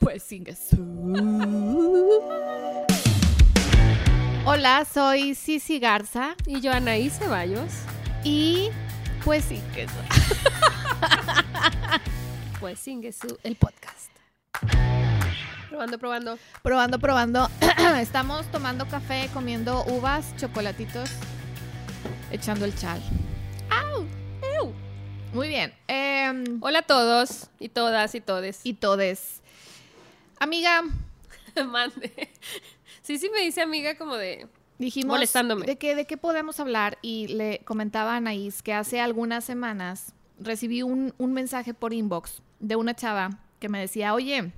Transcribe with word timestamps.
Pues 0.00 0.28
Hola, 4.44 4.84
soy 4.84 5.34
Cici 5.34 5.78
Garza. 5.78 6.34
Y 6.46 6.60
yo 6.60 6.72
Anaí 6.72 7.10
Ceballos. 7.10 7.72
Y 8.24 8.70
pues 9.24 9.44
sin 9.44 9.62
pues 12.60 12.78
sin 12.78 13.02
el 13.44 13.56
podcast. 13.56 14.10
Probando, 15.70 15.98
probando. 15.98 16.38
Probando, 16.62 16.98
probando. 16.98 17.48
Estamos 18.00 18.46
tomando 18.52 18.86
café, 18.88 19.30
comiendo 19.32 19.84
uvas, 19.86 20.36
chocolatitos, 20.36 21.10
echando 22.30 22.64
el 22.64 22.76
chal. 22.76 23.00
¡Au! 23.70 24.21
Muy 25.32 25.48
bien. 25.48 25.72
Em, 25.88 26.58
Hola 26.60 26.80
a 26.80 26.82
todos 26.82 27.48
y 27.58 27.70
todas 27.70 28.14
y 28.14 28.20
todes. 28.20 28.60
Y 28.64 28.74
todes. 28.74 29.40
Amiga. 30.38 30.82
Mande. 31.66 32.30
Sí, 33.00 33.18
sí 33.18 33.30
me 33.30 33.40
dice 33.40 33.62
amiga 33.62 33.96
como 33.96 34.16
de... 34.16 34.46
Dijimos 34.78 35.14
molestándome. 35.14 35.64
De, 35.64 35.76
que, 35.76 35.94
de 35.94 36.06
qué 36.06 36.18
podemos 36.18 36.60
hablar 36.60 36.98
y 37.00 37.28
le 37.28 37.60
comentaba 37.60 38.12
a 38.12 38.16
Anaís 38.16 38.62
que 38.62 38.74
hace 38.74 39.00
algunas 39.00 39.44
semanas 39.44 40.12
recibí 40.38 40.82
un, 40.82 41.14
un 41.16 41.32
mensaje 41.32 41.72
por 41.72 41.94
inbox 41.94 42.42
de 42.60 42.76
una 42.76 42.94
chava 42.94 43.38
que 43.58 43.68
me 43.68 43.80
decía, 43.80 44.12
oye, 44.12 44.52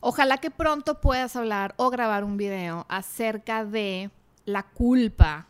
ojalá 0.00 0.38
que 0.38 0.50
pronto 0.50 1.00
puedas 1.00 1.36
hablar 1.36 1.74
o 1.76 1.90
grabar 1.90 2.24
un 2.24 2.36
video 2.36 2.86
acerca 2.88 3.64
de 3.64 4.10
la 4.46 4.62
culpa 4.62 5.48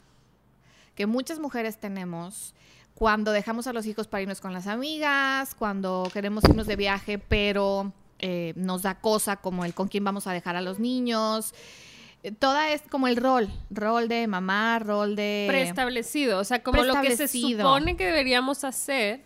que 0.94 1.06
muchas 1.06 1.38
mujeres 1.38 1.78
tenemos 1.78 2.54
cuando 2.94 3.32
dejamos 3.32 3.66
a 3.66 3.72
los 3.72 3.86
hijos 3.86 4.06
para 4.06 4.22
irnos 4.22 4.40
con 4.40 4.52
las 4.52 4.66
amigas, 4.66 5.54
cuando 5.54 6.08
queremos 6.12 6.44
irnos 6.44 6.66
de 6.66 6.76
viaje, 6.76 7.18
pero 7.18 7.92
eh, 8.20 8.52
nos 8.56 8.82
da 8.82 8.94
cosa 9.00 9.36
como 9.36 9.64
el 9.64 9.74
con 9.74 9.88
quién 9.88 10.04
vamos 10.04 10.26
a 10.26 10.32
dejar 10.32 10.56
a 10.56 10.60
los 10.60 10.78
niños. 10.78 11.54
Eh, 12.22 12.30
toda 12.32 12.70
es 12.70 12.82
como 12.88 13.08
el 13.08 13.16
rol, 13.16 13.50
rol 13.70 14.08
de 14.08 14.26
mamá, 14.28 14.78
rol 14.78 15.16
de... 15.16 15.46
Preestablecido, 15.48 16.38
o 16.38 16.44
sea, 16.44 16.62
como 16.62 16.82
lo 16.84 17.00
que 17.02 17.16
se 17.16 17.26
supone 17.26 17.96
que 17.96 18.06
deberíamos 18.06 18.62
hacer. 18.64 19.22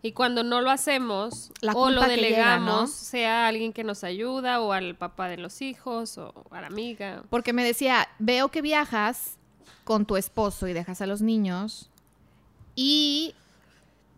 Y 0.00 0.12
cuando 0.12 0.44
no 0.44 0.60
lo 0.60 0.70
hacemos 0.70 1.50
o 1.74 1.90
lo 1.90 2.02
delegamos, 2.02 2.92
sea 2.92 3.48
alguien 3.48 3.72
que 3.72 3.82
nos 3.82 4.04
ayuda 4.04 4.60
o 4.60 4.72
al 4.72 4.94
papá 4.94 5.28
de 5.28 5.38
los 5.38 5.60
hijos 5.60 6.18
o 6.18 6.32
a 6.52 6.60
la 6.60 6.68
amiga. 6.68 7.24
Porque 7.30 7.52
me 7.52 7.64
decía, 7.64 8.08
veo 8.20 8.48
que 8.50 8.62
viajas 8.62 9.38
con 9.82 10.06
tu 10.06 10.16
esposo 10.16 10.68
y 10.68 10.72
dejas 10.72 11.00
a 11.00 11.06
los 11.06 11.20
niños 11.20 11.90
y 12.80 13.34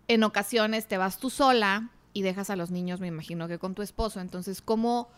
en 0.07 0.23
ocasiones 0.23 0.87
te 0.87 0.99
vas 0.99 1.17
tú 1.17 1.31
sola 1.31 1.89
y 2.13 2.21
dejas 2.21 2.51
a 2.51 2.57
los 2.57 2.71
niños, 2.71 3.01
me 3.01 3.07
imagino 3.07 3.49
que 3.49 3.59
con 3.59 3.75
tu 3.75 3.81
esposo. 3.81 4.21
Entonces, 4.21 4.61
¿cómo 4.61 5.09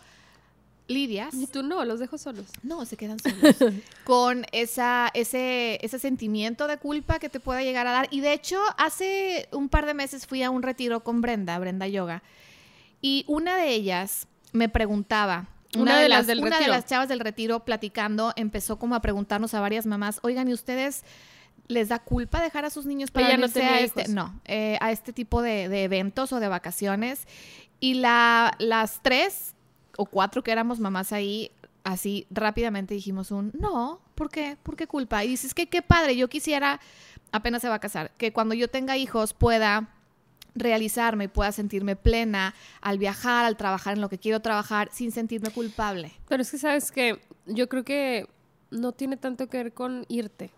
lidias? 0.87 1.35
Y 1.35 1.49
tú 1.49 1.65
no, 1.65 1.85
los 1.85 1.99
dejo 1.99 2.19
solos. 2.19 2.47
No, 2.63 2.85
se 2.85 2.97
quedan 2.97 3.19
solos. 3.19 3.57
con 4.05 4.47
esa, 4.53 5.11
ese, 5.13 5.85
ese 5.85 5.99
sentimiento 5.99 6.69
de 6.69 6.79
culpa 6.79 7.19
que 7.19 7.29
te 7.29 7.41
pueda 7.41 7.65
llegar 7.65 7.89
a 7.89 7.91
dar. 7.91 8.07
Y 8.13 8.21
de 8.21 8.33
hecho, 8.33 8.61
hace 8.79 9.49
un 9.51 9.69
par 9.69 9.87
de 9.87 9.95
meses 9.95 10.25
fui 10.25 10.45
a 10.45 10.51
un 10.51 10.63
retiro 10.63 11.03
con 11.03 11.21
Brenda, 11.21 11.59
Brenda 11.59 11.89
Yoga. 11.89 12.23
Y 13.01 13.25
una 13.27 13.57
de 13.57 13.71
ellas 13.71 14.29
me 14.53 14.69
preguntaba, 14.69 15.49
una, 15.77 15.99
de, 15.99 16.09
las, 16.09 16.29
una 16.29 16.61
de 16.61 16.69
las 16.69 16.87
chavas 16.87 17.09
del 17.09 17.19
retiro 17.19 17.65
platicando 17.65 18.35
empezó 18.37 18.79
como 18.79 18.95
a 18.95 19.01
preguntarnos 19.01 19.53
a 19.55 19.61
varias 19.61 19.85
mamás, 19.85 20.21
oigan, 20.23 20.47
¿y 20.47 20.53
ustedes 20.53 21.03
les 21.69 21.89
da 21.89 21.99
culpa 21.99 22.41
dejar 22.43 22.65
a 22.65 22.71
sus 22.71 22.87
niños 22.87 23.11
para 23.11 23.37
no 23.37 23.45
a 23.47 23.81
este, 23.81 24.09
no, 24.09 24.41
eh, 24.45 24.79
a 24.81 24.93
este 24.93 25.13
tipo 25.13 25.43
de, 25.43 25.85
eventos 25.85 26.33
o 26.33 26.41
de 26.41 26.49
vacaciones. 26.49 27.27
Y 27.81 27.95
la, 27.95 28.55
las 28.59 29.03
tres 29.03 29.55
o 29.97 30.07
cuatro 30.07 30.43
que 30.43 30.53
éramos 30.53 30.81
mamás 30.81 31.13
ahí, 31.13 31.51
así 31.85 32.27
rápidamente 32.31 32.95
dijimos 32.95 33.31
un, 33.31 33.51
no, 33.59 34.01
¿por 34.15 34.31
qué? 34.31 34.57
¿Por 34.63 34.77
qué 34.77 34.87
culpa? 34.87 35.25
Y 35.25 35.29
dices 35.29 35.55
que 35.55 35.69
qué 35.69 35.83
padre, 35.83 36.17
yo 36.17 36.29
quisiera, 36.29 36.81
apenas 37.33 37.63
se 37.63 37.69
va 37.69 37.77
a 37.77 37.81
casar, 37.81 38.13
que 38.17 38.33
cuando 38.33 38.55
yo 38.55 38.69
tenga 38.69 38.97
hijos 38.97 39.35
pueda 39.35 39.89
realizarme 40.55 41.25
y 41.25 41.29
pueda 41.29 41.51
sentirme 41.51 41.97
plena 41.97 42.55
al 42.83 42.99
viajar, 42.99 43.47
al 43.47 43.57
trabajar 43.57 43.95
en 43.95 44.01
lo 44.01 44.09
que 44.09 44.19
quiero 44.19 44.41
trabajar, 44.41 44.91
sin 44.93 45.11
sentirme 45.11 45.51
culpable. 45.51 46.13
Pero 46.29 46.43
es 46.43 46.51
que 46.51 46.59
sabes 46.59 46.93
que 46.93 47.21
yo 47.47 47.69
creo 47.69 47.85
que 47.85 48.29
no 48.71 48.93
tiene 48.93 49.17
tanto 49.17 49.49
que 49.49 49.57
ver 49.59 49.73
con 49.73 50.05
irte 50.09 50.51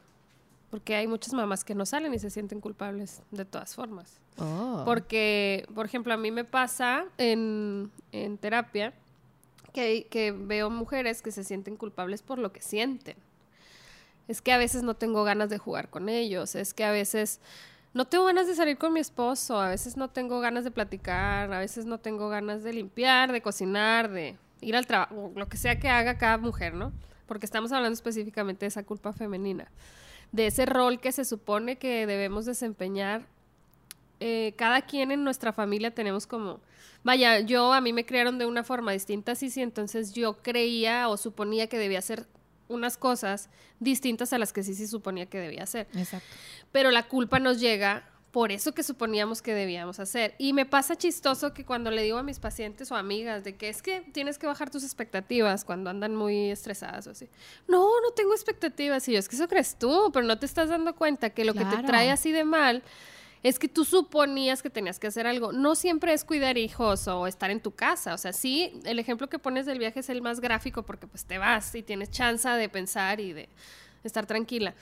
porque 0.75 0.97
hay 0.97 1.07
muchas 1.07 1.33
mamás 1.33 1.63
que 1.63 1.73
no 1.77 1.87
salen 1.87 2.13
y 2.15 2.19
se 2.19 2.31
sienten 2.31 2.61
culpables 2.61 3.23
de 3.31 3.45
todas 3.45 3.77
formas. 3.77 4.19
Oh. 4.39 4.83
Porque, 4.85 5.69
por 5.73 5.87
ejemplo, 5.87 6.13
a 6.13 6.17
mí 6.17 6.33
me 6.33 6.43
pasa 6.43 7.05
en, 7.17 7.93
terapia 8.41 8.93
que, 9.73 10.09
que 10.11 10.33
veo 10.33 10.71
mujeres 10.71 11.23
que 11.23 11.31
se 11.31 11.45
sienten 11.45 11.77
culpables 11.77 12.23
por 12.23 12.41
lo 12.41 12.53
que 12.53 12.61
sienten. 12.61 13.17
Es 14.27 14.43
que 14.43 14.53
a 14.53 14.59
veces 14.59 14.83
no 14.83 14.95
tengo 14.95 15.23
ganas 15.23 15.49
de 15.49 15.59
jugar 15.59 15.91
con 15.91 16.09
ellos, 16.09 16.57
es 16.57 16.75
que 16.75 16.83
a 16.83 16.91
veces 16.91 17.39
no 17.93 18.05
tengo 18.05 18.25
ganas 18.25 18.49
de 18.49 18.57
salir 18.57 18.77
con 18.77 18.93
mi 18.93 18.99
esposo, 18.99 19.61
a 19.61 19.69
veces 19.69 19.97
no 19.97 20.09
tengo 20.09 20.41
ganas 20.41 20.65
de 20.65 20.73
platicar, 20.73 21.53
a 21.53 21.61
veces 21.61 21.87
no 21.87 21.99
tengo 21.99 22.29
ganas 22.29 22.65
de 22.65 22.73
limpiar, 22.73 23.31
de 23.31 23.41
cocinar, 23.41 24.11
de 24.11 24.37
ir 24.61 24.75
al 24.75 24.89
trabajo, 24.89 25.31
lo 25.37 25.49
que 25.49 25.57
sea 25.57 25.79
que 25.79 25.89
haga 25.89 26.19
cada 26.19 26.37
mujer, 26.39 26.75
¿no? 26.75 26.93
Porque 27.27 27.47
estamos 27.47 27.71
hablando 27.71 27.95
específicamente 27.95 28.65
de 28.65 28.71
esa 28.71 28.83
culpa 28.83 29.13
femenina 29.13 29.71
de 30.35 30.49
ese 30.49 30.67
rol 30.67 30.99
que 30.99 31.13
se 31.13 31.25
supone 31.25 31.77
que 31.77 32.09
debemos 32.09 32.45
desempeñar. 32.45 33.25
Eh, 34.19 34.53
cada 34.57 34.83
quien 34.83 35.13
en 35.13 35.23
nuestra 35.23 35.53
familia 35.53 35.93
tenemos 35.93 36.27
como, 36.27 36.61
vaya, 37.05 37.39
yo 37.39 37.73
a 37.73 37.81
mí 37.81 37.93
me 37.93 38.05
criaron 38.05 38.37
de 38.39 38.47
una 38.47 38.65
forma 38.65 38.91
distinta, 38.91 39.37
sí, 39.37 39.49
sí, 39.49 39.63
entonces 39.63 40.13
yo 40.13 40.43
creía 40.43 41.09
o 41.09 41.17
suponía 41.17 41.69
que 41.69 41.79
debía 41.79 42.01
hacer 42.01 42.27
unas 42.67 42.97
cosas 42.97 43.49
distintas 43.79 44.33
a 44.33 44.39
las 44.39 44.53
que 44.53 44.65
sí, 44.65 44.75
sí 44.75 44.89
suponía 44.89 45.27
que 45.27 45.39
debía 45.39 45.63
hacer. 45.63 45.87
Exacto. 45.95 46.27
Pero 46.73 46.91
la 46.91 47.05
culpa 47.05 47.39
nos 47.39 47.61
llega 47.61 48.09
por 48.35 48.51
eso 48.51 48.75
que 48.75 48.83
suponíamos 48.83 49.43
que 49.43 49.55
debíamos 49.55 50.01
hacer. 50.01 50.35
Y 50.39 50.55
me 50.55 50.67
pasa 50.67 50.97
chistoso 50.97 51.55
que 51.55 51.65
cuando 51.65 51.93
le 51.93 52.03
digo 52.03 52.19
a 52.19 52.25
mis 52.25 52.41
pacientes 52.41 52.91
o 52.91 52.97
amigas 52.97 53.45
de 53.45 53.55
que 53.55 53.69
es 53.69 53.81
que 53.81 54.01
tienes 54.13 54.39
que 54.39 54.49
bajar 54.49 54.71
tus 54.71 54.83
expectativas 54.83 55.65
cuando 55.65 55.89
andan 55.89 56.17
muy 56.17 56.51
estresadas 56.51 57.07
o 57.07 57.13
así. 57.13 57.29
No, 57.69 57.87
no 58.01 58.11
tengo 58.11 58.35
expectativas. 58.35 59.09
Y 59.09 59.13
yo, 59.13 59.21
es 59.21 59.29
que 59.29 59.37
eso 59.37 59.47
crees 59.47 59.79
tú, 59.79 60.11
pero 60.13 60.27
no 60.27 60.37
te 60.37 60.47
estás 60.47 60.69
dando 60.69 60.97
cuenta 60.97 61.31
que 61.31 61.45
lo 61.45 61.55
que 61.55 61.65
te 61.65 61.85
trae 61.85 62.11
así 62.11 62.33
de 62.33 62.43
mal 62.43 62.83
es 63.45 63.61
que 63.61 63.69
tú 63.69 63.85
suponías 63.85 64.63
que 64.63 64.71
tenías 64.71 64.99
que 64.99 65.07
hacer 65.07 65.29
algo. 65.29 65.53
No 65.53 65.77
siempre 65.77 66.13
es 66.13 66.25
cuidar 66.25 66.59
hijos 66.59 67.07
o 67.07 67.29
estar 67.29 67.53
en 67.53 67.61
tu 67.61 67.71
casa. 67.71 68.15
O 68.15 68.19
sea, 68.19 68.33
sí, 68.33 68.81
el 68.83 68.99
ejemplo 68.99 69.29
que 69.29 69.39
pones 69.39 69.65
del 69.65 69.79
viaje 69.79 70.01
es 70.01 70.09
el 70.09 70.23
más 70.23 70.41
gráfico 70.41 70.83
porque 70.83 71.07
pues 71.07 71.25
te 71.25 71.39
vas 71.39 71.73
y 71.77 71.85
tienes 71.85 72.11
chance 72.11 72.49
de 72.49 72.69
pensar 72.69 73.21
y 73.21 73.33
de 73.33 73.49
estar 74.03 74.27
tranquila. 74.27 74.75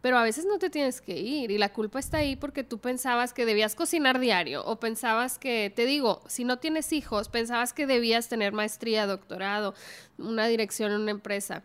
Pero 0.00 0.16
a 0.16 0.22
veces 0.22 0.46
no 0.46 0.58
te 0.58 0.70
tienes 0.70 1.00
que 1.00 1.18
ir 1.18 1.50
y 1.50 1.58
la 1.58 1.72
culpa 1.72 1.98
está 1.98 2.18
ahí 2.18 2.34
porque 2.34 2.64
tú 2.64 2.78
pensabas 2.78 3.34
que 3.34 3.44
debías 3.44 3.74
cocinar 3.74 4.18
diario 4.18 4.64
o 4.64 4.80
pensabas 4.80 5.38
que, 5.38 5.70
te 5.74 5.84
digo, 5.84 6.22
si 6.26 6.44
no 6.44 6.58
tienes 6.58 6.92
hijos, 6.92 7.28
pensabas 7.28 7.74
que 7.74 7.86
debías 7.86 8.28
tener 8.28 8.52
maestría, 8.52 9.06
doctorado, 9.06 9.74
una 10.16 10.46
dirección 10.46 10.92
en 10.92 11.02
una 11.02 11.10
empresa. 11.10 11.62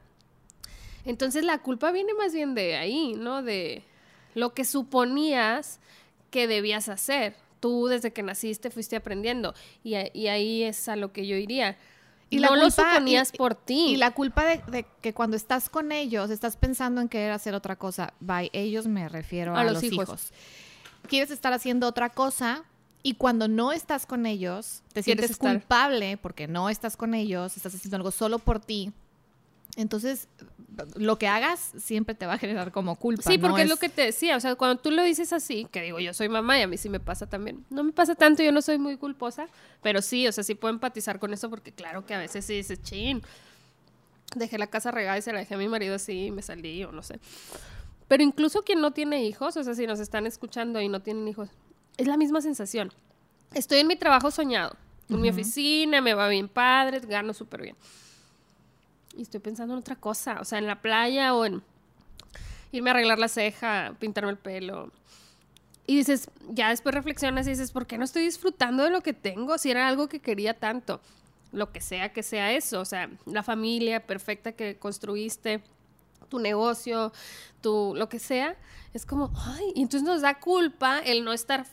Entonces 1.06 1.46
la 1.46 1.60
culpa 1.60 1.92
viene 1.92 2.14
más 2.14 2.34
bien 2.34 2.56
de 2.56 2.76
ahí, 2.76 3.14
¿no? 3.14 3.42
De 3.42 3.84
lo 4.34 4.54
que 4.54 4.66
suponías 4.66 5.80
que 6.30 6.48
debías 6.48 6.90
hacer. 6.90 7.36
Tú 7.62 7.88
desde 7.88 8.12
que 8.12 8.22
naciste 8.22 8.70
fuiste 8.70 8.98
aprendiendo 8.98 9.56
y, 9.84 9.96
y 10.14 10.28
ahí 10.28 10.64
es 10.64 10.90
a 10.90 10.98
lo 10.98 11.14
que 11.14 11.26
yo 11.26 11.38
iría 11.38 11.78
y 12.30 12.40
no 12.40 12.56
lo 12.56 12.70
suponías 12.72 13.32
por 13.32 13.56
ti. 13.56 13.94
Y 13.94 13.96
la 13.98 14.12
culpa 14.12 14.46
de, 14.46 14.86
que 15.02 15.14
cuando 15.14 15.38
estás 15.38 15.70
con 15.70 15.92
ellos, 15.92 16.30
estás 16.30 16.58
pensando 16.58 17.02
en 17.02 17.10
querer 17.10 17.32
hacer 17.32 17.54
otra 17.56 17.76
cosa. 17.76 18.14
By 18.20 18.50
ellos 18.54 18.88
me 18.88 19.08
refiero 19.10 19.56
a, 19.56 19.64
los, 19.64 19.84
hijos. 19.84 20.32
Quieres 21.08 21.32
estar 21.32 21.54
haciendo 21.54 21.88
otra 21.88 22.10
cosa 22.10 22.64
y 23.04 23.14
cuando 23.14 23.48
no 23.48 23.72
estás 23.72 24.06
con 24.06 24.26
ellos, 24.26 24.82
te 24.92 25.04
sientes 25.04 25.38
culpable 25.38 26.18
porque 26.18 26.48
no 26.48 26.70
estás 26.70 26.98
con 26.98 27.14
ellos, 27.14 27.56
estás 27.56 27.76
haciendo 27.76 27.98
algo 27.98 28.12
solo 28.12 28.40
por 28.40 28.60
ti. 28.60 28.92
Entonces, 29.76 30.30
lo 30.96 31.18
que 31.18 31.28
hagas 31.28 31.74
siempre 31.78 32.16
te 32.16 32.26
va 32.26 32.34
a 32.34 32.38
generar 32.38 32.72
como 32.72 32.96
culpa. 32.96 33.24
Sí, 33.24 33.38
porque 33.38 33.64
es... 33.64 33.70
lo 33.70 33.78
que 33.78 33.90
te 33.90 34.04
decía, 34.04 34.38
o 34.38 34.40
sea, 34.40 34.56
cuando 34.56 34.82
tú 34.82 34.92
lo 34.92 35.04
dices 35.04 35.34
así, 35.34 35.68
que 35.70 35.82
digo, 35.82 36.00
yo 36.00 36.14
soy 36.14 36.30
mamá 36.30 36.58
y 36.60 36.62
a 36.62 36.68
mí 36.68 36.78
sí 36.78 36.90
me 36.90 37.00
pasa 37.00 37.28
también. 37.28 37.66
No 37.70 37.84
me 37.84 37.92
pasa 37.92 38.16
tanto, 38.16 38.42
yo 38.42 38.52
no 38.52 38.62
soy 38.62 38.78
muy 38.78 38.98
culposa, 38.98 39.48
pero 39.82 40.02
sí, 40.02 40.28
o 40.28 40.32
sea, 40.32 40.44
sí 40.44 40.56
puedo 40.56 40.74
empatizar 40.74 41.20
con 41.20 41.34
eso 41.34 41.50
porque 41.50 41.72
claro 41.72 42.06
que 42.06 42.14
a 42.14 42.20
veces 42.20 42.46
sí 42.46 42.54
dices, 42.54 42.82
chin, 42.82 43.22
dejé 44.36 44.58
la 44.58 44.68
casa 44.68 44.92
regada 44.92 45.18
y 45.18 45.22
se 45.22 45.34
la 45.34 45.40
dejé 45.40 45.56
a 45.56 45.58
mi 45.58 45.68
marido 45.68 45.96
así 45.96 46.28
y 46.28 46.32
me 46.32 46.42
salí 46.42 46.84
o 46.86 46.92
no 46.94 47.04
sé. 47.04 47.20
Pero 48.08 48.24
incluso 48.24 48.64
quien 48.64 48.80
no 48.80 48.92
tiene 48.92 49.26
hijos, 49.26 49.58
o 49.58 49.64
sea, 49.64 49.76
si 49.76 49.88
nos 49.88 50.00
están 50.00 50.26
escuchando 50.26 50.80
y 50.80 50.88
no 50.88 51.02
tienen 51.02 51.28
hijos, 51.28 51.50
es 51.98 52.08
la 52.08 52.16
misma 52.16 52.40
sensación. 52.40 52.94
Estoy 53.54 53.80
en 53.80 53.88
mi 53.88 53.98
trabajo 53.98 54.32
soñado, 54.32 54.78
en 55.10 55.20
mi 55.20 55.30
oficina, 55.30 56.00
me 56.02 56.14
va 56.14 56.30
bien 56.30 56.48
padre, 56.48 57.00
gano 57.00 57.34
súper 57.34 57.62
bien 57.62 57.76
y 59.16 59.24
estoy 59.24 59.40
pensando 59.40 59.74
en 59.74 59.80
otra 59.80 59.96
cosa, 59.96 60.40
o 60.42 60.46
sea, 60.46 60.60
en 60.60 60.68
la 60.68 60.82
playa 60.82 61.34
o 61.34 61.46
en 61.46 61.64
irme 62.72 62.90
a 62.90 62.94
arreglar 62.94 63.20
la 63.20 63.28
ceja, 63.28 63.96
pintarme 64.00 64.32
el 64.32 64.38
pelo. 64.38 64.92
Y 65.88 65.98
dices, 65.98 66.30
ya 66.50 66.70
después 66.70 66.96
reflexionas 66.96 67.46
y 67.48 67.52
dices, 67.52 67.72
¿por 67.72 67.86
qué 67.86 67.98
no 67.98 68.06
estoy 68.06 68.24
disfrutando 68.24 68.84
de 68.84 68.90
lo 68.90 69.02
que 69.02 69.14
tengo? 69.14 69.58
Si 69.58 69.70
era 69.70 69.88
algo 69.88 70.08
que 70.08 70.20
quería 70.20 70.56
tanto, 70.56 71.00
lo 71.52 71.72
que 71.72 71.80
sea 71.80 72.12
que 72.12 72.24
sea 72.24 72.52
eso, 72.52 72.82
o 72.82 72.86
sea, 72.86 73.10
la 73.26 73.44
familia 73.44 74.06
perfecta 74.06 74.52
que 74.52 74.78
construiste, 74.78 75.62
tu 76.30 76.40
negocio, 76.40 77.14
tu 77.62 77.94
lo 77.96 78.10
que 78.10 78.20
sea, 78.20 78.56
es 78.94 79.06
como, 79.06 79.32
ay, 79.36 79.74
y 79.76 79.84
entonces 79.84 80.08
nos 80.08 80.22
da 80.22 80.40
culpa 80.40 81.00
el 81.00 81.24
no 81.24 81.34
estar 81.34 81.66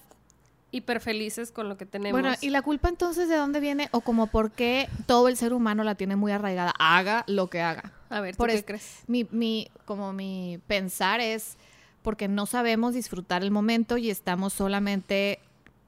hiper 0.72 1.00
felices 1.00 1.52
con 1.52 1.68
lo 1.68 1.76
que 1.76 1.86
tenemos. 1.86 2.20
Bueno, 2.20 2.34
¿y 2.40 2.50
la 2.50 2.62
culpa 2.62 2.88
entonces 2.88 3.28
de 3.28 3.36
dónde 3.36 3.60
viene 3.60 3.88
o 3.92 4.00
como 4.00 4.26
por 4.26 4.50
qué 4.50 4.88
todo 5.06 5.28
el 5.28 5.36
ser 5.36 5.52
humano 5.52 5.84
la 5.84 5.94
tiene 5.94 6.16
muy 6.16 6.32
arraigada? 6.32 6.74
Haga 6.78 7.22
lo 7.28 7.48
que 7.48 7.60
haga. 7.60 7.92
A 8.10 8.20
ver, 8.20 8.34
¿tú 8.34 8.38
Por 8.38 8.48
qué 8.50 8.56
es- 8.56 8.64
crees? 8.64 9.02
Mi, 9.06 9.26
mi, 9.30 9.68
como 9.84 10.12
mi 10.12 10.58
pensar 10.66 11.20
es 11.20 11.56
porque 12.02 12.26
no 12.26 12.46
sabemos 12.46 12.94
disfrutar 12.94 13.42
el 13.44 13.50
momento 13.52 13.96
y 13.98 14.10
estamos 14.10 14.52
solamente 14.52 15.38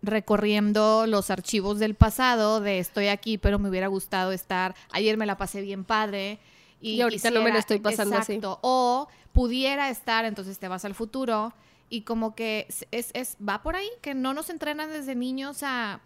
recorriendo 0.03 1.07
los 1.07 1.31
archivos 1.31 1.79
del 1.79 1.95
pasado 1.95 2.61
de 2.61 2.79
estoy 2.79 3.09
aquí, 3.09 3.39
pero 3.39 3.59
me 3.59 3.69
hubiera 3.69 3.89
gustado 3.89 4.33
estar, 4.33 4.75
ayer 4.93 5.17
me 5.17 5.27
la 5.27 5.37
pasé 5.37 5.61
bien 5.63 5.85
padre. 5.85 6.39
Y, 6.81 6.93
Y 6.97 7.01
ahorita 7.01 7.31
no 7.31 7.43
me 7.43 7.51
la 7.51 7.59
estoy 7.59 7.79
pasando 7.81 8.17
así. 8.19 8.39
O 8.43 9.09
pudiera 9.33 9.89
estar, 9.91 10.25
entonces 10.25 10.59
te 10.59 10.69
vas 10.69 10.85
al 10.85 10.95
futuro 10.95 11.53
y 11.94 12.00
como 12.00 12.35
que 12.35 12.67
es, 12.91 13.12
es, 13.14 13.37
va 13.37 13.62
por 13.62 13.76
ahí, 13.76 13.88
que 14.02 14.14
no 14.14 14.35
nos 14.35 14.50
entrenan 14.50 14.91
desde 14.91 15.14
niños 15.14 15.62
a 15.62 16.00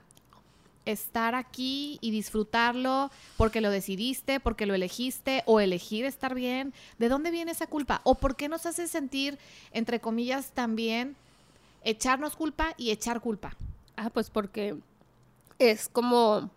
estar 0.85 1.35
aquí 1.35 1.97
y 2.03 2.11
disfrutarlo 2.11 3.11
porque 3.39 3.63
lo 3.63 3.71
decidiste, 3.71 4.39
porque 4.39 4.67
lo 4.67 4.75
elegiste 4.75 5.43
o 5.47 5.61
elegir 5.61 6.05
estar 6.05 6.35
bien. 6.35 6.75
¿De 6.99 7.09
dónde 7.09 7.31
viene 7.31 7.53
esa 7.53 7.69
culpa? 7.69 8.03
¿O 8.05 8.17
por 8.17 8.37
qué 8.37 8.51
nos 8.51 8.67
hace 8.67 8.87
sentir, 8.87 9.39
entre 9.73 9.99
comillas, 9.99 10.51
también 10.51 11.17
echarnos 11.85 12.37
culpa 12.37 12.75
y 12.77 12.91
echar 12.91 13.23
culpa? 13.23 13.57
Ah, 13.97 14.11
pues 14.11 14.29
porque 14.29 14.77
es 15.59 15.89
como 15.89 16.51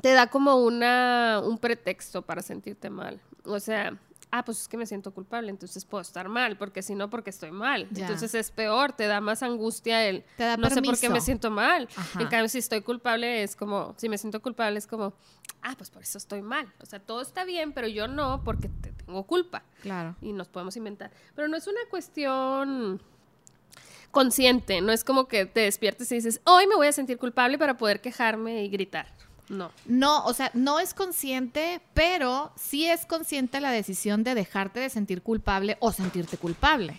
te 0.00 0.12
da 0.12 0.28
como 0.28 0.58
una 0.58 1.42
un 1.44 1.58
pretexto 1.58 2.22
para 2.22 2.40
sentirte 2.40 2.88
mal. 2.88 3.20
O 3.44 3.58
sea, 3.58 3.98
ah, 4.36 4.44
pues 4.44 4.62
es 4.62 4.68
que 4.68 4.76
me 4.76 4.84
siento 4.84 5.12
culpable, 5.14 5.48
entonces 5.48 5.84
puedo 5.84 6.02
estar 6.02 6.28
mal, 6.28 6.56
porque 6.58 6.82
si 6.82 6.96
no, 6.96 7.08
porque 7.08 7.30
estoy 7.30 7.52
mal. 7.52 7.86
Ya. 7.92 8.02
Entonces 8.02 8.34
es 8.34 8.50
peor, 8.50 8.92
te 8.92 9.06
da 9.06 9.20
más 9.20 9.44
angustia 9.44 10.08
el 10.08 10.24
Te 10.36 10.42
da 10.42 10.56
no 10.56 10.68
sé 10.70 10.82
por 10.82 10.98
qué 10.98 11.08
me 11.08 11.20
siento 11.20 11.52
mal. 11.52 11.88
Ajá. 11.94 12.20
En 12.20 12.26
cambio, 12.26 12.48
si 12.48 12.58
estoy 12.58 12.80
culpable 12.80 13.44
es 13.44 13.54
como, 13.54 13.94
si 13.96 14.08
me 14.08 14.18
siento 14.18 14.42
culpable 14.42 14.76
es 14.76 14.88
como, 14.88 15.14
ah, 15.62 15.74
pues 15.78 15.88
por 15.90 16.02
eso 16.02 16.18
estoy 16.18 16.42
mal. 16.42 16.66
O 16.82 16.86
sea, 16.86 16.98
todo 16.98 17.20
está 17.20 17.44
bien, 17.44 17.72
pero 17.72 17.86
yo 17.86 18.08
no, 18.08 18.42
porque 18.42 18.68
te 18.68 18.90
tengo 18.90 19.22
culpa 19.24 19.62
Claro. 19.82 20.16
y 20.20 20.32
nos 20.32 20.48
podemos 20.48 20.76
inventar. 20.76 21.12
Pero 21.36 21.46
no 21.46 21.56
es 21.56 21.68
una 21.68 21.80
cuestión 21.88 23.00
consciente, 24.10 24.80
no 24.80 24.90
es 24.90 25.04
como 25.04 25.28
que 25.28 25.46
te 25.46 25.60
despiertes 25.60 26.10
y 26.10 26.16
dices, 26.16 26.40
hoy 26.44 26.66
me 26.66 26.74
voy 26.74 26.88
a 26.88 26.92
sentir 26.92 27.18
culpable 27.18 27.56
para 27.56 27.76
poder 27.76 28.00
quejarme 28.00 28.64
y 28.64 28.68
gritar. 28.68 29.06
No. 29.48 29.70
No, 29.86 30.24
o 30.24 30.32
sea, 30.32 30.50
no 30.54 30.80
es 30.80 30.94
consciente, 30.94 31.80
pero 31.92 32.52
sí 32.56 32.86
es 32.86 33.04
consciente 33.06 33.60
la 33.60 33.70
decisión 33.70 34.24
de 34.24 34.34
dejarte 34.34 34.80
de 34.80 34.88
sentir 34.90 35.22
culpable 35.22 35.76
o 35.80 35.92
sentirte 35.92 36.36
culpable. 36.38 36.96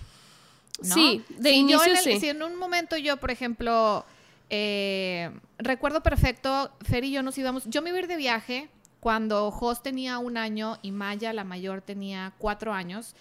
¿no? 0.83 0.94
Sí, 0.94 1.24
de 1.38 1.50
si 1.51 1.69
yo 1.69 1.83
en 1.83 1.92
el- 1.92 2.03
sí. 2.03 2.19
Si 2.19 2.30
en 2.30 2.44
un 2.44 2.56
momento 2.57 2.97
yo, 2.97 3.18
por 3.18 3.31
ejemplo, 3.31 4.06
eh, 4.50 5.31
recuerdo 5.57 6.03
perfecto, 6.03 6.71
Fer 6.83 7.03
y 7.06 7.12
yo 7.12 7.24
nos 7.24 7.38
íbamos, 7.38 7.63
yo 7.65 7.81
me 7.81 7.89
iba 7.89 7.97
a 7.97 8.01
ir 8.01 8.07
de 8.07 8.18
viaje 8.18 8.69
cuando 9.00 9.50
Jos 9.51 9.81
tenía 9.81 10.18
un 10.19 10.36
año 10.38 10.77
y 10.81 10.91
Maya, 10.91 11.31
la 11.33 11.44
mayor, 11.44 11.81
tenía 11.81 12.33
cuatro 12.38 12.74
años. 12.74 13.15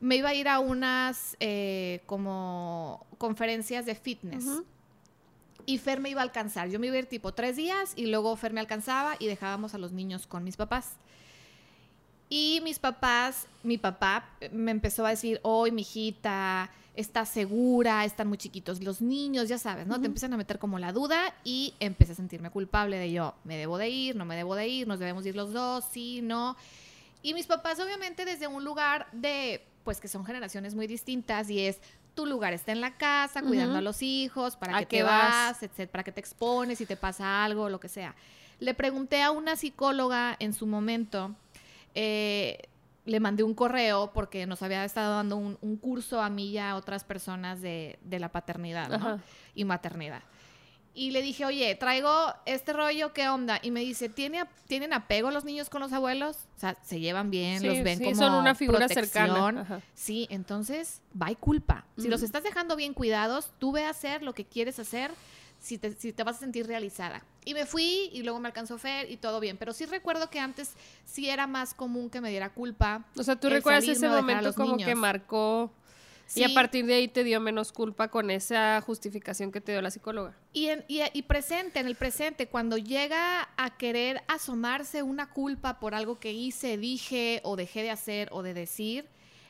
Me 0.00 0.16
iba 0.16 0.28
a 0.30 0.34
ir 0.34 0.48
a 0.48 0.58
unas 0.60 1.36
eh, 1.40 2.02
como 2.06 3.06
conferencias 3.18 3.84
de 3.86 3.94
fitness. 3.94 4.44
Y 5.66 5.78
Fer 5.78 6.00
me 6.00 6.08
iba 6.08 6.20
a 6.20 6.24
alcanzar. 6.24 6.68
Yo 6.70 6.78
me 6.78 6.86
iba 6.86 6.96
a 6.96 7.00
ir 7.00 7.06
tipo 7.06 7.34
tres 7.34 7.56
días 7.56 7.92
y 7.96 8.06
luego 8.06 8.34
Fer 8.36 8.52
me 8.52 8.60
alcanzaba 8.60 9.16
y 9.18 9.26
dejábamos 9.26 9.74
a 9.74 9.78
los 9.78 9.92
niños 9.92 10.26
con 10.26 10.44
mis 10.44 10.56
papás. 10.56 10.92
Y 12.28 12.60
mis 12.64 12.78
papás, 12.78 13.46
mi 13.62 13.78
papá 13.78 14.28
me 14.50 14.70
empezó 14.70 15.06
a 15.06 15.10
decir, 15.10 15.38
hoy 15.42 15.70
mi 15.70 15.82
hijita, 15.82 16.70
está 16.96 17.24
segura, 17.26 18.04
están 18.04 18.26
muy 18.26 18.38
chiquitos 18.38 18.82
los 18.82 19.00
niños, 19.00 19.48
ya 19.48 19.58
sabes, 19.58 19.86
¿no? 19.86 20.00
Te 20.00 20.06
empiezan 20.06 20.32
a 20.32 20.36
meter 20.36 20.58
como 20.58 20.78
la 20.78 20.92
duda 20.92 21.34
y 21.44 21.74
empecé 21.78 22.12
a 22.12 22.14
sentirme 22.16 22.50
culpable 22.50 22.96
de 22.96 23.12
yo, 23.12 23.34
me 23.44 23.56
debo 23.56 23.78
de 23.78 23.90
ir, 23.90 24.16
no 24.16 24.24
me 24.24 24.34
debo 24.34 24.54
de 24.54 24.66
ir, 24.66 24.88
nos 24.88 24.98
debemos 24.98 25.24
ir 25.26 25.36
los 25.36 25.52
dos, 25.52 25.84
sí, 25.92 26.20
no. 26.22 26.56
Y 27.22 27.34
mis 27.34 27.46
papás 27.46 27.78
obviamente 27.80 28.24
desde 28.24 28.46
un 28.46 28.64
lugar 28.64 29.06
de, 29.12 29.62
pues 29.84 30.00
que 30.00 30.08
son 30.08 30.24
generaciones 30.24 30.74
muy 30.74 30.86
distintas 30.86 31.50
y 31.50 31.60
es, 31.60 31.78
tu 32.16 32.26
lugar 32.26 32.52
está 32.52 32.72
en 32.72 32.80
la 32.80 32.96
casa, 32.96 33.42
cuidando 33.42 33.76
a 33.78 33.80
los 33.80 34.02
hijos, 34.02 34.56
para 34.56 34.76
¿A 34.76 34.80
qué 34.80 34.98
te 34.98 35.02
vas? 35.04 35.30
vas, 35.30 35.62
etcétera, 35.62 35.92
para 35.92 36.02
qué 36.02 36.10
te 36.10 36.20
expones, 36.20 36.78
si 36.78 36.86
te 36.86 36.96
pasa 36.96 37.44
algo, 37.44 37.68
lo 37.68 37.78
que 37.78 37.88
sea. 37.88 38.16
Le 38.58 38.74
pregunté 38.74 39.22
a 39.22 39.30
una 39.30 39.54
psicóloga 39.54 40.34
en 40.40 40.52
su 40.52 40.66
momento, 40.66 41.36
eh, 41.94 42.58
le 43.04 43.20
mandé 43.20 43.44
un 43.44 43.54
correo 43.54 44.10
porque 44.12 44.46
nos 44.46 44.62
había 44.62 44.84
estado 44.84 45.14
dando 45.14 45.36
un, 45.36 45.58
un 45.60 45.76
curso 45.76 46.20
a 46.20 46.30
mí 46.30 46.48
y 46.50 46.58
a 46.58 46.74
otras 46.74 47.04
personas 47.04 47.60
de, 47.60 47.98
de 48.02 48.18
la 48.18 48.30
paternidad 48.32 49.20
y 49.54 49.64
maternidad. 49.64 50.22
Y 50.98 51.10
le 51.10 51.20
dije, 51.20 51.44
oye, 51.44 51.74
traigo 51.74 52.10
este 52.46 52.72
rollo, 52.72 53.12
¿qué 53.12 53.28
onda? 53.28 53.60
Y 53.62 53.70
me 53.70 53.80
dice, 53.80 54.08
¿Tiene, 54.08 54.46
¿tienen 54.66 54.94
apego 54.94 55.30
los 55.30 55.44
niños 55.44 55.68
con 55.68 55.82
los 55.82 55.92
abuelos? 55.92 56.38
O 56.56 56.58
sea, 56.60 56.74
se 56.82 57.00
llevan 57.00 57.30
bien, 57.30 57.60
Sí, 57.60 57.66
los 57.66 57.82
ven 57.84 57.98
sí, 57.98 58.04
como 58.04 58.16
son 58.16 58.32
una 58.32 58.54
figura 58.54 58.78
protección. 58.86 59.06
cercana. 59.28 59.60
Ajá. 59.60 59.80
Sí, 59.94 60.26
entonces 60.30 61.02
va 61.20 61.30
y 61.30 61.36
culpa. 61.36 61.84
Si 61.98 62.08
los 62.08 62.22
estás 62.22 62.44
dejando 62.44 62.76
bien 62.76 62.94
cuidados, 62.94 63.52
tú 63.58 63.72
ve 63.72 63.84
a 63.84 63.90
hacer 63.90 64.22
lo 64.22 64.34
que 64.34 64.46
quieres 64.46 64.78
hacer 64.78 65.10
si 65.58 65.76
te, 65.76 65.92
si 65.92 66.14
te 66.14 66.22
vas 66.22 66.36
a 66.36 66.40
sentir 66.40 66.66
realizada. 66.66 67.22
Y 67.44 67.52
me 67.52 67.66
fui 67.66 68.08
y 68.14 68.22
luego 68.22 68.40
me 68.40 68.48
alcanzó 68.48 68.78
Fer 68.78 69.10
y 69.10 69.18
todo 69.18 69.38
bien. 69.38 69.58
Pero 69.58 69.74
sí 69.74 69.84
recuerdo 69.84 70.30
que 70.30 70.40
antes 70.40 70.72
sí 71.04 71.28
era 71.28 71.46
más 71.46 71.74
común 71.74 72.08
que 72.08 72.22
me 72.22 72.30
diera 72.30 72.54
culpa. 72.54 73.04
O 73.18 73.22
sea, 73.22 73.36
tú 73.36 73.50
recuerdas 73.50 73.86
ese 73.86 74.08
momento 74.08 74.54
como 74.54 74.78
que 74.78 74.86
niños. 74.86 74.98
Marcó 76.26 76.40
y 76.40 76.44
Sí. 76.44 76.44
a 76.44 76.54
partir 76.54 76.86
de 76.86 76.94
ahí 76.94 77.08
te 77.08 77.24
dio 77.24 77.40
menos 77.40 77.72
culpa 77.72 78.08
con 78.08 78.30
esa 78.30 78.80
justificación 78.80 79.52
que 79.52 79.60
te 79.60 79.72
dio 79.72 79.80
la 79.82 79.90
psicóloga. 79.90 80.34
Y, 80.52 80.66
en- 80.68 80.84
y- 80.88 81.00
y 81.12 81.22
presente, 81.22 81.78
en 81.80 81.86
el 81.86 81.94
presente, 81.94 82.48
cuando 82.48 82.76
llega 82.78 83.48
a 83.56 83.76
querer 83.78 84.22
asomarse 84.28 85.02
una 85.02 85.30
culpa 85.30 85.78
por 85.78 85.94
algo 85.94 86.18
que 86.18 86.32
hice, 86.32 86.76
dije 86.78 87.40
o 87.44 87.56
dejé 87.56 87.82
de 87.82 87.90
hacer 87.90 88.28
o 88.32 88.42
de 88.42 88.54
decir, 88.54 89.06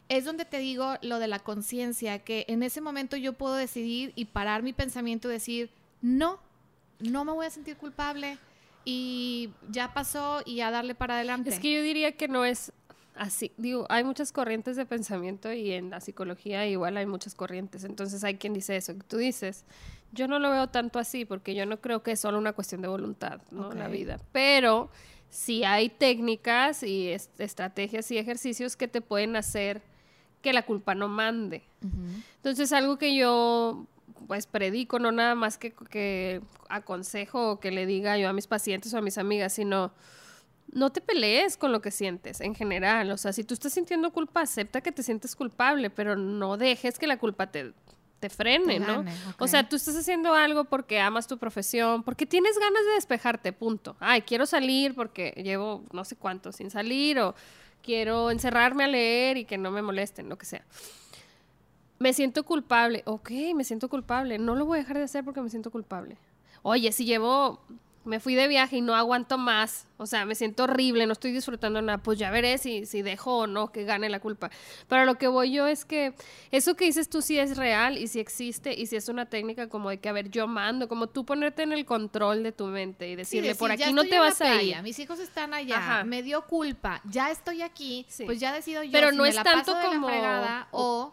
es 0.09 0.25
donde 0.25 0.45
te 0.45 0.59
digo 0.59 0.95
lo 1.03 1.19
de 1.19 1.27
la 1.29 1.39
conciencia, 1.41 2.21
que 2.21 2.45
en 2.49 2.63
ese 2.63 2.81
momento 2.81 3.17
yo 3.17 3.33
puedo 3.33 3.55
decidir 3.55 4.13
y 4.15 4.27
parar 4.27 4.63
mi 4.63 4.73
pensamiento 4.73 5.29
y 5.29 5.33
decir, 5.33 5.71
no, 6.03 6.39
no 7.01 7.25
me 7.25 7.33
voy 7.33 7.47
a 7.47 7.51
sentir 7.51 7.77
culpable 7.77 8.39
y 8.85 9.51
ya 9.69 9.93
pasó 9.93 10.43
y 10.47 10.61
a 10.61 10.71
darle 10.71 10.95
para 10.95 11.17
adelante. 11.17 11.51
Es 11.51 11.59
que 11.59 11.73
yo 11.75 11.83
diría 11.83 12.13
que 12.13 12.29
no 12.29 12.45
es 12.45 12.73
así. 13.17 13.53
Digo, 13.57 13.87
hay 13.89 14.05
muchas 14.05 14.33
corrientes 14.33 14.77
de 14.77 14.87
pensamiento 14.87 15.53
y 15.53 15.73
en 15.73 15.91
la 15.91 16.01
psicología 16.01 16.67
igual 16.67 16.97
hay 16.97 17.07
muchas 17.07 17.35
corrientes. 17.35 17.85
Entonces 17.85 18.23
hay 18.25 18.37
quien 18.37 18.53
dice 18.55 18.77
eso 18.77 18.95
que 18.95 19.03
tú 19.05 19.17
dices. 19.17 19.65
Yo 20.13 20.29
no 20.29 20.39
lo 20.39 20.51
veo 20.51 20.69
tanto 20.69 20.99
así 20.99 21.25
porque 21.25 21.55
yo 21.55 21.67
no 21.67 21.81
creo 21.81 22.03
que 22.03 22.13
es 22.13 22.21
solo 22.21 22.39
una 22.39 22.53
cuestión 22.53 22.83
de 22.83 22.89
voluntad, 22.89 23.41
¿no? 23.51 23.73
La 23.75 23.87
Ok. 23.87 23.93
vida. 23.93 24.21
Pero 24.33 24.89
sí 25.29 25.65
hay 25.65 25.89
técnicas 25.89 26.83
y 26.83 27.09
es- 27.09 27.31
estrategias 27.39 28.11
y 28.11 28.19
ejercicios 28.19 28.77
que 28.77 28.89
te 28.89 29.01
pueden 29.01 29.37
hacer 29.37 29.83
que 30.43 30.53
la 30.53 30.63
culpa 30.65 30.95
no 30.95 31.09
mande. 31.09 31.63
Ujú. 31.83 32.23
Entonces, 32.37 32.73
algo 32.73 32.99
que 32.99 33.17
yo 33.17 33.87
pues 34.29 34.47
predico, 34.47 34.99
no 34.99 35.13
nada 35.13 35.35
más 35.35 35.59
que, 35.59 35.73
que 35.91 36.41
aconsejo 36.69 37.51
o 37.53 37.61
que 37.61 37.71
le 37.71 37.85
diga 37.87 38.17
yo 38.17 38.29
a 38.29 38.33
mis 38.33 38.47
pacientes 38.47 38.95
o 38.95 38.99
a 38.99 39.03
mis 39.03 39.19
amigas, 39.19 39.53
sino 39.53 39.93
no 40.73 40.91
te 40.91 41.01
pelees 41.01 41.57
con 41.57 41.73
lo 41.73 41.81
que 41.81 41.91
sientes 41.91 42.41
en 42.41 42.55
general. 42.55 43.11
O 43.11 43.17
sea, 43.17 43.33
si 43.33 43.45
tú 43.45 43.55
estás 43.55 43.73
sintiendo 43.73 44.13
culpa, 44.13 44.43
acepta 44.43 44.81
que 44.81 44.93
te 44.93 45.03
sientes 45.03 45.37
culpable, 45.37 45.91
pero 45.91 46.17
no 46.17 46.57
dejes 46.57 46.99
que 46.99 47.07
la 47.07 47.19
culpa 47.19 47.51
te, 47.51 47.73
te 48.21 48.29
frene, 48.29 48.81
Te 48.81 48.81
¿no? 48.81 49.05
O 49.39 49.47
sea, 49.47 49.69
tú 49.69 49.77
estás 49.77 49.97
haciendo 49.97 50.35
algo 50.35 50.65
porque 50.65 51.01
amas 51.01 51.27
tu 51.27 51.39
profesión, 51.39 52.03
porque 52.03 52.27
tienes 52.27 52.59
ganas 52.59 52.85
de 52.85 52.93
despejarte, 52.93 53.53
punto. 53.53 53.97
Ay, 54.01 54.23
quiero 54.23 54.47
salir 54.47 54.95
porque 54.95 55.31
llevo 55.43 55.85
no 55.93 56.05
sé 56.05 56.17
cuánto 56.17 56.53
sin 56.53 56.71
salir 56.71 57.19
o 57.19 57.35
quiero 57.83 58.31
encerrarme 58.31 58.85
a 58.85 58.89
leer 58.89 59.37
y 59.37 59.45
que 59.45 59.59
no 59.59 59.71
me 59.71 59.83
molesten, 59.83 60.29
lo 60.29 60.37
que 60.37 60.47
sea. 60.47 60.65
Me 61.99 62.13
siento 62.13 62.45
culpable. 62.45 63.03
Ok, 63.07 63.31
me 63.55 63.65
siento 63.65 63.89
culpable. 63.89 64.39
No 64.39 64.55
lo 64.55 64.67
voy 64.67 64.79
a 64.79 64.83
dejar 64.83 64.99
de 64.99 65.05
hacer 65.05 65.25
porque 65.25 65.41
me 65.41 65.49
siento 65.49 65.71
culpable. 65.71 66.19
Oye, 66.63 66.93
si 66.93 67.05
llevo, 67.05 67.61
me 68.07 68.21
fui 68.21 68.35
de 68.35 68.49
viaje 68.49 68.77
y 68.77 68.81
no 68.81 68.95
aguanto 68.95 69.37
más, 69.37 69.87
o 69.99 70.07
sea, 70.07 70.25
me 70.25 70.35
siento 70.35 70.65
horrible, 70.65 71.07
no 71.07 71.13
estoy 71.13 71.33
disfrutando 71.33 71.83
nada, 71.83 71.99
pues 71.99 72.19
ya 72.19 72.31
veré 72.31 72.57
si, 72.59 72.87
si 72.87 73.03
dejo 73.03 73.39
o 73.39 73.47
no 73.47 73.73
que 73.73 73.85
gane 73.85 74.09
la 74.09 74.21
culpa. 74.21 74.51
Pero 74.89 75.05
lo 75.05 75.17
que 75.17 75.29
voy 75.29 75.51
yo 75.53 75.67
es 75.67 75.85
que 75.85 76.15
eso 76.53 76.75
que 76.77 76.85
dices 76.87 77.09
tú 77.11 77.21
sí 77.21 77.39
es 77.39 77.57
real 77.57 77.99
y 77.99 78.07
sí 78.09 78.21
existe 78.21 78.73
y 78.73 78.87
sí 78.87 78.97
es 78.97 79.09
una 79.09 79.27
técnica 79.27 79.69
como 79.69 79.91
de 79.91 79.99
que, 79.99 80.09
a 80.09 80.13
ver, 80.13 80.31
yo 80.31 80.47
mando, 80.47 80.89
como 80.89 81.09
tú 81.09 81.25
ponerte 81.25 81.63
en 81.63 81.73
el 81.73 81.85
control 81.85 82.43
de 82.43 82.53
tu 82.53 82.67
mente 82.67 83.07
y 83.09 83.11
Sí, 83.13 83.17
decirle, 83.17 83.49
decir, 83.49 83.59
por 83.59 83.73
aquí 83.73 83.93
no 83.93 84.05
te 84.05 84.19
vas 84.19 84.41
a 84.41 84.63
ir. 84.63 84.81
Mis 84.83 84.99
hijos 84.99 85.19
están 85.19 85.53
allá, 85.53 85.77
Ajá. 85.77 86.05
me 86.05 86.23
dio 86.23 86.47
culpa, 86.47 87.01
ya 87.11 87.31
estoy 87.31 87.63
aquí, 87.63 88.07
Sí. 88.09 88.25
pues 88.25 88.39
ya 88.41 88.53
decido 88.53 88.83
yo 88.83 88.93
Pero 88.93 89.11
si 89.11 89.17
no 89.17 89.25
me 89.25 89.29
es 89.31 89.35
la 89.35 89.43
tanto 89.43 89.73
paso 89.73 89.77
de 89.79 89.83
la 89.83 89.89
como- 89.91 90.07
fregada 90.09 90.69
o 90.71 91.13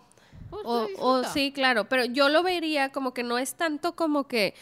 Pues, 0.49 0.61
o, 0.65 0.87
disfruto. 0.87 1.23
sí, 1.33 1.51
claro, 1.51 1.89
pero 1.89 2.05
yo 2.05 2.29
lo 2.29 2.43
vería 2.43 2.91
como 2.91 3.11
que 3.13 3.23
no 3.23 3.39
es 3.39 3.55
tanto 3.55 3.95
como 3.95 4.27
que 4.27 4.53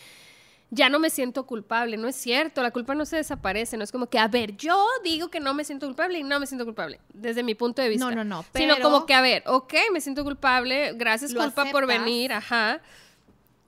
ya 0.73 0.89
no 0.89 0.99
me 0.99 1.09
siento 1.09 1.45
culpable, 1.45 1.97
no 1.97 2.07
es 2.07 2.15
cierto, 2.15 2.63
la 2.63 2.71
culpa 2.71 2.95
no 2.95 3.05
se 3.05 3.17
desaparece, 3.17 3.75
no 3.75 3.83
es 3.83 3.91
como 3.91 4.07
que, 4.07 4.17
a 4.17 4.29
ver, 4.29 4.55
yo 4.55 4.83
digo 5.03 5.29
que 5.29 5.41
no 5.41 5.53
me 5.53 5.65
siento 5.65 5.85
culpable 5.85 6.17
y 6.17 6.23
no 6.23 6.39
me 6.39 6.47
siento 6.47 6.63
culpable, 6.63 7.01
desde 7.13 7.43
mi 7.43 7.55
punto 7.55 7.81
de 7.81 7.89
vista. 7.89 8.05
No, 8.09 8.15
no, 8.15 8.23
no, 8.23 8.45
Sino 8.55 8.75
pero- 8.75 8.89
como 8.89 9.05
que, 9.05 9.13
a 9.13 9.21
ver, 9.21 9.43
ok, 9.47 9.73
me 9.91 9.99
siento 9.99 10.23
culpable, 10.23 10.93
gracias 10.93 11.33
culpa 11.33 11.65
por 11.65 11.85
venir, 11.87 12.31
ajá. 12.31 12.79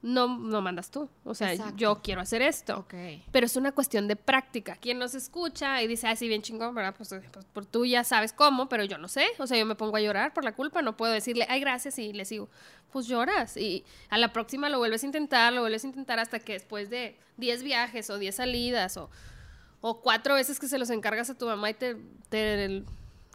No, 0.04 0.28
no 0.38 0.62
mandas 0.62 0.92
tú, 0.92 1.10
o 1.24 1.34
sea, 1.34 1.54
Exacto. 1.54 1.78
yo 1.78 2.02
quiero 2.04 2.20
hacer 2.20 2.42
esto. 2.42 2.86
Pero 3.32 3.46
es 3.46 3.56
una 3.56 3.72
cuestión 3.72 4.10
de 4.10 4.18
práctica. 4.18 4.76
Quien 4.76 5.00
nos 5.00 5.16
escucha 5.16 5.82
y 5.82 5.88
dice, 5.88 6.08
ay, 6.08 6.18
sí, 6.18 6.28
bien 6.28 6.42
chingón, 6.42 6.76
¿verdad? 6.76 6.94
Pues, 6.98 7.14
eh, 7.14 7.22
pues, 7.32 7.46
por 7.46 7.66
tú 7.66 7.86
ya 7.86 8.04
sabes 8.04 8.34
cómo, 8.34 8.68
pero 8.68 8.84
yo 8.84 8.98
no 8.98 9.08
sé. 9.08 9.28
O 9.40 9.48
sea, 9.48 9.58
yo 9.58 9.66
me 9.66 9.76
pongo 9.76 9.96
a 9.96 10.02
llorar 10.02 10.34
por 10.34 10.44
la 10.44 10.52
culpa, 10.52 10.82
no 10.82 10.98
puedo 10.98 11.14
decirle, 11.14 11.46
ay, 11.50 11.62
gracias, 11.62 11.98
y 12.00 12.12
le 12.12 12.26
sigo. 12.26 12.50
Pues 12.92 13.08
lloras. 13.08 13.56
Y 13.56 13.86
a 14.10 14.18
la 14.18 14.34
próxima 14.34 14.68
lo 14.68 14.78
vuelves 14.78 15.04
a 15.04 15.06
intentar, 15.06 15.54
lo 15.54 15.62
vuelves 15.62 15.86
a 15.86 15.88
intentar 15.88 16.20
hasta 16.20 16.40
que 16.40 16.52
después 16.52 16.90
de 16.90 17.18
10 17.38 17.64
viajes 17.64 18.10
o 18.10 18.18
10 18.20 18.36
salidas 18.36 18.98
o, 18.98 19.10
o 19.80 20.02
cuatro 20.02 20.36
veces 20.36 20.60
que 20.60 20.68
se 20.68 20.78
los 20.78 20.90
encargas 20.90 21.30
a 21.30 21.38
tu 21.38 21.46
mamá 21.46 21.70
y 21.70 21.76
te, 21.76 21.96
te 22.28 22.84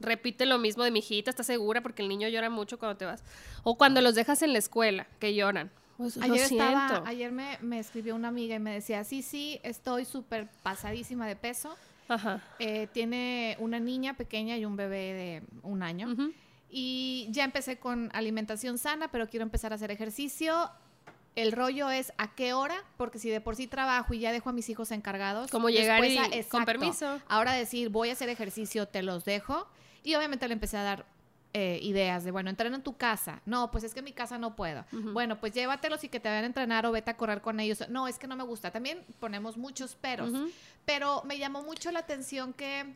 repite 0.01 0.45
lo 0.45 0.59
mismo 0.59 0.85
de 0.85 0.91
mi 0.91 0.99
hijita, 0.99 1.31
¿estás 1.31 1.47
segura? 1.47 1.81
Porque 1.81 2.03
el 2.03 2.09
niño 2.09 2.29
llora 2.29 2.51
mucho 2.51 2.79
cuando 2.79 2.99
te 2.99 3.07
vas. 3.07 3.25
O 3.63 3.79
cuando 3.79 4.03
los 4.03 4.15
dejas 4.15 4.43
en 4.43 4.53
la 4.53 4.59
escuela, 4.59 5.07
que 5.19 5.35
lloran. 5.35 5.71
Pues, 5.99 6.17
Ayer, 6.19 6.39
estaba, 6.53 7.03
ayer 7.07 7.31
me, 7.33 7.59
me 7.61 7.79
escribió 7.81 8.15
una 8.15 8.29
amiga 8.29 8.55
y 8.57 8.61
me 8.61 8.73
decía, 8.73 9.05
sí, 9.05 9.21
sí, 9.21 9.61
estoy 9.63 10.05
súper 10.07 10.49
pasadísima 10.63 11.27
de 11.27 11.37
peso. 11.37 11.77
Ajá. 12.09 12.41
Eh, 12.59 12.87
tiene 12.93 13.57
una 13.59 13.81
niña 13.81 14.15
pequeña 14.15 14.57
y 14.57 14.65
un 14.65 14.77
bebé 14.77 15.13
de 15.13 15.43
un 15.63 15.83
año. 15.83 16.09
Y 16.71 17.27
ya 17.31 17.45
empecé 17.45 17.79
con 17.79 18.11
alimentación 18.15 18.79
sana, 18.79 19.09
pero 19.11 19.29
quiero 19.29 19.43
empezar 19.43 19.73
a 19.73 19.75
hacer 19.75 19.91
ejercicio. 19.91 20.71
El 21.35 21.53
rollo 21.53 21.91
es 21.91 22.13
a 22.17 22.35
qué 22.35 22.53
hora, 22.53 22.77
porque 22.97 23.19
si 23.19 23.29
de 23.29 23.41
por 23.41 23.57
sí 23.57 23.67
trabajo 23.67 24.15
y 24.15 24.21
ya 24.21 24.33
dejo 24.33 24.51
a 24.51 24.53
mis 24.53 24.69
hijos 24.69 24.91
encargados. 24.93 25.51
Como 25.51 25.69
llegar 25.69 26.05
y- 26.05 26.17
a- 26.19 26.23
con 26.25 26.33
exacto. 26.33 26.65
permiso. 26.67 27.21
Ahora 27.29 27.53
decir, 27.53 27.89
voy 27.91 28.11
a 28.11 28.13
hacer 28.13 28.29
ejercicio, 28.29 28.87
te 28.87 29.03
los 29.03 29.25
dejo. 29.25 29.67
Y 30.05 30.15
obviamente 30.15 30.47
le 30.49 30.55
empecé 30.55 30.77
a 30.77 30.83
dar 30.83 31.05
eh, 31.55 31.79
ideas 31.83 32.25
de, 32.25 32.31
bueno, 32.31 32.51
entrena 32.51 32.77
en 32.77 32.83
tu 32.83 32.97
casa. 32.97 33.41
No, 33.47 33.71
pues 33.71 33.85
es 33.85 33.95
que 33.95 34.01
en 34.01 34.05
mi 34.05 34.13
casa 34.13 34.39
no 34.39 34.55
puedo. 34.55 34.85
Bueno, 35.13 35.41
pues 35.41 35.53
llévatelos 35.53 36.05
y 36.05 36.09
que 36.09 36.21
te 36.21 36.29
vayan 36.29 36.45
a 36.45 36.47
entrenar 36.47 36.85
o 36.87 36.93
vete 36.93 37.11
a 37.11 37.17
correr 37.17 37.41
con 37.41 37.59
ellos. 37.59 37.89
No, 37.89 38.07
es 38.07 38.19
que 38.19 38.27
no 38.27 38.37
me 38.37 38.45
gusta. 38.45 38.71
También 38.71 39.05
ponemos 39.19 39.57
muchos 39.57 39.95
peros. 39.95 40.33
Pero 40.85 41.23
me 41.25 41.39
llamó 41.39 41.63
mucho 41.63 41.91
la 41.91 42.01
atención 42.01 42.53
que 42.53 42.95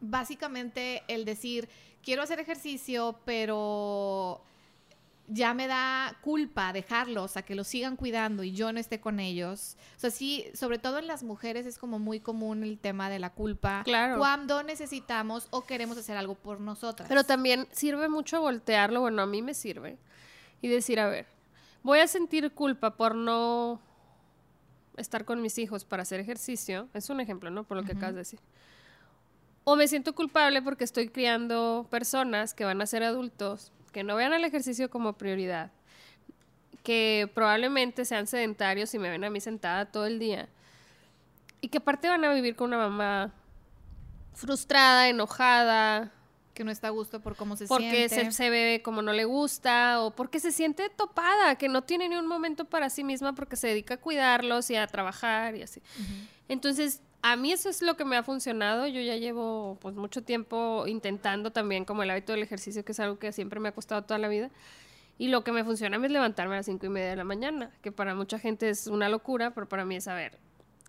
básicamente 0.00 1.02
el 1.08 1.24
decir, 1.24 1.68
quiero 2.02 2.22
hacer 2.22 2.40
ejercicio, 2.40 3.18
pero 3.24 4.42
ya 5.28 5.54
me 5.54 5.66
da 5.66 6.16
culpa 6.20 6.72
dejarlos 6.72 7.36
a 7.36 7.42
que 7.42 7.54
los 7.54 7.66
sigan 7.66 7.96
cuidando 7.96 8.42
y 8.44 8.52
yo 8.52 8.72
no 8.72 8.78
esté 8.78 9.00
con 9.00 9.20
ellos. 9.20 9.76
O 9.96 10.00
sea, 10.00 10.10
sí, 10.10 10.46
sobre 10.54 10.78
todo 10.78 10.98
en 10.98 11.06
las 11.06 11.22
mujeres 11.22 11.66
es 11.66 11.78
como 11.78 11.98
muy 11.98 12.20
común 12.20 12.62
el 12.62 12.78
tema 12.78 13.10
de 13.10 13.18
la 13.18 13.30
culpa. 13.30 13.82
Claro. 13.84 14.18
Cuando 14.18 14.62
necesitamos 14.62 15.48
o 15.50 15.64
queremos 15.64 15.98
hacer 15.98 16.16
algo 16.16 16.34
por 16.34 16.60
nosotras. 16.60 17.08
Pero 17.08 17.24
también 17.24 17.66
sirve 17.72 18.08
mucho 18.08 18.40
voltearlo, 18.40 19.00
bueno, 19.00 19.22
a 19.22 19.26
mí 19.26 19.42
me 19.42 19.54
sirve. 19.54 19.98
Y 20.62 20.68
decir, 20.68 21.00
a 21.00 21.08
ver, 21.08 21.26
voy 21.82 21.98
a 21.98 22.06
sentir 22.06 22.52
culpa 22.52 22.96
por 22.96 23.14
no 23.14 23.80
estar 24.96 25.24
con 25.24 25.42
mis 25.42 25.58
hijos 25.58 25.84
para 25.84 26.02
hacer 26.02 26.20
ejercicio. 26.20 26.88
Es 26.94 27.10
un 27.10 27.20
ejemplo, 27.20 27.50
¿no? 27.50 27.64
Por 27.64 27.76
lo 27.76 27.84
que 27.84 27.92
acabas 27.92 28.14
de 28.14 28.20
decir. 28.20 28.40
O 29.64 29.74
me 29.74 29.88
siento 29.88 30.14
culpable 30.14 30.62
porque 30.62 30.84
estoy 30.84 31.08
criando 31.08 31.86
personas 31.90 32.54
que 32.54 32.64
van 32.64 32.80
a 32.80 32.86
ser 32.86 33.02
adultos, 33.02 33.72
que 33.96 34.04
no 34.04 34.14
vean 34.14 34.34
el 34.34 34.44
ejercicio 34.44 34.90
como 34.90 35.14
prioridad, 35.14 35.70
que 36.82 37.30
probablemente 37.32 38.04
sean 38.04 38.26
sedentarios 38.26 38.92
y 38.92 38.98
me 38.98 39.08
ven 39.08 39.24
a 39.24 39.30
mí 39.30 39.40
sentada 39.40 39.86
todo 39.86 40.04
el 40.04 40.18
día. 40.18 40.50
Y 41.62 41.68
que 41.68 41.78
aparte 41.78 42.06
van 42.06 42.22
a 42.22 42.34
vivir 42.34 42.56
con 42.56 42.66
una 42.66 42.76
mamá 42.76 43.32
frustrada, 44.34 45.08
enojada, 45.08 46.12
que 46.52 46.62
no 46.62 46.70
está 46.70 46.88
a 46.88 46.90
gusto 46.90 47.20
por 47.20 47.36
cómo 47.36 47.56
se 47.56 47.66
porque 47.66 48.06
siente. 48.10 48.32
se, 48.32 48.32
se 48.32 48.50
ve 48.50 48.82
como 48.84 49.00
no 49.00 49.14
le 49.14 49.24
gusta 49.24 50.02
o 50.02 50.10
porque 50.10 50.40
se 50.40 50.52
siente 50.52 50.90
topada, 50.90 51.56
que 51.56 51.70
no 51.70 51.82
tiene 51.82 52.10
ni 52.10 52.16
un 52.16 52.26
momento 52.26 52.66
para 52.66 52.90
sí 52.90 53.02
misma 53.02 53.34
porque 53.34 53.56
se 53.56 53.68
dedica 53.68 53.94
a 53.94 53.96
cuidarlos 53.96 54.68
y 54.68 54.76
a 54.76 54.86
trabajar 54.86 55.56
y 55.56 55.62
así. 55.62 55.80
Entonces, 56.48 57.00
a 57.28 57.34
mí 57.34 57.50
eso 57.50 57.68
es 57.68 57.82
lo 57.82 57.96
que 57.96 58.04
me 58.04 58.16
ha 58.16 58.22
funcionado. 58.22 58.86
Yo 58.86 59.00
ya 59.00 59.16
llevo 59.16 59.78
pues 59.80 59.96
mucho 59.96 60.22
tiempo 60.22 60.84
intentando 60.86 61.50
también 61.50 61.84
como 61.84 62.04
el 62.04 62.10
hábito 62.10 62.32
del 62.32 62.44
ejercicio, 62.44 62.84
que 62.84 62.92
es 62.92 63.00
algo 63.00 63.18
que 63.18 63.32
siempre 63.32 63.58
me 63.58 63.68
ha 63.68 63.72
costado 63.72 64.02
toda 64.02 64.18
la 64.18 64.28
vida. 64.28 64.48
Y 65.18 65.26
lo 65.26 65.42
que 65.42 65.50
me 65.50 65.64
funciona 65.64 65.96
a 65.96 65.98
mí 65.98 66.06
es 66.06 66.12
levantarme 66.12 66.54
a 66.54 66.58
las 66.58 66.66
cinco 66.66 66.86
y 66.86 66.88
media 66.88 67.10
de 67.10 67.16
la 67.16 67.24
mañana, 67.24 67.72
que 67.82 67.90
para 67.90 68.14
mucha 68.14 68.38
gente 68.38 68.68
es 68.68 68.86
una 68.86 69.08
locura, 69.08 69.50
pero 69.50 69.68
para 69.68 69.84
mí 69.84 69.96
es, 69.96 70.06
a 70.06 70.14
ver, 70.14 70.38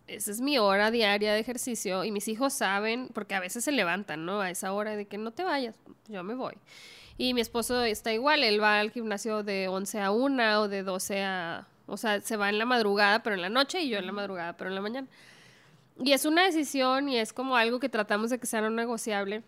esa 0.06 0.30
es 0.30 0.40
mi 0.40 0.60
hora 0.60 0.92
diaria 0.92 1.34
de 1.34 1.40
ejercicio 1.40 2.04
y 2.04 2.12
mis 2.12 2.28
hijos 2.28 2.54
saben, 2.54 3.10
porque 3.16 3.34
a 3.34 3.40
veces 3.40 3.64
se 3.64 3.72
levantan, 3.72 4.28
¿no? 4.28 4.40
A 4.40 4.52
esa 4.52 4.74
hora 4.74 4.96
de 4.96 5.06
que 5.06 5.18
no 5.18 5.32
te 5.32 5.44
vayas, 5.44 5.76
yo 6.08 6.22
me 6.22 6.36
voy. 6.36 6.54
Y 7.18 7.34
mi 7.34 7.42
esposo 7.42 7.84
está 7.84 8.14
igual, 8.14 8.44
él 8.44 8.62
va 8.62 8.80
al 8.80 8.92
gimnasio 8.92 9.42
de 9.42 9.70
11 9.70 10.02
a 10.02 10.12
1 10.12 10.62
o 10.62 10.68
de 10.68 10.84
12 10.84 11.24
a... 11.24 11.68
O 11.88 11.98
sea, 11.98 12.22
se 12.22 12.38
va 12.38 12.50
en 12.50 12.60
la 12.60 12.66
madrugada, 12.66 13.24
pero 13.24 13.36
en 13.36 13.42
la 13.42 13.50
noche, 13.50 13.80
y 13.82 13.90
yo 13.90 13.98
en 13.98 14.06
la 14.06 14.12
madrugada, 14.12 14.56
pero 14.56 14.70
en 14.70 14.76
la 14.76 14.82
mañana. 14.82 15.08
Y 16.00 16.14
es 16.14 16.26
una 16.26 16.44
decisión 16.44 17.10
y 17.10 17.18
es 17.18 17.34
como 17.34 17.56
algo 17.56 17.80
que 17.80 17.90
tratamos 17.90 18.30
de 18.30 18.40
que 18.40 18.46
sea 18.46 18.62
no 18.62 18.70
negociable. 18.70 19.44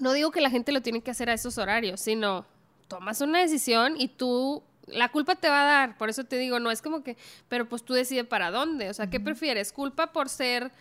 No 0.00 0.12
digo 0.12 0.30
que 0.30 0.40
la 0.40 0.50
gente 0.50 0.72
lo 0.72 0.80
tiene 0.80 1.02
que 1.02 1.10
hacer 1.10 1.28
a 1.28 1.34
esos 1.34 1.58
horarios, 1.58 2.00
sino 2.00 2.46
tomas 2.88 3.20
una 3.20 3.40
decisión 3.40 3.94
y 3.98 4.08
tú 4.08 4.62
la 4.86 5.10
culpa 5.10 5.34
te 5.34 5.48
va 5.48 5.62
a 5.62 5.64
dar, 5.64 5.98
por 5.98 6.08
eso 6.08 6.24
te 6.24 6.36
digo, 6.36 6.58
no 6.60 6.70
es 6.70 6.82
como 6.82 7.02
que, 7.02 7.16
pero 7.48 7.68
pues 7.68 7.84
tú 7.84 7.94
decides 7.94 8.26
para 8.26 8.50
dónde, 8.50 8.90
o 8.90 8.94
sea, 8.94 9.08
¿qué 9.08 9.20
prefieres? 9.20 9.72
¿Culpa 9.72 10.12
por 10.12 10.28
ser 10.28 10.72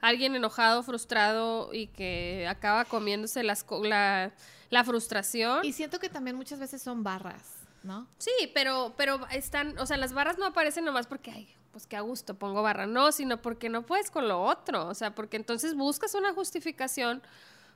alguien 0.00 0.34
enojado, 0.36 0.82
frustrado 0.82 1.72
y 1.72 1.86
que 1.88 2.46
acaba 2.48 2.84
comiéndose 2.84 3.42
las, 3.42 3.64
la, 3.82 4.32
la 4.70 4.84
frustración? 4.84 5.64
Y 5.64 5.72
siento 5.72 5.98
que 5.98 6.08
también 6.08 6.36
muchas 6.36 6.58
veces 6.58 6.82
son 6.82 7.02
barras, 7.02 7.54
¿no? 7.82 8.06
Sí, 8.18 8.50
pero, 8.52 8.94
pero 8.96 9.26
están, 9.30 9.78
o 9.78 9.86
sea, 9.86 9.96
las 9.96 10.12
barras 10.12 10.38
no 10.38 10.46
aparecen 10.46 10.84
nomás 10.84 11.06
porque, 11.06 11.30
ay, 11.30 11.48
pues 11.76 11.86
qué 11.86 11.96
a 11.96 12.00
gusto, 12.00 12.38
pongo 12.38 12.62
barra, 12.62 12.86
no, 12.86 13.12
sino 13.12 13.42
porque 13.42 13.68
no 13.68 13.84
puedes 13.84 14.10
con 14.10 14.28
lo 14.28 14.42
otro, 14.42 14.88
o 14.88 14.94
sea, 14.94 15.14
porque 15.14 15.36
entonces 15.36 15.74
buscas 15.74 16.14
una 16.14 16.32
justificación, 16.32 17.20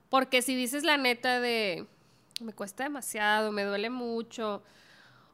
porque 0.09 0.40
si 0.40 0.54
dices 0.54 0.85
la 0.85 0.97
neta 0.97 1.38
de, 1.38 1.87
me 2.40 2.54
cuesta 2.54 2.85
demasiado, 2.85 3.52
me 3.52 3.62
duele 3.62 3.90
mucho, 3.90 4.62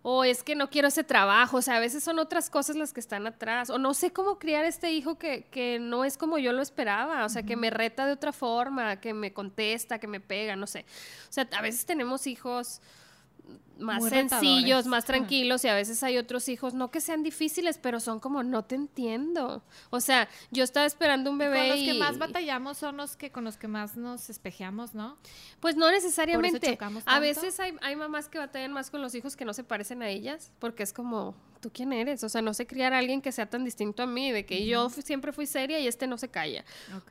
o 0.02 0.24
es 0.24 0.42
que 0.42 0.56
no 0.56 0.68
quiero 0.68 0.88
ese 0.88 1.04
trabajo, 1.04 1.58
o 1.58 1.62
sea, 1.62 1.76
a 1.76 1.78
veces 1.78 2.02
son 2.02 2.18
otras 2.18 2.50
cosas 2.50 2.74
las 2.74 2.92
que 2.92 2.98
están 2.98 3.28
atrás, 3.28 3.70
o 3.70 3.78
no 3.78 3.94
sé 3.94 4.12
cómo 4.12 4.40
criar 4.40 4.64
este 4.64 4.90
hijo 4.90 5.16
que, 5.16 5.44
que 5.44 5.78
no 5.78 6.04
es 6.04 6.18
como 6.18 6.36
yo 6.36 6.50
lo 6.50 6.60
esperaba, 6.60 7.24
o 7.24 7.28
sea, 7.28 7.44
que 7.44 7.54
me 7.54 7.70
reta 7.70 8.04
de 8.04 8.14
otra 8.14 8.32
forma, 8.32 9.00
que 9.00 9.14
me 9.14 9.32
contesta, 9.32 10.00
que 10.00 10.08
me 10.08 10.18
pega, 10.18 10.56
no 10.56 10.66
sé. 10.66 10.86
O 11.30 11.32
sea, 11.32 11.48
a 11.56 11.62
veces 11.62 11.86
tenemos 11.86 12.26
hijos 12.26 12.80
más 13.78 14.00
Muy 14.00 14.10
sencillos, 14.10 14.62
retadores. 14.62 14.86
más 14.86 15.04
tranquilos 15.04 15.64
y 15.64 15.68
a 15.68 15.74
veces 15.74 16.02
hay 16.02 16.18
otros 16.18 16.48
hijos, 16.48 16.74
no 16.74 16.90
que 16.90 17.00
sean 17.00 17.22
difíciles, 17.22 17.78
pero 17.78 18.00
son 18.00 18.20
como, 18.20 18.42
no 18.42 18.64
te 18.64 18.74
entiendo. 18.74 19.62
O 19.90 20.00
sea, 20.00 20.28
yo 20.50 20.64
estaba 20.64 20.86
esperando 20.86 21.30
un 21.30 21.38
bebé 21.38 21.58
Con 21.58 21.68
los 21.68 21.78
y... 21.78 21.86
que 21.86 21.94
más 21.94 22.18
batallamos 22.18 22.78
son 22.78 22.96
los 22.96 23.16
que 23.16 23.30
con 23.30 23.44
los 23.44 23.56
que 23.56 23.68
más 23.68 23.96
nos 23.96 24.30
espejeamos, 24.30 24.94
¿no? 24.94 25.18
Pues 25.60 25.76
no 25.76 25.90
necesariamente. 25.90 26.72
chocamos 26.72 27.02
A 27.06 27.20
veces 27.20 27.60
hay, 27.60 27.74
hay 27.82 27.96
mamás 27.96 28.28
que 28.28 28.38
batallan 28.38 28.72
más 28.72 28.90
con 28.90 29.02
los 29.02 29.14
hijos 29.14 29.36
que 29.36 29.44
no 29.44 29.52
se 29.52 29.64
parecen 29.64 30.02
a 30.02 30.08
ellas, 30.08 30.52
porque 30.58 30.82
es 30.82 30.92
como, 30.92 31.34
¿tú 31.60 31.70
quién 31.72 31.92
eres? 31.92 32.22
O 32.24 32.28
sea, 32.28 32.42
no 32.42 32.54
sé 32.54 32.66
criar 32.66 32.92
a 32.92 32.98
alguien 32.98 33.20
que 33.22 33.32
sea 33.32 33.46
tan 33.48 33.64
distinto 33.64 34.02
a 34.02 34.06
mí, 34.06 34.30
de 34.32 34.44
que 34.46 34.66
yo 34.66 34.88
siempre 34.90 35.32
fui 35.32 35.46
seria 35.46 35.78
y 35.80 35.86
este 35.86 36.06
no 36.06 36.18
se 36.18 36.28
calla. 36.28 36.64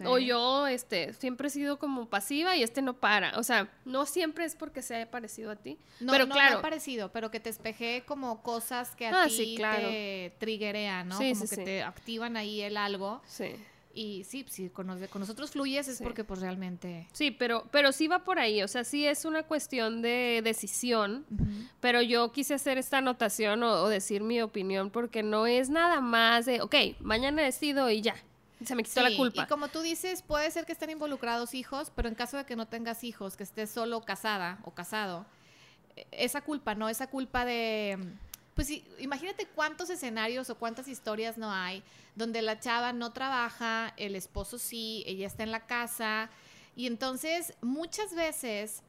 O 0.05 0.17
yo, 0.17 0.67
este, 0.67 1.13
siempre 1.13 1.47
he 1.47 1.51
sido 1.51 1.79
como 1.79 2.07
pasiva 2.09 2.55
y 2.55 2.63
este 2.63 2.81
no 2.81 2.93
para. 2.99 3.37
O 3.39 3.43
sea, 3.43 3.69
no 3.85 4.05
siempre 4.05 4.45
es 4.45 4.55
porque 4.55 4.81
se 4.81 4.95
haya 4.95 5.11
parecido 5.11 5.51
a 5.51 5.55
ti. 5.55 5.77
No, 5.99 6.11
pero 6.11 6.25
no, 6.25 6.33
claro, 6.35 6.55
no 6.57 6.61
parecido, 6.61 7.11
pero 7.11 7.31
que 7.31 7.39
te 7.39 7.49
espejé 7.49 8.03
como 8.05 8.41
cosas 8.43 8.95
que 8.95 9.07
a 9.07 9.23
Ah, 9.23 9.27
ti 9.27 9.35
sí, 9.35 9.53
claro. 9.57 9.87
te 9.87 10.33
triggerean, 10.39 11.07
¿no? 11.07 11.17
Sí, 11.17 11.33
como 11.33 11.45
sí, 11.45 11.49
que 11.49 11.55
sí. 11.55 11.63
te 11.63 11.83
activan 11.83 12.37
ahí 12.37 12.61
el 12.61 12.77
algo. 12.77 13.21
sí. 13.27 13.55
Y 13.97 14.25
sí, 14.25 14.45
si 14.49 14.69
con, 14.69 14.87
nosotros 14.87 15.51
fluyes 15.51 15.87
es 15.87 15.97
Sí. 15.97 16.03
porque 16.03 16.25
pues 16.25 16.41
realmente... 16.41 17.07
Sí, 17.13 17.31
pero, 17.31 17.65
pero 17.71 17.93
sí 17.93 18.09
va 18.09 18.25
por 18.25 18.39
ahí, 18.39 18.61
o 18.61 18.67
sea, 18.67 18.83
sí 18.83 19.07
es 19.07 19.23
una 19.23 19.43
cuestión 19.43 20.01
de 20.01 20.41
decisión, 20.43 21.25
pero 21.79 22.01
yo 22.01 22.33
quise 22.33 22.53
hacer 22.53 22.77
esta 22.77 22.97
anotación 22.97 23.63
o, 23.63 23.83
o 23.83 23.87
decir 23.87 24.21
mi 24.21 24.41
opinión 24.41 24.89
porque 24.89 25.23
no 25.23 25.47
es 25.47 25.69
nada 25.69 26.01
más 26.01 26.45
de, 26.45 26.61
ok, 26.61 26.75
mañana 26.99 27.41
decido 27.41 27.89
y 27.89 28.01
ya, 28.01 28.15
se 28.63 28.75
me 28.75 28.83
quitó 28.83 29.01
la 29.01 29.15
culpa. 29.15 29.43
Y 29.43 29.47
como 29.47 29.67
tú 29.67 29.81
dices, 29.81 30.21
puede 30.21 30.49
ser 30.51 30.65
que 30.65 30.71
estén 30.71 30.89
involucrados 30.89 31.53
hijos, 31.53 31.91
pero 31.95 32.07
en 32.07 32.15
caso 32.15 32.37
de 32.37 32.45
que 32.45 32.55
no 32.55 32.67
tengas 32.67 33.03
hijos, 33.03 33.35
que 33.35 33.43
estés 33.43 33.69
solo 33.69 34.01
casada 34.01 34.59
o 34.63 34.71
casado, 34.71 35.25
eh, 35.95 36.05
esa 36.11 36.41
culpa, 36.41 36.75
¿no? 36.75 36.89
Esa 36.89 37.07
culpa 37.07 37.45
de... 37.45 37.97
Pues 38.55 38.67
sí, 38.67 38.83
imagínate 38.99 39.45
cuántos 39.47 39.89
escenarios 39.89 40.49
o 40.49 40.55
cuántas 40.55 40.87
historias 40.87 41.37
no 41.37 41.51
hay 41.51 41.83
donde 42.15 42.41
la 42.41 42.59
chava 42.59 42.93
no 42.93 43.11
trabaja, 43.11 43.93
el 43.97 44.15
esposo 44.15 44.57
sí, 44.57 45.03
ella 45.05 45.27
está 45.27 45.43
en 45.43 45.51
la 45.51 45.65
casa. 45.67 46.29
Y 46.75 46.87
entonces 46.87 47.53
muchas 47.61 48.15
veces 48.15 48.81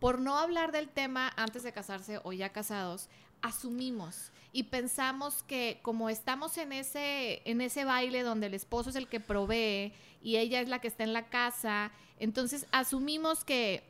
por 0.00 0.18
no 0.18 0.38
hablar 0.38 0.72
del 0.72 0.88
tema 0.88 1.30
antes 1.36 1.62
de 1.62 1.72
casarse 1.72 2.20
o 2.24 2.32
ya 2.32 2.48
casados, 2.48 3.08
asumimos 3.42 4.32
y 4.52 4.64
pensamos 4.64 5.42
que 5.42 5.78
como 5.82 6.10
estamos 6.10 6.56
en 6.58 6.72
ese, 6.72 7.42
en 7.44 7.60
ese 7.60 7.84
baile 7.84 8.22
donde 8.22 8.46
el 8.46 8.54
esposo 8.54 8.90
es 8.90 8.96
el 8.96 9.08
que 9.08 9.20
provee 9.20 9.92
y 10.22 10.36
ella 10.36 10.60
es 10.60 10.68
la 10.68 10.80
que 10.80 10.88
está 10.88 11.04
en 11.04 11.12
la 11.12 11.28
casa, 11.28 11.92
entonces 12.18 12.66
asumimos 12.72 13.44
que 13.44 13.82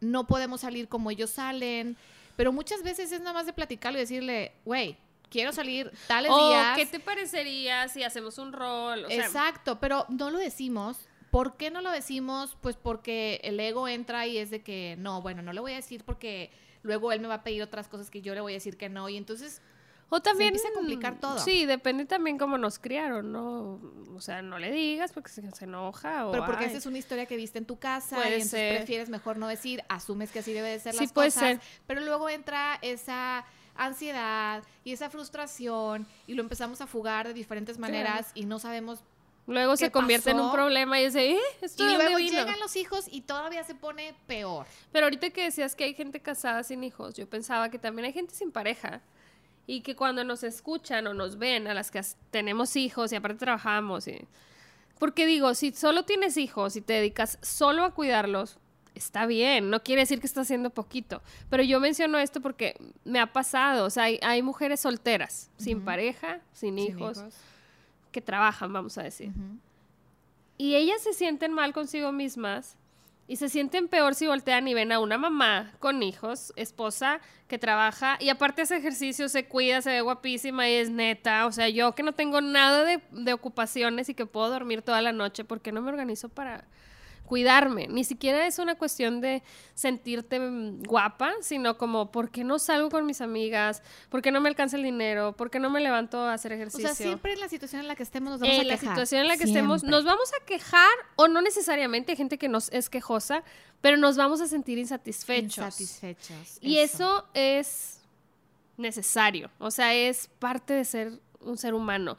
no 0.00 0.26
podemos 0.26 0.60
salir 0.60 0.88
como 0.88 1.10
ellos 1.10 1.30
salen, 1.30 1.96
pero 2.36 2.52
muchas 2.52 2.82
veces 2.82 3.12
es 3.12 3.20
nada 3.20 3.32
más 3.32 3.46
de 3.46 3.52
platicarlo 3.52 3.98
y 3.98 4.02
decirle, 4.02 4.52
güey, 4.64 4.96
quiero 5.30 5.52
salir 5.52 5.90
tales 6.06 6.30
O, 6.32 6.48
días. 6.48 6.76
¿qué 6.76 6.86
te 6.86 7.00
parecería 7.00 7.88
si 7.88 8.02
hacemos 8.02 8.38
un 8.38 8.52
rol? 8.52 9.04
O 9.04 9.08
sea, 9.08 9.24
Exacto, 9.26 9.80
pero 9.80 10.06
no 10.08 10.30
lo 10.30 10.38
decimos. 10.38 10.96
¿Por 11.30 11.56
qué 11.56 11.70
no 11.70 11.80
lo 11.80 11.90
decimos? 11.90 12.56
Pues 12.60 12.76
porque 12.76 13.40
el 13.42 13.58
ego 13.58 13.88
entra 13.88 14.26
y 14.26 14.38
es 14.38 14.50
de 14.50 14.62
que 14.62 14.94
no, 14.98 15.20
bueno, 15.20 15.42
no 15.42 15.52
le 15.52 15.60
voy 15.60 15.72
a 15.72 15.76
decir 15.76 16.04
porque 16.04 16.52
luego 16.82 17.10
él 17.10 17.20
me 17.20 17.26
va 17.26 17.34
a 17.34 17.42
pedir 17.42 17.62
otras 17.62 17.88
cosas 17.88 18.10
que 18.10 18.22
yo 18.22 18.34
le 18.34 18.40
voy 18.40 18.52
a 18.52 18.56
decir 18.56 18.76
que 18.76 18.88
no 18.88 19.08
y 19.08 19.16
entonces 19.16 19.60
O 20.10 20.20
también. 20.22 20.48
empieza 20.48 20.68
a 20.68 20.72
complicar 20.72 21.18
todo. 21.18 21.38
Sí, 21.38 21.66
depende 21.66 22.04
también 22.04 22.38
cómo 22.38 22.58
nos 22.58 22.78
criaron, 22.78 23.32
¿no? 23.32 23.80
O 24.14 24.20
sea, 24.20 24.42
no 24.42 24.58
le 24.58 24.70
digas 24.70 25.12
porque 25.12 25.30
se, 25.30 25.50
se 25.52 25.64
enoja. 25.64 26.26
O, 26.26 26.32
pero 26.32 26.46
porque 26.46 26.64
ay. 26.64 26.68
esa 26.70 26.78
es 26.78 26.86
una 26.86 26.98
historia 26.98 27.26
que 27.26 27.36
viste 27.36 27.58
en 27.58 27.64
tu 27.66 27.78
casa 27.78 28.16
y 28.18 28.22
entonces 28.34 28.50
ser. 28.50 28.76
prefieres 28.76 29.08
mejor 29.08 29.36
no 29.38 29.48
decir, 29.48 29.82
asumes 29.88 30.30
que 30.30 30.38
así 30.40 30.52
debe 30.52 30.68
de 30.68 30.78
ser 30.78 30.94
Sí, 30.94 31.00
las 31.00 31.12
puede 31.12 31.28
cosas, 31.28 31.42
ser. 31.42 31.60
pero 31.86 32.00
luego 32.02 32.28
entra 32.28 32.78
esa 32.82 33.44
ansiedad 33.76 34.62
y 34.84 34.92
esa 34.92 35.10
frustración 35.10 36.06
y 36.28 36.34
lo 36.34 36.42
empezamos 36.42 36.80
a 36.80 36.86
fugar 36.86 37.26
de 37.26 37.34
diferentes 37.34 37.78
maneras 37.78 38.30
y 38.34 38.44
no 38.46 38.58
sabemos 38.58 39.00
Luego 39.46 39.76
se 39.76 39.86
¿Qué 39.86 39.90
convierte 39.92 40.30
en 40.30 40.40
un 40.40 40.50
problema 40.52 40.98
y 40.98 41.04
dice, 41.04 41.32
¿eh? 41.32 41.38
¿Esto 41.60 41.84
y 41.84 41.88
de 41.88 41.94
luego 41.96 42.16
vino? 42.16 42.30
llegan 42.38 42.58
los 42.60 42.76
hijos 42.76 43.04
y 43.10 43.20
todavía 43.20 43.62
se 43.62 43.74
pone 43.74 44.14
peor. 44.26 44.64
Pero 44.90 45.04
ahorita 45.04 45.28
que 45.30 45.42
decías 45.44 45.74
que 45.76 45.84
hay 45.84 45.92
gente 45.92 46.20
casada 46.20 46.62
sin 46.62 46.82
hijos, 46.82 47.12
yo 47.12 47.28
pensaba 47.28 47.68
que 47.68 47.78
también 47.78 48.06
hay 48.06 48.14
gente 48.14 48.34
sin 48.34 48.50
pareja. 48.50 49.02
Y 49.66 49.80
que 49.80 49.96
cuando 49.96 50.24
nos 50.24 50.44
escuchan 50.44 51.06
o 51.06 51.14
nos 51.14 51.38
ven 51.38 51.66
a 51.66 51.74
las 51.74 51.90
que 51.90 52.00
tenemos 52.30 52.76
hijos 52.76 53.12
y 53.12 53.16
aparte 53.16 53.38
trabajamos. 53.38 54.06
Y... 54.08 54.26
Porque 54.98 55.26
digo, 55.26 55.54
si 55.54 55.72
solo 55.72 56.04
tienes 56.04 56.36
hijos 56.36 56.76
y 56.76 56.80
te 56.80 56.94
dedicas 56.94 57.38
solo 57.42 57.84
a 57.84 57.94
cuidarlos, 57.94 58.58
está 58.94 59.26
bien, 59.26 59.70
no 59.70 59.82
quiere 59.82 60.02
decir 60.02 60.20
que 60.20 60.26
estás 60.26 60.46
haciendo 60.46 60.70
poquito. 60.70 61.22
Pero 61.50 61.62
yo 61.62 61.80
menciono 61.80 62.18
esto 62.18 62.40
porque 62.40 62.76
me 63.04 63.20
ha 63.20 63.32
pasado. 63.32 63.86
O 63.86 63.90
sea, 63.90 64.04
hay, 64.04 64.18
hay 64.22 64.42
mujeres 64.42 64.80
solteras, 64.80 65.50
sin 65.56 65.84
pareja, 65.84 66.40
sin, 66.52 66.76
Sin 66.76 66.78
hijos, 66.78 67.24
que 68.12 68.20
trabajan, 68.20 68.72
vamos 68.72 68.98
a 68.98 69.02
decir. 69.02 69.32
Y 70.56 70.76
ellas 70.76 71.02
se 71.02 71.12
sienten 71.12 71.52
mal 71.52 71.72
consigo 71.72 72.12
mismas 72.12 72.76
y 73.26 73.36
se 73.36 73.48
sienten 73.48 73.88
peor 73.88 74.14
si 74.14 74.26
voltean 74.26 74.68
y 74.68 74.74
ven 74.74 74.92
a 74.92 74.98
una 74.98 75.18
mamá 75.18 75.72
con 75.78 76.02
hijos, 76.02 76.52
esposa 76.56 77.20
que 77.48 77.58
trabaja 77.58 78.16
y 78.20 78.28
aparte 78.28 78.62
hace 78.62 78.76
ejercicio, 78.76 79.28
se 79.28 79.46
cuida, 79.46 79.80
se 79.82 79.90
ve 79.90 80.00
guapísima 80.00 80.68
y 80.68 80.74
es 80.74 80.90
neta. 80.90 81.46
O 81.46 81.52
sea, 81.52 81.68
yo 81.68 81.94
que 81.94 82.02
no 82.02 82.12
tengo 82.12 82.40
nada 82.40 82.84
de, 82.84 83.00
de 83.10 83.32
ocupaciones 83.32 84.08
y 84.08 84.14
que 84.14 84.26
puedo 84.26 84.50
dormir 84.50 84.82
toda 84.82 85.00
la 85.00 85.12
noche, 85.12 85.44
¿por 85.44 85.60
qué 85.60 85.72
no 85.72 85.80
me 85.80 85.90
organizo 85.90 86.28
para 86.28 86.64
cuidarme? 87.24 87.88
Ni 87.88 88.04
siquiera 88.04 88.46
es 88.46 88.58
una 88.58 88.74
cuestión 88.76 89.20
de 89.20 89.42
sentirte 89.74 90.38
mm, 90.38 90.82
guapa, 90.82 91.32
sino 91.40 91.76
como, 91.78 92.10
¿por 92.12 92.30
qué 92.30 92.44
no 92.44 92.58
salgo 92.58 92.90
con 92.90 93.06
mis 93.06 93.20
amigas? 93.20 93.82
¿Por 94.08 94.22
qué 94.22 94.30
no 94.30 94.40
me 94.40 94.48
alcanza 94.48 94.76
el 94.76 94.82
dinero? 94.82 95.34
¿Por 95.36 95.50
qué 95.50 95.58
no 95.58 95.70
me 95.70 95.80
levanto 95.80 96.18
a 96.18 96.34
hacer 96.34 96.52
O 96.52 96.54
ejercicio? 96.54 96.86
sea, 96.86 96.94
siempre 96.94 97.32
en 97.32 97.40
la 97.40 97.48
situación 97.48 97.80
en 97.82 97.88
la 97.88 97.96
que 97.96 98.02
estemos 98.02 98.30
nos 98.32 98.40
vamos 98.40 98.54
en 98.54 98.60
a 98.60 98.64
la 98.64 98.74
quejar. 98.74 98.94
situación 98.94 99.22
en 99.22 99.28
la 99.28 99.36
que 99.36 99.44
estemos, 99.44 99.84
nos 99.84 100.04
vamos 100.04 100.30
a 100.40 100.44
quejar 100.44 100.90
o 101.16 101.28
no 101.28 101.40
necesariamente, 101.42 102.12
hay 102.12 102.16
gente 102.16 102.38
que 102.38 102.48
nos 102.48 102.70
es 102.72 102.90
quejosa, 102.90 103.42
pero 103.80 103.96
nos 103.96 104.16
vamos 104.16 104.40
a 104.40 104.46
sentir 104.46 104.78
insatisfechos. 104.78 105.58
Insatisfechos. 105.80 106.58
Y 106.60 106.78
eso. 106.78 107.26
es 107.34 108.00
necesario, 108.76 109.50
o 109.58 109.70
sea, 109.70 109.94
es 109.94 110.28
parte 110.38 110.74
de 110.74 110.84
ser 110.84 111.12
un 111.40 111.56
ser 111.56 111.74
humano. 111.74 112.16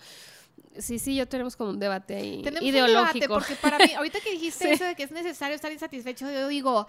Sí, 0.77 0.99
sí, 0.99 1.15
yo 1.15 1.25
tenemos 1.27 1.55
como 1.55 1.69
un 1.69 1.79
debate 1.79 2.15
ahí 2.15 2.41
Tenemos 2.43 2.61
un 2.61 2.67
ideológico. 2.67 3.13
debate, 3.13 3.27
porque 3.29 3.55
para 3.55 3.77
mí, 3.77 3.93
ahorita 3.97 4.19
que 4.19 4.31
dijiste 4.31 4.65
Sí. 4.67 4.71
eso 4.73 4.83
de 4.85 4.95
que 4.95 5.03
es 5.03 5.11
necesario 5.11 5.55
estar 5.55 5.71
insatisfecho, 5.71 6.29
yo 6.29 6.47
digo, 6.49 6.87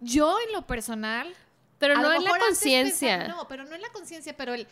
yo 0.00 0.36
en 0.46 0.52
lo 0.52 0.66
personal. 0.66 1.34
pero 1.78 1.96
no 1.96 2.12
en 2.12 2.22
la 2.24 2.38
conciencia. 2.38 3.26
No, 3.28 3.48
pero 3.48 3.64
no 3.64 3.74
en 3.74 3.82
la 3.82 3.88
conciencia, 3.90 4.36
pero 4.36 4.54
el. 4.54 4.66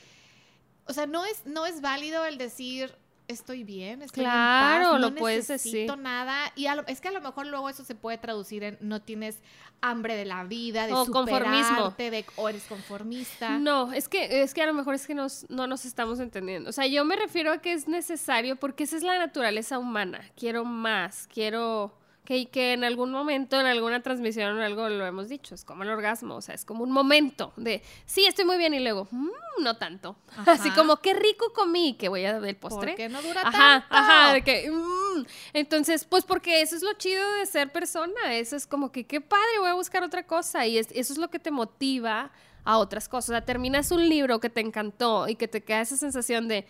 O 0.87 0.93
sea, 0.93 1.07
no 1.07 1.25
es, 1.25 1.45
no 1.47 1.67
es 1.67 1.81
válido 1.81 2.25
el 2.27 2.39
decir. 2.39 2.95
Estoy 3.27 3.65
bien, 3.65 4.03
estoy 4.03 4.23
Claro, 4.25 4.77
en 4.77 4.83
paz, 4.93 5.01
lo 5.01 5.11
no 5.11 5.15
puedes 5.17 5.49
necesito 5.49 5.93
decir. 5.95 6.03
nada. 6.03 6.53
Y 6.57 6.67
a 6.67 6.75
lo- 6.75 6.87
es 6.87 7.01
que 7.01 7.09
a 7.09 7.11
lo 7.11 7.23
mejor 7.23 7.47
luego 7.47 7.71
eso 7.71 7.83
se 7.83 7.95
puede 7.95 8.19
traducir 8.19 8.63
en 8.65 8.77
no 8.83 9.01
tienes 9.01 9.39
hambre 9.81 10.15
de 10.15 10.27
la 10.27 10.45
vida, 10.45 10.87
de 10.87 10.93
O 10.93 11.07
conformismo. 11.07 11.95
de, 11.97 12.25
o 12.37 12.49
eres 12.51 12.65
conformista. 12.65 13.59
No, 13.59 13.93
es 13.95 14.09
que, 14.09 14.43
es 14.43 14.53
que 14.53 14.63
a 14.63 14.67
lo 14.67 14.75
mejor 14.75 14.95
es 14.95 15.07
que 15.07 15.15
nos, 15.15 15.47
no 15.49 15.67
nos 15.67 15.87
estamos 15.87 16.21
entendiendo. 16.21 16.69
O 16.69 16.73
sea, 16.73 16.87
yo 16.87 17.05
me 17.07 17.17
refiero 17.17 17.51
a 17.51 17.59
que 17.59 17.73
es 17.73 17.89
necesario 17.89 18.57
porque 18.57 18.85
esa 18.85 18.97
es 18.97 19.03
la 19.03 19.19
naturaleza 19.19 19.79
humana. 19.79 20.21
Quiero 20.37 20.67
más, 20.67 21.27
quiero 21.33 21.93
que, 22.25 22.47
que 22.47 22.73
en 22.73 22.85
algún 22.85 23.11
momento, 23.13 23.61
en 23.61 23.67
alguna 23.67 24.03
transmisión 24.03 24.59
o 24.59 24.63
algo 24.63 24.89
lo 24.89 25.05
hemos 25.07 25.29
dicho, 25.29 25.55
es 25.55 25.65
como 25.65 25.83
el 25.83 25.91
orgasmo, 25.91 26.37
o 26.37 26.41
sea, 26.41 26.55
es 26.55 26.65
como 26.65 26.83
un 26.83 26.91
momento 26.91 27.53
de, 27.57 27.83
sí, 28.07 28.25
estoy 28.27 28.45
muy 28.47 28.57
bien 28.57 28.73
y 28.73 28.81
luego, 28.81 29.07
"Mm, 29.11 29.29
no 29.61 29.77
tanto. 29.77 30.17
Así 30.47 30.71
como, 30.71 30.97
qué 31.03 31.13
rico 31.15 31.53
comí, 31.55 31.95
que 31.99 32.09
voy 32.09 32.25
a 32.25 32.39
ver 32.39 32.49
el 32.49 32.57
postre. 32.57 32.89
¿Por 32.93 32.97
qué 32.97 33.09
no 33.11 33.21
dura 33.23 33.43
Ajá, 33.43 33.81
tanto? 33.89 33.95
ajá, 33.95 34.33
de 34.33 34.43
que, 34.43 34.71
mm. 34.71 35.27
entonces, 35.53 36.05
pues 36.05 36.25
porque 36.25 36.63
eso 36.63 36.77
es 36.77 36.83
lo 36.83 36.93
chido 36.95 37.23
de 37.35 37.47
ser 37.47 37.71
persona, 37.73 38.35
eso 38.35 38.57
es 38.57 38.67
como 38.67 38.91
que, 38.91 39.05
qué 39.07 39.21
padre, 39.21 39.59
voy 39.61 39.69
a 39.69 39.75
buscar 39.75 40.03
otra 40.03 40.27
cosa 40.27 40.67
y 40.67 40.79
es- 40.79 40.89
eso 40.93 41.13
es 41.13 41.19
lo 41.19 41.29
que 41.29 41.39
te 41.39 41.51
motiva 41.51 42.31
a 42.65 42.79
otras 42.79 43.09
cosas, 43.11 43.29
o 43.31 43.33
sea, 43.35 43.45
terminas 43.45 43.91
un 43.91 44.09
libro 44.09 44.41
que 44.41 44.49
te 44.49 44.63
encantó 44.63 45.29
y 45.29 45.35
que 45.37 45.47
te 45.49 45.63
queda 45.63 45.83
esa 45.83 45.99
sensación 45.99 46.49
de, 46.49 46.67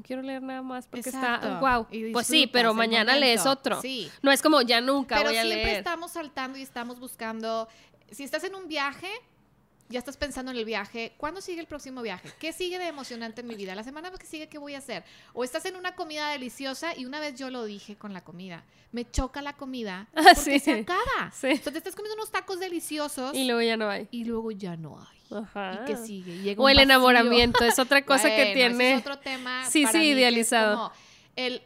no 0.00 0.06
quiero 0.06 0.22
leer 0.22 0.42
nada 0.42 0.62
más 0.62 0.86
porque 0.86 1.10
está, 1.10 1.58
wow, 1.60 1.86
pues 2.12 2.26
sí, 2.26 2.46
pero 2.46 2.72
mañana 2.74 3.12
momento. 3.12 3.26
lees 3.26 3.46
otro, 3.46 3.80
Sí. 3.82 4.10
no 4.22 4.32
es 4.32 4.40
como, 4.40 4.62
ya 4.62 4.80
nunca 4.80 5.16
Pero 5.16 5.28
voy 5.28 5.38
a 5.38 5.42
siempre 5.42 5.78
estamos 5.78 6.12
saltando 6.12 6.58
y 6.58 6.62
estamos 6.62 6.98
buscando. 6.98 7.68
Si 8.10 8.24
estás 8.24 8.42
en 8.44 8.54
un 8.54 8.66
viaje, 8.66 9.08
ya 9.90 9.98
estás 9.98 10.16
pensando 10.16 10.50
en 10.52 10.56
el 10.56 10.64
viaje. 10.64 11.12
¿Cuándo 11.18 11.40
sigue 11.40 11.60
el 11.60 11.66
próximo 11.66 12.00
viaje? 12.00 12.30
¿Qué 12.38 12.52
sigue 12.52 12.78
de 12.78 12.86
emocionante 12.86 13.42
en 13.42 13.48
mi 13.48 13.56
vida? 13.56 13.74
La 13.74 13.82
semana 13.84 14.10
que 14.12 14.24
sigue, 14.26 14.48
¿qué 14.48 14.56
voy 14.58 14.74
a 14.74 14.78
hacer? 14.78 15.04
O 15.34 15.44
estás 15.44 15.66
en 15.66 15.76
una 15.76 15.94
comida 15.94 16.30
deliciosa 16.30 16.96
y 16.96 17.04
una 17.04 17.20
vez 17.20 17.34
yo 17.38 17.50
lo 17.50 17.64
dije 17.64 17.96
con 17.96 18.14
la 18.14 18.22
comida. 18.24 18.64
Me 18.92 19.08
choca 19.10 19.42
la 19.42 19.52
comida 19.52 20.08
Ah, 20.14 20.22
porque 20.34 20.40
sí. 20.40 20.58
se 20.60 20.72
acaba. 20.80 21.30
Sí. 21.32 21.48
Entonces 21.48 21.72
te 21.72 21.78
estás 21.78 21.94
comiendo 21.96 22.14
unos 22.14 22.30
tacos 22.30 22.58
deliciosos 22.60 23.34
Y 23.36 23.44
luego 23.44 23.60
ya 23.62 23.76
no 23.76 23.90
hay. 23.90 24.08
y 24.10 24.24
luego 24.24 24.50
ya 24.52 24.76
no 24.76 24.98
hay. 24.98 25.36
Ajá. 25.38 25.80
¿Y 25.82 25.84
qué 25.86 25.96
sigue? 25.96 26.38
Llega 26.38 26.62
O 26.62 26.68
el 26.68 26.76
vacío. 26.76 26.84
enamoramiento, 26.84 27.64
es 27.64 27.78
otra 27.78 28.04
cosa 28.04 28.28
que 28.28 28.52
tiene. 28.54 28.90
ese 28.90 28.94
es 28.94 29.00
otro 29.00 29.18
tema. 29.18 29.64
Sí, 29.70 29.82
para 29.82 29.92
sí, 29.92 29.98
mí 29.98 30.04
que 30.04 30.10
es 30.12 30.18
idealizado. 30.18 30.76
como 30.76 30.92
el 31.36 31.62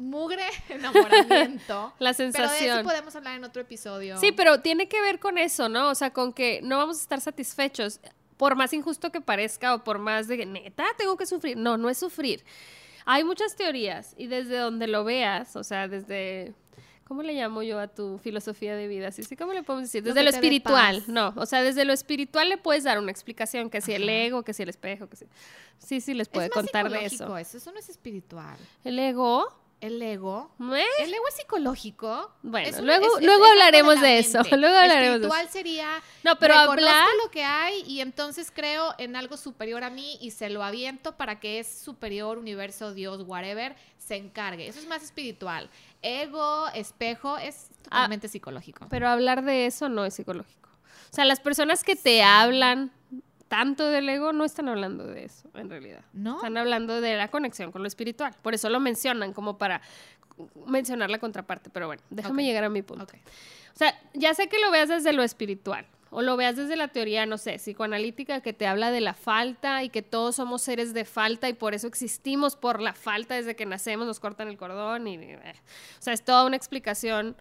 mugre 0.00 0.42
enamoramiento. 0.68 1.92
La 1.98 2.12
Pero 2.14 2.28
de 2.28 2.32
sensación. 2.32 2.78
eso 2.78 2.88
podemos 2.88 3.14
hablar 3.14 3.36
en 3.36 3.44
otro 3.44 3.62
episodio. 3.62 4.18
Sí, 4.18 4.32
pero 4.32 4.60
tiene 4.60 4.88
que 4.88 5.00
ver 5.00 5.20
con 5.20 5.38
eso, 5.38 5.68
¿no? 5.68 5.90
O 5.90 5.94
sea, 5.94 6.12
con 6.12 6.32
que 6.32 6.60
no 6.62 6.78
vamos 6.78 6.98
a 6.98 7.02
estar 7.02 7.20
satisfechos, 7.20 8.00
por 8.36 8.56
más 8.56 8.72
injusto 8.72 9.12
que 9.12 9.20
parezca 9.20 9.74
o 9.74 9.84
por 9.84 9.98
más 9.98 10.26
de 10.26 10.38
que, 10.38 10.46
neta, 10.46 10.86
tengo 10.96 11.16
que 11.16 11.26
sufrir. 11.26 11.56
No, 11.56 11.76
no 11.76 11.90
es 11.90 11.98
sufrir. 11.98 12.42
Hay 13.04 13.22
muchas 13.22 13.54
teorías 13.54 14.14
y 14.16 14.26
desde 14.26 14.56
donde 14.56 14.86
lo 14.86 15.04
veas, 15.04 15.56
o 15.56 15.64
sea, 15.64 15.88
desde... 15.88 16.54
¿Cómo 17.04 17.24
le 17.24 17.32
llamo 17.32 17.64
yo 17.64 17.80
a 17.80 17.88
tu 17.88 18.18
filosofía 18.18 18.76
de 18.76 18.86
vida? 18.86 19.10
Sí, 19.10 19.24
sí, 19.24 19.34
¿cómo 19.34 19.52
le 19.52 19.64
podemos 19.64 19.88
decir? 19.88 20.04
Desde 20.04 20.22
lo, 20.22 20.30
espiritual, 20.30 21.02
no. 21.08 21.34
O 21.36 21.44
sea, 21.44 21.60
desde 21.60 21.84
lo 21.84 21.92
espiritual 21.92 22.48
le 22.48 22.56
puedes 22.56 22.84
dar 22.84 23.00
una 23.00 23.10
explicación, 23.10 23.68
que 23.68 23.80
si 23.80 23.92
el 23.92 24.08
ego, 24.08 24.44
que 24.44 24.54
si 24.54 24.62
el 24.62 24.68
espejo, 24.68 25.08
que 25.08 25.16
si... 25.16 25.26
Sí, 25.78 26.00
sí, 26.00 26.14
les 26.14 26.28
Es 26.28 26.32
puede 26.32 26.48
más 26.48 26.54
contar 26.54 26.88
de 26.88 27.08
psicológico 27.08 27.36
eso. 27.36 27.56
Eso 27.58 27.72
no 27.72 27.78
es 27.80 27.88
espiritual. 27.88 28.56
El 28.84 28.98
ego... 28.98 29.48
El 29.80 30.00
ego. 30.02 30.50
¿eh? 30.76 30.84
El 30.98 31.14
ego 31.14 31.26
es 31.28 31.34
psicológico. 31.36 32.30
Bueno, 32.42 32.68
Es 32.68 32.78
un- 32.78 32.86
luego- 32.86 33.16
es- 33.18 33.24
luego 33.24 33.44
es 33.46 33.50
hablaremos 33.52 33.94
la 33.96 34.00
de 34.08 34.18
eso, 34.18 34.42
luego 34.56 34.76
hablaremos 34.76 35.20
de 35.20 35.26
Espiritual 35.26 35.48
sería 35.48 36.02
No, 36.22 36.36
pero 36.38 36.54
hablar... 36.54 37.06
lo 37.24 37.30
que 37.30 37.42
hay 37.44 37.82
y 37.86 38.00
entonces 38.00 38.52
creo 38.54 38.94
en 38.98 39.16
algo 39.16 39.36
superior 39.38 39.82
a 39.82 39.88
mí 39.90 40.18
y 40.20 40.32
se 40.32 40.50
lo 40.50 40.62
aviento 40.62 41.16
para 41.16 41.40
que 41.40 41.60
es 41.60 41.66
superior, 41.66 42.36
universo, 42.36 42.92
Dios, 42.92 43.22
whatever, 43.26 43.74
se 43.98 44.16
encargue. 44.16 44.66
Eso 44.66 44.80
es 44.80 44.86
más 44.86 45.02
espiritual. 45.02 45.70
Ego, 46.02 46.68
espejo, 46.74 47.38
es 47.38 47.68
Ah, 47.70 47.82
totalmente 47.84 48.28
psicológico. 48.28 48.86
Pero 48.90 49.08
hablar 49.08 49.42
de 49.44 49.64
eso 49.66 49.88
no 49.88 50.04
es 50.04 50.12
psicológico. 50.14 50.68
O 51.10 51.14
sea, 51.14 51.24
las 51.24 51.40
personas 51.40 51.82
que 51.84 51.96
te 51.96 52.22
hablan 52.22 52.92
tanto 53.50 53.88
del 53.90 54.08
ego 54.08 54.32
no 54.32 54.44
están 54.44 54.68
hablando 54.68 55.04
de 55.04 55.24
eso, 55.24 55.50
en 55.54 55.68
realidad. 55.68 56.04
¿No? 56.12 56.36
Están 56.36 56.56
hablando 56.56 57.00
de 57.00 57.16
la 57.16 57.26
conexión 57.26 57.72
con 57.72 57.82
lo 57.82 57.88
espiritual. 57.88 58.32
Por 58.42 58.54
eso 58.54 58.70
lo 58.70 58.78
mencionan 58.78 59.32
como 59.32 59.58
para 59.58 59.82
mencionar 60.66 61.10
la 61.10 61.18
contraparte. 61.18 61.68
Pero 61.68 61.88
bueno, 61.88 62.00
déjame 62.10 62.44
llegar 62.44 62.62
a 62.62 62.68
mi 62.68 62.82
punto. 62.82 63.04
O 63.04 63.76
sea, 63.76 63.98
ya 64.14 64.34
sé 64.34 64.48
que 64.48 64.60
lo 64.60 64.70
veas 64.70 64.88
desde 64.88 65.12
lo 65.12 65.24
espiritual 65.24 65.84
o 66.10 66.22
lo 66.22 66.36
veas 66.36 66.54
desde 66.54 66.76
la 66.76 66.86
teoría, 66.88 67.26
no 67.26 67.38
sé, 67.38 67.58
psicoanalítica 67.58 68.40
que 68.40 68.52
te 68.52 68.68
habla 68.68 68.92
de 68.92 69.00
la 69.00 69.14
falta 69.14 69.82
y 69.82 69.88
que 69.88 70.02
todos 70.02 70.36
somos 70.36 70.62
seres 70.62 70.94
de 70.94 71.04
falta 71.04 71.48
y 71.48 71.52
por 71.52 71.74
eso 71.74 71.88
existimos 71.88 72.54
por 72.54 72.80
la 72.80 72.94
falta 72.94 73.34
desde 73.34 73.56
que 73.56 73.66
nacemos, 73.66 74.06
nos 74.06 74.20
cortan 74.20 74.46
el 74.46 74.58
cordón 74.58 75.08
y... 75.08 75.16
eh. 75.16 75.54
O 75.98 76.02
sea, 76.02 76.12
es 76.12 76.24
toda 76.24 76.46
una 76.46 76.56
explicación 76.56 77.34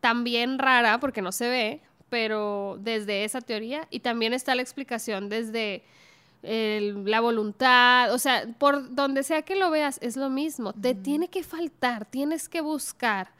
también 0.00 0.58
rara 0.58 1.00
porque 1.00 1.20
no 1.20 1.32
se 1.32 1.50
ve, 1.50 1.80
pero 2.14 2.76
desde 2.78 3.24
esa 3.24 3.40
teoría. 3.40 3.88
Y 3.90 3.98
también 3.98 4.34
está 4.34 4.54
la 4.54 4.62
explicación 4.62 5.28
desde 5.28 5.82
el- 6.44 7.04
la 7.10 7.18
voluntad, 7.20 8.12
o 8.14 8.18
sea, 8.18 8.46
por 8.56 8.94
donde 8.94 9.24
sea 9.24 9.42
que 9.42 9.56
lo 9.56 9.68
veas, 9.68 9.98
es 10.00 10.16
lo 10.16 10.30
mismo. 10.30 10.72
Te 10.74 10.94
tiene 10.94 11.26
que 11.26 11.42
faltar, 11.42 12.04
tienes 12.04 12.48
que 12.48 12.60
buscar. 12.60 13.32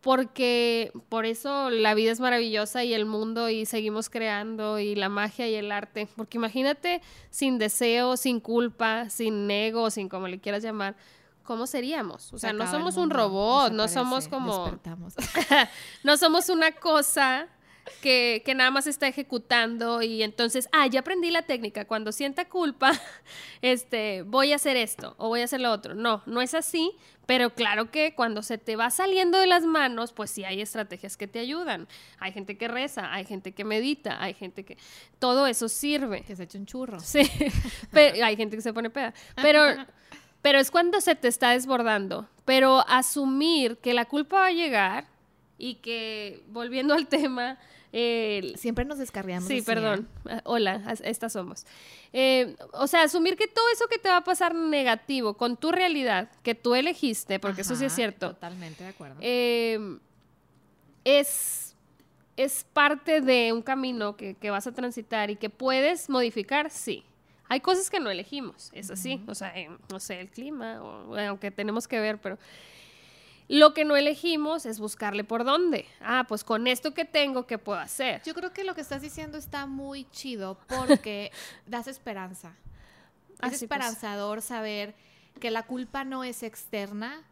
Porque 0.00 0.92
por 1.08 1.24
eso 1.26 1.70
la 1.70 1.94
vida 1.94 2.12
es 2.12 2.20
maravillosa 2.20 2.84
y 2.84 2.94
el 2.94 3.04
mundo 3.04 3.48
y 3.50 3.66
seguimos 3.66 4.08
creando 4.10 4.78
y 4.78 4.94
la 4.94 5.08
magia 5.08 5.48
y 5.48 5.54
el 5.56 5.72
arte. 5.72 6.06
Porque 6.14 6.36
imagínate 6.38 7.00
sin 7.30 7.58
deseo, 7.58 8.16
sin 8.16 8.38
culpa, 8.38 9.10
sin 9.10 9.50
ego, 9.50 9.90
sin 9.90 10.08
como 10.08 10.28
le 10.28 10.38
quieras 10.38 10.62
llamar, 10.62 10.94
¿cómo 11.42 11.66
seríamos? 11.66 12.32
O 12.32 12.38
Se 12.38 12.42
sea, 12.42 12.52
no 12.52 12.64
somos 12.70 12.96
un 12.96 13.10
robot, 13.10 13.72
no 13.72 13.88
somos 13.88 14.28
como 14.28 14.52
no 16.04 16.16
somos 16.18 16.48
una 16.50 16.70
cosa 16.72 17.48
que, 18.00 18.42
que 18.44 18.54
nada 18.54 18.70
más 18.70 18.86
está 18.86 19.08
ejecutando 19.08 20.02
y 20.02 20.22
entonces, 20.22 20.68
ah, 20.72 20.86
ya 20.86 21.00
aprendí 21.00 21.30
la 21.30 21.42
técnica. 21.42 21.84
Cuando 21.84 22.12
sienta 22.12 22.48
culpa, 22.48 22.92
este, 23.62 24.22
voy 24.22 24.52
a 24.52 24.56
hacer 24.56 24.76
esto 24.76 25.14
o 25.18 25.28
voy 25.28 25.40
a 25.40 25.44
hacer 25.44 25.60
lo 25.60 25.70
otro. 25.70 25.94
No, 25.94 26.22
no 26.26 26.40
es 26.40 26.54
así, 26.54 26.92
pero 27.26 27.54
claro 27.54 27.90
que 27.90 28.14
cuando 28.14 28.42
se 28.42 28.58
te 28.58 28.76
va 28.76 28.90
saliendo 28.90 29.38
de 29.38 29.46
las 29.46 29.64
manos, 29.64 30.12
pues 30.12 30.30
sí 30.30 30.44
hay 30.44 30.60
estrategias 30.60 31.16
que 31.16 31.26
te 31.26 31.38
ayudan. 31.38 31.88
Hay 32.18 32.32
gente 32.32 32.56
que 32.56 32.68
reza, 32.68 33.12
hay 33.12 33.24
gente 33.24 33.52
que 33.52 33.64
medita, 33.64 34.22
hay 34.22 34.34
gente 34.34 34.64
que... 34.64 34.76
Todo 35.18 35.46
eso 35.46 35.68
sirve. 35.68 36.22
que 36.22 36.36
se 36.36 36.44
eche 36.44 36.58
un 36.58 36.66
churro. 36.66 37.00
Sí, 37.00 37.22
pero 37.92 38.24
hay 38.24 38.36
gente 38.36 38.56
que 38.56 38.62
se 38.62 38.72
pone 38.72 38.90
peda. 38.90 39.14
Pero, 39.36 39.62
pero 40.42 40.58
es 40.58 40.70
cuando 40.70 41.00
se 41.00 41.14
te 41.14 41.28
está 41.28 41.50
desbordando. 41.50 42.28
Pero 42.44 42.84
asumir 42.88 43.78
que 43.78 43.94
la 43.94 44.04
culpa 44.04 44.40
va 44.40 44.46
a 44.46 44.52
llegar 44.52 45.13
y 45.58 45.76
que, 45.76 46.42
volviendo 46.48 46.94
al 46.94 47.06
tema, 47.08 47.58
el- 47.92 48.56
Siempre 48.58 48.84
nos 48.84 48.98
descarriamos. 48.98 49.48
Sí, 49.48 49.62
perdón. 49.62 50.08
Hola, 50.44 50.82
as- 50.86 51.00
estas 51.04 51.32
somos. 51.32 51.64
Eh, 52.12 52.56
o 52.72 52.86
sea, 52.88 53.02
asumir 53.04 53.36
que 53.36 53.46
todo 53.46 53.64
eso 53.72 53.86
que 53.86 53.98
te 53.98 54.08
va 54.08 54.16
a 54.18 54.24
pasar 54.24 54.54
negativo 54.54 55.34
con 55.34 55.56
tu 55.56 55.70
realidad, 55.70 56.28
que 56.42 56.54
tú 56.56 56.74
elegiste, 56.74 57.38
porque 57.38 57.60
eso 57.60 57.76
sí 57.76 57.84
es 57.84 57.92
Ajá, 57.92 57.96
cierto, 57.96 58.30
Totalmente 58.30 58.82
de 58.84 58.90
acuerdo. 58.90 59.16
eh, 59.20 59.98
es, 61.04 61.74
es 62.36 62.64
parte 62.72 63.20
de 63.20 63.52
un 63.52 63.62
camino 63.62 64.16
que, 64.16 64.34
que 64.34 64.50
vas 64.50 64.66
a 64.66 64.72
transitar 64.72 65.30
y 65.30 65.36
que 65.36 65.50
puedes 65.50 66.08
modificar, 66.08 66.70
sí. 66.70 67.04
Hay 67.48 67.60
cosas 67.60 67.90
que 67.90 68.00
no 68.00 68.10
elegimos, 68.10 68.70
es 68.72 68.90
así. 68.90 69.20
O 69.28 69.34
sea, 69.34 69.56
eh, 69.56 69.68
no 69.90 70.00
sé, 70.00 70.20
el 70.20 70.30
clima, 70.30 70.82
o, 70.82 71.04
bueno, 71.08 71.30
aunque 71.30 71.50
tenemos 71.50 71.86
que 71.86 72.00
ver, 72.00 72.18
pero 72.18 72.38
lo 73.48 73.74
que 73.74 73.84
no 73.84 73.96
elegimos 73.96 74.66
es 74.66 74.78
buscarle 74.78 75.24
por 75.24 75.44
dónde. 75.44 75.86
Ah, 76.00 76.24
pues 76.28 76.44
con 76.44 76.66
esto 76.66 76.94
que 76.94 77.04
tengo, 77.04 77.46
¿qué 77.46 77.58
puedo 77.58 77.78
hacer? 77.78 78.22
Yo 78.22 78.34
creo 78.34 78.52
que 78.52 78.64
lo 78.64 78.74
que 78.74 78.80
estás 78.80 79.02
diciendo 79.02 79.36
está 79.38 79.66
muy 79.66 80.04
chido 80.10 80.58
porque 80.68 81.30
das 81.66 81.86
esperanza. 81.86 82.56
Es 83.34 83.38
pues. 83.40 83.62
esperanzador 83.62 84.40
saber 84.40 84.94
que 85.40 85.50
la 85.50 85.64
culpa 85.64 86.04
no 86.04 86.24
es 86.24 86.42
externa, 86.42 87.22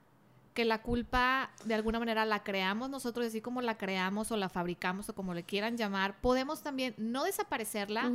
que 0.54 0.64
la 0.64 0.82
culpa 0.82 1.50
de 1.64 1.74
alguna 1.74 1.98
manera 1.98 2.24
la 2.24 2.42
creamos 2.42 2.90
nosotros, 2.90 3.26
así 3.26 3.40
como 3.40 3.62
la 3.62 3.78
creamos 3.78 4.30
o 4.32 4.36
la 4.36 4.48
fabricamos 4.48 5.08
o 5.08 5.14
como 5.14 5.32
le 5.34 5.44
quieran 5.44 5.76
llamar, 5.76 6.20
podemos 6.20 6.62
también 6.62 6.94
no 6.98 7.24
desaparecerla, 7.24 8.10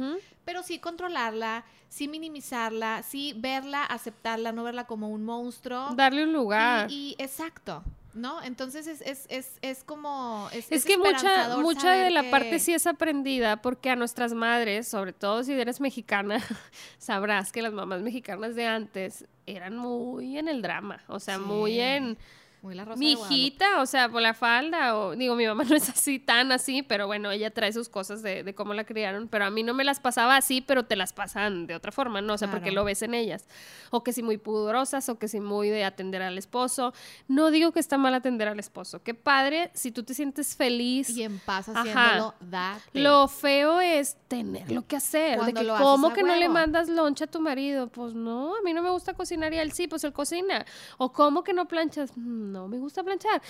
pero 0.46 0.62
sí 0.64 0.80
controlarla, 0.80 1.66
sí 1.90 2.08
minimizarla, 2.08 3.02
sí 3.04 3.34
verla, 3.38 3.84
aceptarla, 3.86 4.52
no 4.52 4.64
verla 4.64 4.86
como 4.86 5.10
un 5.10 5.24
monstruo. 5.26 5.94
Darle 5.96 6.24
un 6.26 6.34
lugar. 6.34 6.92
Y, 6.92 7.16
y- 7.18 7.24
exacto, 7.24 7.84
¿no? 8.18 8.42
Entonces 8.44 8.88
es, 8.88 9.02
es, 9.02 9.26
es, 9.30 9.60
es 9.62 9.84
como... 9.84 10.50
Es, 10.52 10.86
que 10.86 10.98
mucha, 10.98 11.58
mucha 11.58 11.92
de 11.92 12.10
la 12.10 12.24
que- 12.24 12.30
parte 12.30 12.60
sí 12.60 12.74
es 12.74 12.88
aprendida 12.88 13.62
porque 13.62 13.90
a 13.90 13.96
nuestras 13.96 14.34
madres, 14.34 14.88
sobre 14.88 15.14
todo 15.14 15.44
si 15.44 15.54
eres 15.54 15.80
mexicana, 15.80 16.42
sabrás 16.98 17.52
que 17.52 17.62
las 17.62 17.74
mamás 17.74 18.02
mexicanas 18.02 18.56
de 18.56 18.66
antes 18.66 19.26
eran 19.46 19.78
muy 19.78 20.38
en 20.38 20.48
el 20.48 20.62
drama, 20.62 21.04
o 21.08 21.20
sea, 21.20 21.40
muy 21.40 21.80
en 21.80 22.18
Muy 22.62 22.76
la 22.76 22.86
rosa 22.86 22.98
mi 23.00 23.16
de 23.16 23.22
hijita, 23.22 23.82
o 23.82 23.86
sea, 23.86 24.10
por 24.10 24.22
la 24.22 24.34
falda, 24.34 24.98
o 24.98 25.16
digo, 25.16 25.36
mi 25.36 25.46
mamá 25.46 25.64
no 25.70 25.76
es 25.76 25.90
así, 25.90 26.20
tan 26.20 26.52
así, 26.52 26.84
pero 26.84 27.08
bueno, 27.08 27.32
ella 27.32 27.52
trae 27.52 27.72
sus 27.72 27.88
cosas 27.90 28.22
de, 28.24 28.44
de 28.44 28.56
cómo 28.56 28.74
la 28.74 28.84
criaron, 28.84 29.28
pero 29.28 29.46
a 29.46 29.50
mí 29.50 29.64
no 29.64 29.74
me 29.74 29.84
las 29.84 30.00
pasaba 30.00 30.36
así, 30.38 30.62
pero 30.62 30.84
te 30.86 30.96
las 30.96 31.14
pasan 31.14 31.68
de 31.68 31.76
otra 31.76 31.92
forma, 31.92 32.22
¿no? 32.22 32.34
O 32.34 32.38
sea, 32.38 32.50
porque 32.50 32.72
lo 32.72 32.84
ves 32.84 33.02
en 33.02 33.14
ellas. 33.14 33.46
O 33.92 34.04
que 34.04 34.12
si 34.14 34.24
muy 34.24 34.38
pudorosas, 34.38 35.08
o 35.10 35.18
que 35.20 35.28
si 35.28 35.40
muy 35.40 35.70
de 35.70 35.84
atender 35.86 36.22
al 36.22 36.38
esposo. 36.38 36.94
No 37.28 37.52
digo 37.52 37.72
que 37.72 37.80
está 37.80 37.98
mal 37.98 38.14
atender 38.14 38.48
al 38.48 38.60
esposo, 38.60 39.02
qué 39.04 39.14
padre, 39.14 39.72
si 39.74 39.92
tú 39.92 40.04
te 40.04 40.14
sientes 40.14 40.56
feliz. 40.56 41.10
Y 41.10 41.24
en 41.24 41.40
paz 41.40 41.70
haciéndolo, 41.70 42.34
date. 42.42 42.82
Lo 43.00 43.28
feo 43.28 43.80
es 43.82 44.18
tener 44.28 44.72
lo 44.72 44.86
que 44.86 44.96
hacer. 44.96 45.40
De 45.42 45.54
que 45.54 45.64
lo 45.64 45.78
cómo 45.78 46.14
que 46.14 46.24
no 46.24 46.36
le 46.36 46.50
mandas 46.50 46.90
loncha 46.90 47.26
a 47.26 47.28
tu 47.28 47.40
marido. 47.40 47.88
Pues 47.88 48.14
no, 48.14 48.56
a 48.56 48.62
mí 48.64 48.74
no 48.74 48.82
me 48.82 48.90
gusta 48.90 49.14
cocinar 49.14 49.54
y 49.54 49.58
él 49.60 49.72
sí, 49.72 49.88
pues 49.88 50.04
él 50.04 50.14
cocina. 50.14 50.66
O 50.98 51.14
cómo 51.14 51.44
que 51.44 51.54
no 51.54 51.68
planchas. 51.68 52.12
"Mm, 52.16 52.47
No 52.48 52.68
me 52.68 52.80
gusta 52.80 53.04
planchar. 53.04 53.42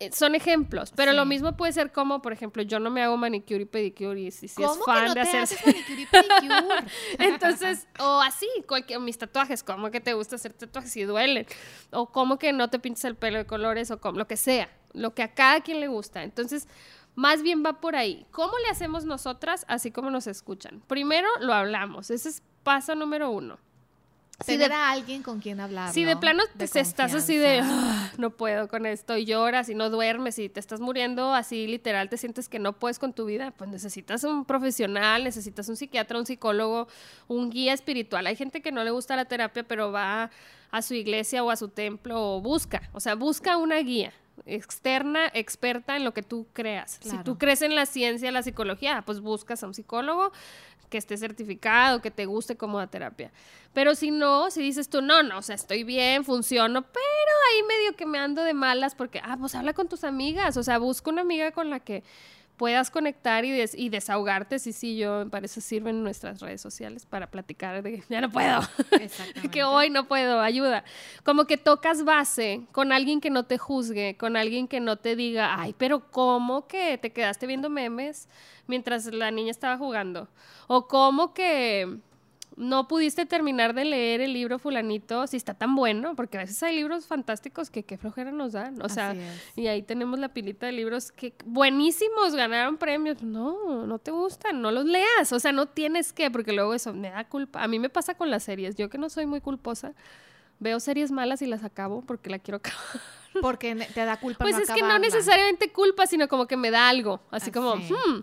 Eh, 0.00 0.10
Son 0.12 0.34
ejemplos, 0.34 0.92
pero 0.96 1.12
lo 1.12 1.26
mismo 1.26 1.58
puede 1.58 1.72
ser 1.74 1.92
como, 1.92 2.22
por 2.22 2.32
ejemplo, 2.32 2.62
yo 2.62 2.80
no 2.80 2.88
me 2.90 3.02
hago 3.02 3.18
manicure 3.18 3.60
y 3.60 3.64
pedicure 3.66 4.18
y 4.18 4.30
si, 4.30 4.48
si 4.48 4.62
es 4.62 4.68
¿Cómo 4.68 4.82
fan 4.82 5.02
que 5.02 5.08
no 5.08 5.14
de 5.14 5.30
te 5.30 5.36
haces 5.36 5.58
manicure 5.66 6.00
y 6.00 6.06
pedicure? 6.06 6.84
Entonces, 7.18 7.86
o 7.98 8.20
así, 8.22 8.48
cualquier, 8.66 8.98
mis 9.00 9.18
tatuajes, 9.18 9.62
como 9.62 9.90
que 9.90 10.00
te 10.00 10.14
gusta 10.14 10.36
hacer 10.36 10.54
tatuajes 10.54 10.96
y 10.96 11.02
duelen, 11.02 11.46
o 11.90 12.10
como 12.10 12.38
que 12.38 12.54
no 12.54 12.70
te 12.70 12.78
pintas 12.78 13.04
el 13.04 13.14
pelo 13.14 13.36
de 13.36 13.44
colores, 13.46 13.90
o 13.90 14.00
como 14.00 14.18
lo 14.18 14.26
que 14.26 14.38
sea, 14.38 14.70
lo 14.94 15.14
que 15.14 15.22
a 15.22 15.34
cada 15.34 15.60
quien 15.60 15.80
le 15.80 15.88
gusta. 15.88 16.22
Entonces, 16.22 16.66
más 17.14 17.42
bien 17.42 17.62
va 17.62 17.82
por 17.82 17.94
ahí. 17.94 18.26
¿Cómo 18.30 18.54
le 18.64 18.70
hacemos 18.70 19.04
nosotras 19.04 19.66
así 19.68 19.90
como 19.90 20.10
nos 20.10 20.26
escuchan? 20.26 20.80
Primero 20.86 21.28
lo 21.40 21.52
hablamos, 21.52 22.10
ese 22.10 22.30
es 22.30 22.42
paso 22.62 22.94
número 22.94 23.30
uno. 23.30 23.58
Si 24.44 24.56
de, 24.56 24.64
a 24.66 24.90
alguien 24.90 25.22
con 25.22 25.40
quien 25.40 25.60
hablar. 25.60 25.92
si 25.92 26.04
de 26.04 26.16
plano 26.16 26.42
te 26.56 26.64
estás 26.64 27.14
así 27.14 27.36
de, 27.36 27.60
"Ah, 27.62 28.10
no 28.18 28.30
puedo 28.30 28.68
con 28.68 28.86
esto, 28.86 29.16
y 29.16 29.24
lloras 29.24 29.68
y 29.68 29.74
no 29.74 29.90
duermes 29.90 30.38
y 30.38 30.48
te 30.48 30.60
estás 30.60 30.80
muriendo, 30.80 31.34
así 31.34 31.66
literal 31.66 32.08
te 32.08 32.16
sientes 32.16 32.48
que 32.48 32.58
no 32.58 32.72
puedes 32.72 32.98
con 32.98 33.12
tu 33.12 33.26
vida, 33.26 33.50
pues 33.52 33.68
necesitas 33.70 34.24
un 34.24 34.44
profesional, 34.44 35.24
necesitas 35.24 35.68
un 35.68 35.76
psiquiatra, 35.76 36.18
un 36.18 36.26
psicólogo, 36.26 36.88
un 37.28 37.50
guía 37.50 37.72
espiritual. 37.72 38.26
Hay 38.26 38.36
gente 38.36 38.62
que 38.62 38.72
no 38.72 38.82
le 38.84 38.90
gusta 38.90 39.16
la 39.16 39.26
terapia, 39.26 39.62
pero 39.62 39.92
va 39.92 40.30
a 40.70 40.82
su 40.82 40.94
iglesia 40.94 41.42
o 41.42 41.50
a 41.50 41.56
su 41.56 41.68
templo 41.68 42.36
o 42.36 42.40
busca, 42.40 42.82
o 42.92 43.00
sea, 43.00 43.14
busca 43.14 43.56
una 43.56 43.78
guía 43.78 44.12
externa, 44.46 45.30
experta 45.34 45.96
en 45.96 46.04
lo 46.04 46.14
que 46.14 46.22
tú 46.22 46.46
creas. 46.52 46.98
Si 47.02 47.16
tú 47.18 47.38
crees 47.38 47.62
en 47.62 47.74
la 47.74 47.86
ciencia, 47.86 48.32
la 48.32 48.42
psicología, 48.42 49.02
pues 49.04 49.20
buscas 49.20 49.62
a 49.62 49.66
un 49.66 49.74
psicólogo 49.74 50.32
que 50.88 50.98
esté 50.98 51.16
certificado, 51.16 52.02
que 52.02 52.10
te 52.10 52.26
guste 52.26 52.56
como 52.56 52.78
la 52.78 52.88
terapia. 52.88 53.30
Pero 53.72 53.94
si 53.94 54.10
no, 54.10 54.50
si 54.50 54.60
dices 54.60 54.90
tú, 54.90 55.00
no, 55.00 55.22
no, 55.22 55.38
o 55.38 55.42
sea, 55.42 55.54
estoy 55.54 55.84
bien, 55.84 56.24
funciono, 56.24 56.82
pero 56.82 57.32
ahí 57.48 57.62
medio 57.62 57.96
que 57.96 58.06
me 58.06 58.18
ando 58.18 58.42
de 58.42 58.52
malas 58.54 58.94
porque, 58.94 59.20
ah, 59.22 59.36
pues 59.38 59.54
habla 59.54 59.72
con 59.72 59.88
tus 59.88 60.02
amigas, 60.02 60.56
o 60.56 60.62
sea, 60.62 60.78
busca 60.78 61.10
una 61.10 61.22
amiga 61.22 61.52
con 61.52 61.70
la 61.70 61.80
que 61.80 62.02
puedas 62.60 62.90
conectar 62.90 63.42
y, 63.46 63.50
des- 63.52 63.74
y 63.74 63.88
desahogarte. 63.88 64.58
Sí, 64.58 64.74
sí, 64.74 64.98
yo, 64.98 65.26
para 65.30 65.46
eso 65.46 65.62
sirven 65.62 66.04
nuestras 66.04 66.40
redes 66.42 66.60
sociales, 66.60 67.06
para 67.06 67.30
platicar 67.30 67.82
de, 67.82 68.02
ya 68.10 68.20
no 68.20 68.30
puedo, 68.30 68.60
que 69.50 69.64
hoy 69.64 69.88
no 69.88 70.06
puedo, 70.06 70.42
ayuda. 70.42 70.84
Como 71.24 71.46
que 71.46 71.56
tocas 71.56 72.04
base 72.04 72.60
con 72.72 72.92
alguien 72.92 73.22
que 73.22 73.30
no 73.30 73.44
te 73.44 73.56
juzgue, 73.56 74.18
con 74.18 74.36
alguien 74.36 74.68
que 74.68 74.78
no 74.78 74.98
te 74.98 75.16
diga, 75.16 75.58
ay, 75.58 75.74
pero 75.78 76.10
¿cómo 76.10 76.66
que 76.66 76.98
te 76.98 77.12
quedaste 77.12 77.46
viendo 77.46 77.70
memes 77.70 78.28
mientras 78.66 79.06
la 79.06 79.30
niña 79.30 79.52
estaba 79.52 79.78
jugando? 79.78 80.28
O 80.66 80.86
cómo 80.86 81.32
que 81.32 81.96
no 82.60 82.86
pudiste 82.88 83.24
terminar 83.24 83.74
de 83.74 83.86
leer 83.86 84.20
el 84.20 84.34
libro 84.34 84.58
fulanito 84.58 85.26
si 85.26 85.38
está 85.38 85.54
tan 85.54 85.74
bueno, 85.74 86.14
porque 86.14 86.36
a 86.36 86.42
veces 86.42 86.62
hay 86.62 86.76
libros 86.76 87.06
fantásticos 87.06 87.70
que 87.70 87.84
qué 87.84 87.96
flojera 87.96 88.32
nos 88.32 88.52
dan, 88.52 88.80
o 88.82 88.88
sea, 88.88 89.10
Así 89.10 89.20
y 89.56 89.66
ahí 89.66 89.82
tenemos 89.82 90.18
la 90.18 90.28
pilita 90.28 90.66
de 90.66 90.72
libros 90.72 91.10
que 91.10 91.32
buenísimos, 91.46 92.34
ganaron 92.34 92.76
premios, 92.76 93.22
no, 93.22 93.86
no 93.86 93.98
te 93.98 94.10
gustan, 94.10 94.60
no 94.60 94.70
los 94.70 94.84
leas, 94.84 95.32
o 95.32 95.40
sea, 95.40 95.52
no 95.52 95.66
tienes 95.66 96.12
que, 96.12 96.30
porque 96.30 96.52
luego 96.52 96.74
eso 96.74 96.92
me 96.92 97.10
da 97.10 97.24
culpa, 97.24 97.62
a 97.62 97.66
mí 97.68 97.78
me 97.78 97.88
pasa 97.88 98.14
con 98.14 98.30
las 98.30 98.42
series, 98.42 98.76
yo 98.76 98.90
que 98.90 98.98
no 98.98 99.08
soy 99.08 99.24
muy 99.24 99.40
culposa, 99.40 99.94
veo 100.58 100.78
series 100.80 101.10
malas 101.10 101.40
y 101.40 101.46
las 101.46 101.64
acabo 101.64 102.02
porque 102.02 102.28
la 102.28 102.38
quiero 102.38 102.56
acabar. 102.58 103.00
Porque 103.40 103.74
te 103.94 104.04
da 104.04 104.18
culpa 104.18 104.44
Pues 104.44 104.56
no 104.56 104.62
es 104.62 104.70
que 104.70 104.82
no 104.82 104.98
necesariamente 104.98 105.70
culpa, 105.70 106.06
sino 106.08 106.26
como 106.26 106.46
que 106.48 106.56
me 106.56 106.72
da 106.72 106.88
algo. 106.88 107.20
Así 107.30 107.50
Ah, 107.50 107.52
como, 107.52 107.76
hmm, 107.76 108.22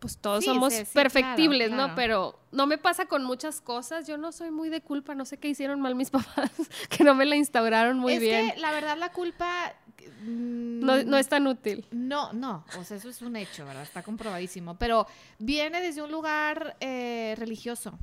pues 0.00 0.18
todos 0.18 0.44
Sí, 0.44 0.50
somos 0.50 0.72
sí, 0.72 0.84
sí, 0.84 0.90
perfectibles, 0.94 1.68
claro, 1.68 1.88
¿no? 1.88 1.94
Pero 1.94 2.38
no 2.52 2.66
me 2.66 2.78
pasa 2.78 3.06
con 3.06 3.24
muchas 3.24 3.60
cosas. 3.60 4.06
Yo 4.06 4.16
no 4.18 4.32
soy 4.32 4.50
muy 4.50 4.68
de 4.68 4.80
culpa. 4.80 5.14
No 5.14 5.24
sé 5.24 5.36
qué 5.38 5.48
hicieron 5.48 5.80
mal 5.80 5.94
mis 5.94 6.10
papás, 6.10 6.50
que 6.88 7.04
no 7.04 7.14
me 7.14 7.24
la 7.26 7.36
instauraron 7.36 7.98
muy 7.98 8.14
es 8.14 8.20
bien. 8.20 8.50
que 8.52 8.60
la 8.60 8.72
verdad 8.72 8.96
la 8.98 9.10
culpa... 9.12 9.74
mm, 10.22 10.80
No, 10.80 11.02
no 11.04 11.16
es 11.16 11.28
tan 11.28 11.46
útil. 11.46 11.86
No, 11.90 12.32
no, 12.32 12.64
o 12.78 12.84
sea, 12.84 12.96
eso 12.96 13.08
es 13.08 13.20
un 13.22 13.36
hecho, 13.36 13.64
¿verdad? 13.66 13.82
Está 13.82 14.02
comprobadísimo. 14.02 14.76
Pero 14.78 15.06
viene 15.38 15.80
desde 15.80 16.02
un 16.02 16.10
lugar 16.10 16.76
eh, 16.80 17.34
religioso. 17.38 17.98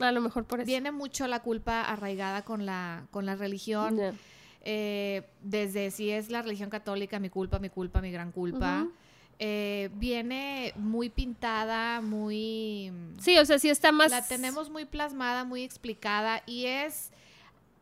A 0.00 0.12
lo 0.12 0.20
mejor 0.20 0.44
por 0.44 0.60
eso. 0.60 0.66
Viene 0.66 0.92
mucho 0.92 1.26
la 1.26 1.40
culpa 1.42 1.82
arraigada 1.82 2.44
con 2.44 2.64
la, 2.66 3.06
con 3.10 3.26
la 3.26 3.34
religión. 3.34 3.98
Eh, 4.62 5.22
desde 5.42 5.90
si 5.90 6.10
es 6.10 6.30
la 6.30 6.42
religión 6.42 6.68
católica, 6.68 7.18
mi 7.18 7.30
culpa, 7.30 7.58
mi 7.58 7.68
culpa, 7.70 8.00
mi 8.00 8.10
gran 8.10 8.32
culpa. 8.32 8.86
Eh, 9.38 9.90
viene 9.94 10.72
muy 10.76 11.08
pintada, 11.10 12.00
muy... 12.00 12.92
Sí, 13.20 13.38
o 13.38 13.44
sea, 13.44 13.58
sí 13.58 13.68
está 13.68 13.92
más... 13.92 14.10
La 14.10 14.26
tenemos 14.26 14.70
muy 14.70 14.84
plasmada, 14.84 15.44
muy 15.44 15.62
explicada 15.62 16.42
y 16.46 16.66
es 16.66 17.12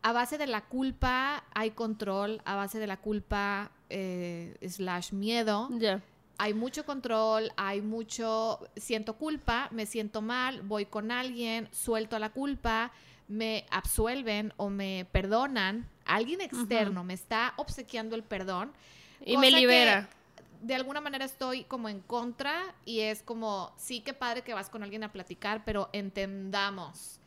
a 0.03 0.13
base 0.13 0.37
de 0.37 0.47
la 0.47 0.61
culpa 0.61 1.43
hay 1.53 1.71
control, 1.71 2.41
a 2.45 2.55
base 2.55 2.79
de 2.79 2.87
la 2.87 2.97
culpa 2.97 3.71
eh, 3.89 4.55
slash 4.67 5.11
miedo. 5.11 5.69
Ya. 5.71 6.01
Hay 6.37 6.53
mucho 6.53 6.85
control, 6.85 7.51
hay 7.57 7.81
mucho, 7.81 8.59
siento 8.75 9.17
culpa, 9.17 9.69
me 9.71 9.87
siento 9.87 10.21
mal, 10.21 10.61
voy 10.61 10.85
con 10.85 11.11
alguien, 11.11 11.67
suelto 11.71 12.19
la 12.19 12.29
culpa, 12.29 12.91
me 13.27 13.65
absuelven 13.71 14.53
o 14.57 14.69
me 14.69 15.07
perdonan. 15.11 15.89
Alguien 16.05 16.41
externo 16.41 17.03
me 17.03 17.15
está 17.15 17.53
obsequiando 17.57 18.15
el 18.15 18.23
perdón. 18.23 18.71
Y 19.25 19.37
me 19.37 19.49
libera. 19.49 20.07
De 20.61 20.75
alguna 20.75 21.01
manera 21.01 21.25
estoy 21.25 21.63
como 21.63 21.89
en 21.89 21.99
contra 22.01 22.75
y 22.85 23.01
es 23.01 23.23
como, 23.23 23.73
sí 23.77 24.01
que 24.01 24.13
padre 24.13 24.41
que 24.41 24.53
vas 24.53 24.69
con 24.69 24.83
alguien 24.83 25.03
a 25.03 25.11
platicar, 25.11 25.63
pero 25.65 25.89
entendamos 25.93 27.19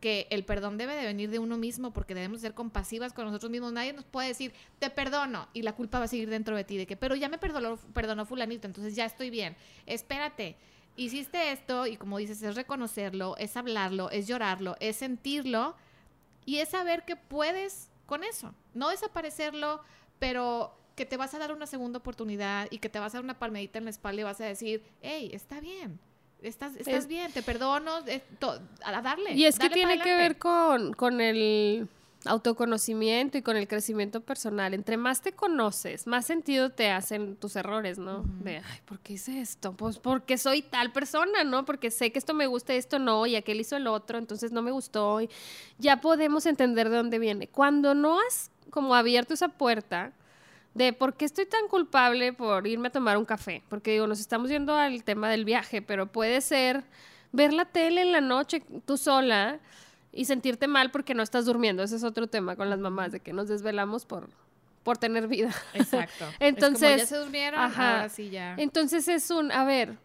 que 0.00 0.26
el 0.28 0.44
perdón 0.44 0.76
debe 0.76 0.94
de 0.96 1.06
venir 1.06 1.30
de 1.30 1.38
uno 1.38 1.56
mismo 1.56 1.92
porque 1.92 2.14
debemos 2.14 2.42
ser 2.42 2.52
compasivas 2.52 3.14
con 3.14 3.24
nosotros 3.24 3.50
mismos. 3.50 3.72
Nadie 3.72 3.94
nos 3.94 4.04
puede 4.04 4.28
decir, 4.28 4.52
te 4.78 4.90
perdono 4.90 5.48
y 5.54 5.62
la 5.62 5.74
culpa 5.74 5.98
va 5.98 6.04
a 6.04 6.08
seguir 6.08 6.28
dentro 6.28 6.54
de 6.54 6.64
ti 6.64 6.76
de 6.76 6.86
que, 6.86 6.94
pero 6.94 7.14
ya 7.14 7.30
me 7.30 7.38
perdonó, 7.38 7.78
perdonó 7.94 8.26
fulanito, 8.26 8.66
entonces 8.66 8.94
ya 8.94 9.06
estoy 9.06 9.30
bien. 9.30 9.56
Espérate, 9.86 10.56
hiciste 10.96 11.52
esto 11.52 11.86
y 11.86 11.96
como 11.96 12.18
dices, 12.18 12.42
es 12.42 12.54
reconocerlo, 12.54 13.36
es 13.38 13.56
hablarlo, 13.56 14.10
es 14.10 14.26
llorarlo, 14.26 14.76
es 14.78 14.96
sentirlo 14.96 15.74
y 16.44 16.58
es 16.58 16.68
saber 16.68 17.06
que 17.06 17.16
puedes 17.16 17.88
con 18.04 18.24
eso. 18.24 18.54
No 18.74 18.90
desaparecerlo, 18.90 19.80
pero 20.18 20.76
que 20.94 21.04
te 21.06 21.16
vas 21.16 21.34
a 21.34 21.38
dar 21.38 21.52
una 21.52 21.66
segunda 21.66 21.98
oportunidad 21.98 22.68
y 22.70 22.78
que 22.78 22.88
te 22.88 22.98
vas 22.98 23.14
a 23.14 23.18
dar 23.18 23.24
una 23.24 23.38
palmadita 23.38 23.78
en 23.78 23.84
la 23.84 23.90
espalda 23.90 24.20
y 24.20 24.24
vas 24.24 24.40
a 24.40 24.44
decir, 24.44 24.82
hey, 25.02 25.30
está 25.32 25.60
bien. 25.60 25.98
Estás, 26.42 26.76
estás 26.76 26.94
Es- 26.94 27.06
bien, 27.06 27.32
te 27.32 27.42
perdono, 27.42 27.98
es 28.06 28.22
to- 28.38 28.60
a 28.84 29.00
darle. 29.00 29.32
Y 29.34 29.46
es 29.46 29.58
que 29.58 29.70
tiene 29.70 29.98
que 30.00 30.14
ver 30.14 30.38
con, 30.38 30.92
con 30.92 31.20
el 31.20 31.88
autoconocimiento 32.26 33.38
y 33.38 33.42
con 33.42 33.56
el 33.56 33.66
crecimiento 33.68 34.20
personal. 34.20 34.74
Entre 34.74 34.96
más 34.96 35.22
te 35.22 35.32
conoces, 35.32 36.06
más 36.06 36.26
sentido 36.26 36.70
te 36.70 36.90
hacen 36.90 37.36
tus 37.36 37.56
errores, 37.56 37.98
¿no? 37.98 38.22
De, 38.42 38.58
ay, 38.58 38.78
¿por 38.84 38.98
qué 39.00 39.14
hice 39.14 39.40
esto? 39.40 39.72
Pues 39.72 39.98
porque 39.98 40.36
soy 40.38 40.62
tal 40.62 40.92
persona, 40.92 41.44
¿no? 41.44 41.64
Porque 41.64 41.90
sé 41.90 42.12
que 42.12 42.18
esto 42.18 42.34
me 42.34 42.46
gusta 42.46 42.74
y 42.74 42.78
esto 42.78 42.98
no, 42.98 43.26
y 43.26 43.36
aquel 43.36 43.60
hizo 43.60 43.76
el 43.76 43.86
otro, 43.86 44.18
entonces 44.18 44.52
no 44.52 44.62
me 44.62 44.70
gustó. 44.70 45.20
Y 45.22 45.30
ya 45.78 46.00
podemos 46.00 46.46
entender 46.46 46.88
de 46.90 46.96
dónde 46.96 47.18
viene. 47.18 47.48
Cuando 47.48 47.94
no 47.94 48.18
has 48.20 48.50
como 48.70 48.94
abierto 48.94 49.34
esa 49.34 49.48
puerta 49.48 50.12
de 50.74 50.92
por 50.92 51.14
qué 51.14 51.24
estoy 51.24 51.46
tan 51.46 51.68
culpable 51.68 52.32
por 52.32 52.66
irme 52.66 52.88
a 52.88 52.90
tomar 52.90 53.16
un 53.16 53.24
café, 53.24 53.62
porque 53.68 53.92
digo, 53.92 54.06
nos 54.06 54.20
estamos 54.20 54.50
yendo 54.50 54.76
al 54.76 55.04
tema 55.04 55.30
del 55.30 55.44
viaje, 55.44 55.82
pero 55.82 56.06
puede 56.06 56.40
ser 56.40 56.84
ver 57.32 57.52
la 57.52 57.64
tele 57.64 58.02
en 58.02 58.12
la 58.12 58.20
noche 58.20 58.62
tú 58.84 58.96
sola 58.96 59.60
y 60.12 60.24
sentirte 60.26 60.68
mal 60.68 60.90
porque 60.90 61.14
no 61.14 61.22
estás 61.22 61.44
durmiendo. 61.46 61.82
Ese 61.82 61.96
es 61.96 62.04
otro 62.04 62.26
tema 62.26 62.56
con 62.56 62.70
las 62.70 62.78
mamás, 62.78 63.12
de 63.12 63.20
que 63.20 63.32
nos 63.32 63.48
desvelamos 63.48 64.04
por, 64.04 64.28
por 64.82 64.98
tener 64.98 65.26
vida. 65.28 65.50
Exacto. 65.74 66.24
Es 66.24 66.30
como, 66.30 66.36
Entonces, 66.40 67.00
ya 67.02 67.06
se 67.06 67.16
durmieron, 67.16 67.60
ajá. 67.60 67.96
ahora 67.96 68.08
sí 68.08 68.30
ya. 68.30 68.54
Entonces 68.58 69.08
es 69.08 69.30
un, 69.30 69.50
a 69.50 69.64
ver, 69.64 69.96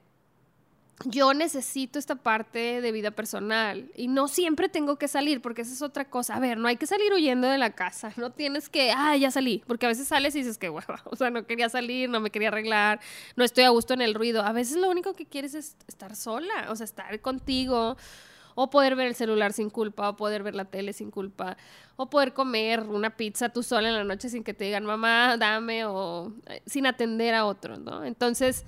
yo 1.05 1.33
necesito 1.33 1.97
esta 1.97 2.15
parte 2.15 2.81
de 2.81 2.91
vida 2.91 3.11
personal 3.11 3.89
y 3.95 4.07
no 4.07 4.27
siempre 4.27 4.67
tengo 4.67 4.97
que 4.97 5.07
salir 5.07 5.41
porque 5.41 5.61
esa 5.61 5.73
es 5.73 5.81
otra 5.81 6.05
cosa. 6.05 6.35
A 6.35 6.39
ver, 6.39 6.57
no 6.57 6.67
hay 6.67 6.75
que 6.75 6.87
salir 6.87 7.13
huyendo 7.13 7.47
de 7.47 7.57
la 7.57 7.71
casa, 7.71 8.11
no 8.17 8.31
tienes 8.31 8.69
que, 8.69 8.91
ah, 8.91 9.15
ya 9.15 9.31
salí, 9.31 9.63
porque 9.65 9.85
a 9.85 9.89
veces 9.89 10.07
sales 10.07 10.35
y 10.35 10.39
dices 10.39 10.57
que 10.57 10.69
hueva, 10.69 11.01
o 11.05 11.15
sea, 11.15 11.29
no 11.29 11.45
quería 11.45 11.69
salir, 11.69 12.09
no 12.09 12.19
me 12.19 12.31
quería 12.31 12.49
arreglar, 12.49 12.99
no 13.35 13.43
estoy 13.43 13.63
a 13.63 13.69
gusto 13.69 13.93
en 13.93 14.01
el 14.01 14.13
ruido. 14.13 14.43
A 14.43 14.51
veces 14.51 14.77
lo 14.77 14.89
único 14.89 15.13
que 15.13 15.25
quieres 15.25 15.53
es 15.53 15.77
estar 15.87 16.15
sola, 16.15 16.67
o 16.69 16.75
sea, 16.75 16.85
estar 16.85 17.19
contigo. 17.21 17.97
O 18.55 18.69
poder 18.69 18.97
ver 18.97 19.07
el 19.07 19.15
celular 19.15 19.53
sin 19.53 19.69
culpa, 19.69 20.09
o 20.09 20.17
poder 20.17 20.43
ver 20.43 20.53
la 20.53 20.65
tele 20.65 20.91
sin 20.91 21.11
culpa, 21.11 21.55
o 21.95 22.09
poder 22.09 22.33
comer 22.33 22.81
una 22.81 23.15
pizza 23.15 23.47
tú 23.47 23.63
sola 23.63 23.87
en 23.87 23.95
la 23.95 24.03
noche 24.03 24.27
sin 24.27 24.43
que 24.43 24.53
te 24.53 24.65
digan 24.65 24.83
mamá, 24.83 25.37
dame, 25.37 25.85
o 25.85 26.33
eh, 26.47 26.61
sin 26.65 26.85
atender 26.85 27.35
a 27.35 27.45
otro, 27.45 27.77
¿no? 27.77 28.03
Entonces, 28.03 28.65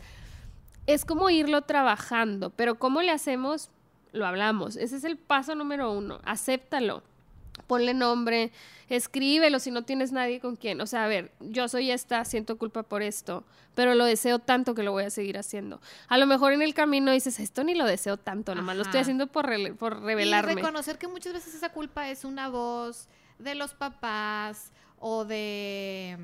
es 0.87 1.05
como 1.05 1.29
irlo 1.29 1.61
trabajando, 1.61 2.49
pero 2.51 2.75
¿cómo 2.79 3.01
le 3.01 3.11
hacemos? 3.11 3.69
Lo 4.13 4.25
hablamos. 4.25 4.75
Ese 4.75 4.97
es 4.97 5.03
el 5.03 5.17
paso 5.17 5.55
número 5.55 5.91
uno. 5.91 6.19
Acéptalo. 6.25 7.03
Ponle 7.67 7.93
nombre, 7.93 8.51
escríbelo 8.89 9.59
si 9.59 9.71
no 9.71 9.83
tienes 9.83 10.11
nadie 10.11 10.39
con 10.39 10.55
quien. 10.55 10.81
O 10.81 10.87
sea, 10.87 11.05
a 11.05 11.07
ver, 11.07 11.31
yo 11.39 11.67
soy 11.67 11.91
esta, 11.91 12.23
siento 12.25 12.57
culpa 12.57 12.83
por 12.83 13.01
esto, 13.01 13.43
pero 13.75 13.93
lo 13.93 14.03
deseo 14.05 14.39
tanto 14.39 14.73
que 14.73 14.83
lo 14.83 14.91
voy 14.93 15.03
a 15.03 15.09
seguir 15.09 15.37
haciendo. 15.37 15.79
A 16.07 16.17
lo 16.17 16.25
mejor 16.27 16.53
en 16.53 16.61
el 16.61 16.73
camino 16.73 17.11
dices, 17.11 17.39
esto 17.39 17.63
ni 17.63 17.75
lo 17.75 17.85
deseo 17.85 18.17
tanto, 18.17 18.55
nomás 18.55 18.75
lo 18.77 18.81
estoy 18.83 18.97
Ajá. 18.97 19.01
haciendo 19.01 19.27
por, 19.27 19.47
rele- 19.47 19.75
por 19.75 19.97
Y 19.97 20.05
revelarme. 20.05 20.55
reconocer 20.55 20.97
que 20.97 21.07
muchas 21.07 21.33
veces 21.33 21.53
esa 21.53 21.69
culpa 21.71 22.09
es 22.09 22.25
una 22.25 22.49
voz 22.49 23.07
de 23.37 23.55
los 23.55 23.73
papás 23.73 24.71
o 24.99 25.23
de 25.25 26.17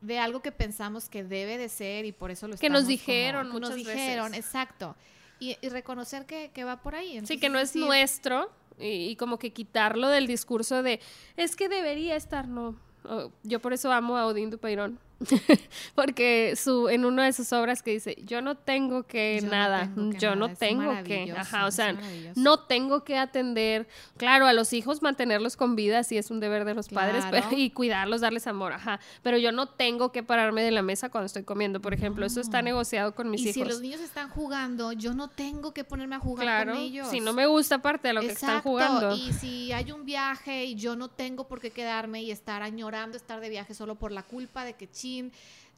de 0.00 0.18
algo 0.18 0.40
que 0.40 0.52
pensamos 0.52 1.08
que 1.08 1.22
debe 1.24 1.58
de 1.58 1.68
ser 1.68 2.04
y 2.06 2.12
por 2.12 2.30
eso 2.30 2.48
lo 2.48 2.56
Que 2.56 2.70
nos 2.70 2.86
dijeron 2.86 3.48
como- 3.48 3.60
nos 3.60 3.74
dijeron, 3.74 4.32
veces. 4.32 4.46
exacto. 4.46 4.96
Y, 5.38 5.56
y 5.60 5.68
reconocer 5.70 6.26
que, 6.26 6.50
que 6.52 6.64
va 6.64 6.80
por 6.82 6.94
ahí. 6.94 7.08
Sí, 7.10 7.16
Entonces, 7.16 7.40
que 7.40 7.48
no 7.48 7.58
es 7.58 7.74
nuestro 7.76 8.50
y, 8.78 9.08
y 9.10 9.16
como 9.16 9.38
que 9.38 9.52
quitarlo 9.52 10.08
del 10.08 10.26
discurso 10.26 10.82
de 10.82 11.00
es 11.36 11.56
que 11.56 11.68
debería 11.68 12.16
estar, 12.16 12.48
no. 12.48 12.76
Oh, 13.04 13.30
yo 13.42 13.60
por 13.60 13.72
eso 13.72 13.90
amo 13.92 14.16
a 14.16 14.26
Odín 14.26 14.50
Dupeirón. 14.50 14.98
Porque 15.94 16.54
su, 16.56 16.88
en 16.88 17.04
una 17.04 17.24
de 17.24 17.32
sus 17.32 17.52
obras 17.52 17.82
que 17.82 17.92
dice, 17.92 18.16
yo 18.24 18.40
no 18.42 18.56
tengo 18.56 19.02
que 19.04 19.38
Yo 19.40 19.46
no 19.46 19.52
nada, 19.52 19.80
tengo 19.94 20.10
que 20.10 20.18
yo 20.18 20.30
no 20.30 20.36
nada", 20.48 20.52
es 20.52 20.58
tengo 20.58 21.04
que, 21.04 21.32
ajá, 21.32 21.66
o 21.66 21.70
sea, 21.70 21.94
no 22.36 22.60
tengo 22.60 23.04
que 23.04 23.16
atender, 23.18 23.86
claro, 24.16 24.46
a 24.46 24.52
los 24.52 24.72
hijos 24.72 25.02
mantenerlos 25.02 25.56
con 25.56 25.76
vida 25.76 26.02
sí 26.04 26.16
es 26.16 26.30
un 26.30 26.40
deber 26.40 26.64
de 26.64 26.74
los 26.74 26.88
padres 26.88 27.24
pero- 27.30 27.46
y 27.56 27.70
cuidarlos, 27.70 28.20
darles 28.20 28.46
amor, 28.46 28.72
ajá, 28.72 29.00
pero 29.22 29.38
yo 29.38 29.52
no 29.52 29.68
tengo 29.68 30.12
que 30.12 30.22
pararme 30.22 30.62
de 30.62 30.70
la 30.70 30.82
mesa 30.82 31.10
cuando 31.10 31.26
estoy 31.26 31.42
comiendo, 31.44 31.80
por 31.80 31.94
ejemplo, 31.94 32.24
eso 32.26 32.40
está 32.40 32.62
negociado 32.62 33.14
con 33.14 33.30
mis 33.30 33.40
y 33.42 33.50
hijos. 33.50 33.54
si 33.54 33.64
los 33.64 33.80
niños 33.80 34.00
están 34.00 34.28
jugando, 34.30 34.92
yo 34.92 35.14
no 35.14 35.28
tengo 35.28 35.72
que 35.72 35.84
ponerme 35.84 36.16
a 36.16 36.20
jugar 36.20 36.44
Claro, 36.46 36.72
con 36.72 36.80
ellos. 36.82 37.08
si 37.08 37.20
no 37.20 37.32
me 37.32 37.46
gusta 37.46 37.78
parte 37.82 38.08
de 38.08 38.14
lo 38.14 38.20
que 38.20 38.28
están 38.28 38.62
jugando. 38.62 39.14
Y 39.16 39.32
si 39.34 39.72
hay 39.72 39.92
un 39.92 40.04
viaje 40.04 40.64
y 40.64 40.74
yo 40.74 40.96
no 40.96 41.08
tengo 41.08 41.46
por 41.46 41.60
qué 41.60 41.70
quedarme 41.70 42.22
y 42.22 42.30
estar 42.30 42.62
añorando 42.62 43.16
estar 43.16 43.40
de 43.40 43.48
viaje 43.48 43.74
solo 43.74 43.94
por 43.96 44.12
la 44.12 44.22
culpa 44.22 44.64
de 44.64 44.74
que 44.74 44.90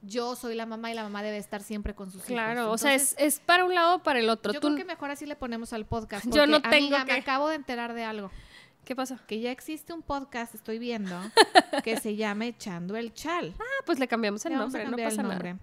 yo 0.03 0.35
soy 0.35 0.55
la 0.55 0.66
mamá 0.66 0.90
y 0.90 0.95
la 0.95 1.05
mamá 1.05 1.23
debe 1.23 1.37
estar 1.38 1.62
siempre 1.62 1.95
con 1.95 2.11
sus 2.11 2.23
hijos. 2.23 2.33
Claro, 2.33 2.71
o 2.73 2.79
sea, 2.79 2.95
es, 2.95 3.14
es 3.18 3.38
para 3.38 3.64
un 3.64 3.75
lado 3.75 3.97
o 3.97 4.03
para 4.03 4.18
el 4.18 4.29
otro. 4.29 4.53
Yo 4.53 4.61
Tú- 4.61 4.68
creo 4.68 4.79
que 4.79 4.85
mejor 4.85 5.11
así 5.11 5.27
le 5.27 5.37
ponemos 5.37 5.73
al 5.73 5.87
podcast. 5.87 6.27
Yo 6.31 6.47
no 6.47 6.61
porque, 6.61 6.77
tengo 6.77 6.97
amiga, 6.97 7.05
me 7.05 7.21
acabo 7.21 7.49
de 7.49 7.55
enterar 7.57 7.95
de 7.95 8.05
algo. 8.05 8.31
¿Qué 8.85 8.97
pasa? 8.97 9.21
Que 9.29 9.38
ya 9.38 9.53
existe 9.53 9.92
un 9.92 10.03
podcast, 10.03 10.57
estoy 10.57 10.81
viendo, 10.81 11.14
que 11.85 11.99
se 11.99 12.16
llama 12.16 12.47
Echando 12.47 12.97
el 12.97 13.14
Chal. 13.14 13.55
Ah, 13.59 13.83
pues 13.87 14.01
le 14.01 14.09
cambiamos 14.09 14.45
el 14.45 14.53
Le 14.53 14.59
nombre, 14.59 14.85
no 14.85 14.97
pasa 14.97 15.23
el 15.23 15.29
nada. 15.29 15.59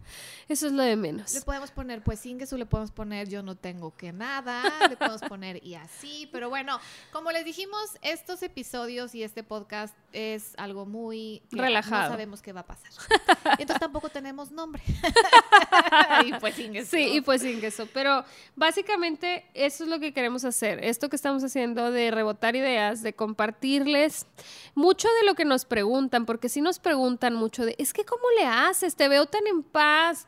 Eso 0.48 0.68
es 0.68 0.74
lo 0.74 0.84
de 0.84 0.96
menos. 0.96 1.34
Le 1.34 1.42
podemos 1.42 1.70
poner 1.72 2.02
pues 2.02 2.26
Ingesu, 2.26 2.58
le 2.58 2.66
podemos 2.66 2.92
poner 2.92 3.28
yo 3.28 3.44
no 3.44 3.56
tengo 3.56 3.96
que 3.96 4.14
nada, 4.14 4.64
le 4.88 4.96
podemos 4.96 5.22
poner 5.22 5.64
y 5.66 5.76
así, 5.76 6.30
pero 6.32 6.48
bueno, 6.48 6.80
como 7.12 7.32
les 7.32 7.44
dijimos, 7.44 7.98
estos 8.02 8.42
episodios 8.42 9.14
y 9.14 9.24
este 9.24 9.44
podcast 9.44 9.94
es 10.14 10.54
algo 10.58 10.86
muy 10.86 11.44
Relajado. 11.52 12.04
No 12.04 12.10
sabemos 12.10 12.42
qué 12.42 12.54
va 12.54 12.62
a 12.62 12.68
pasar. 12.68 12.92
Entonces 13.60 13.80
tampoco 13.80 14.08
tenemos 14.10 14.50
nombre. 14.52 14.82
y 16.26 16.34
pues 16.40 16.58
Ingesu. 16.58 16.92
Sí, 16.92 17.18
y 17.18 17.22
pues 17.22 17.42
sin 17.42 17.64
eso. 17.64 17.88
Pero 17.94 18.24
básicamente 18.56 19.46
eso 19.54 19.84
es 19.84 19.90
lo 19.90 20.00
que 20.00 20.14
queremos 20.14 20.46
hacer. 20.46 20.84
Esto 20.84 21.10
que 21.10 21.16
estamos 21.16 21.44
haciendo 21.44 21.92
de 21.92 22.12
rebotar 22.12 22.56
ideas, 22.56 23.02
de 23.02 23.09
compartirles 23.14 24.26
mucho 24.76 25.08
de 25.20 25.26
lo 25.26 25.36
que 25.36 25.46
nos 25.46 25.66
preguntan, 25.66 26.26
porque 26.26 26.50
si 26.50 26.62
nos 26.62 26.80
preguntan 26.80 27.34
mucho 27.36 27.66
de, 27.66 27.76
es 27.78 27.94
que 27.94 28.06
¿cómo 28.06 28.24
le 28.40 28.46
haces? 28.46 28.96
Te 28.96 29.08
veo 29.08 29.26
tan 29.26 29.46
en 29.48 29.64
paz. 29.64 30.28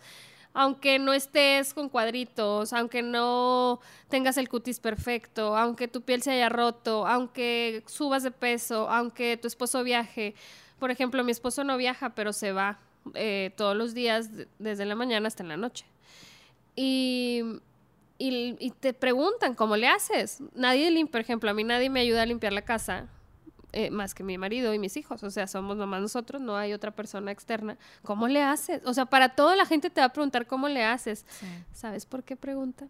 Aunque 0.54 1.00
no 1.00 1.13
estés 1.13 1.74
con 1.74 1.88
cuadritos, 1.88 2.74
aunque 2.74 3.02
no 3.02 3.80
tengas 4.10 4.36
el 4.36 4.50
cutis 4.50 4.82
perfecto, 4.82 5.56
aunque 5.56 5.88
tu 5.88 6.02
piel 6.02 6.22
se 6.22 6.32
haya 6.32 6.50
roto, 6.50 7.08
aunque 7.08 7.84
subas 7.88 8.24
de 8.24 8.32
peso, 8.32 8.89
aunque 8.89 9.38
tu 9.38 9.48
esposo 9.48 9.82
viaje. 9.86 10.36
Por 10.78 10.91
ejemplo, 10.91 11.24
mi 11.24 11.32
esposo 11.32 11.63
no 11.63 11.78
viaja, 11.78 12.10
pero 12.15 12.34
se 12.34 12.52
va 12.52 12.80
eh, 13.13 13.54
todos 13.56 13.78
los 13.78 13.94
días 13.94 14.36
de- 14.36 14.48
desde 14.60 14.84
la 14.84 14.96
mañana 14.96 15.30
hasta 15.30 15.46
la 15.46 15.56
noche. 15.56 15.86
Y, 16.76 17.44
y, 18.30 18.58
y 18.60 18.72
te 18.72 18.94
preguntan, 18.94 19.56
¿cómo 19.56 19.76
le 19.78 19.88
haces? 19.88 20.40
Nadie 20.54 20.92
limpia, 20.92 21.12
por 21.12 21.22
ejemplo, 21.22 21.50
a 21.50 21.54
mí 21.54 21.64
nadie 21.64 21.90
me 21.90 22.02
ayuda 22.02 22.22
a 22.24 22.26
limpiar 22.26 22.54
la 22.54 22.62
casa, 22.62 23.08
eh, 23.74 23.90
más 23.90 24.14
que 24.14 24.24
mi 24.24 24.38
marido 24.38 24.74
y 24.74 24.80
mis 24.80 24.98
hijos. 24.98 25.24
O 25.24 25.32
sea, 25.32 25.48
somos 25.48 25.78
nomás 25.78 26.02
nosotros, 26.02 26.42
no 26.42 26.58
hay 26.58 26.74
otra 26.74 26.92
persona 26.92 27.32
externa. 27.32 27.78
¿Cómo 28.04 28.28
le 28.28 28.42
haces? 28.44 28.82
O 28.86 28.94
sea, 28.94 29.06
para 29.06 29.30
toda 29.30 29.56
la 29.56 29.66
gente 29.66 29.90
te 29.90 30.02
va 30.02 30.08
a 30.08 30.14
preguntar 30.14 30.46
cómo 30.46 30.68
le 30.68 30.84
haces. 30.84 31.26
Sí. 31.40 31.46
¿Sabes 31.74 32.06
por 32.06 32.24
qué 32.24 32.36
preguntan? 32.36 32.90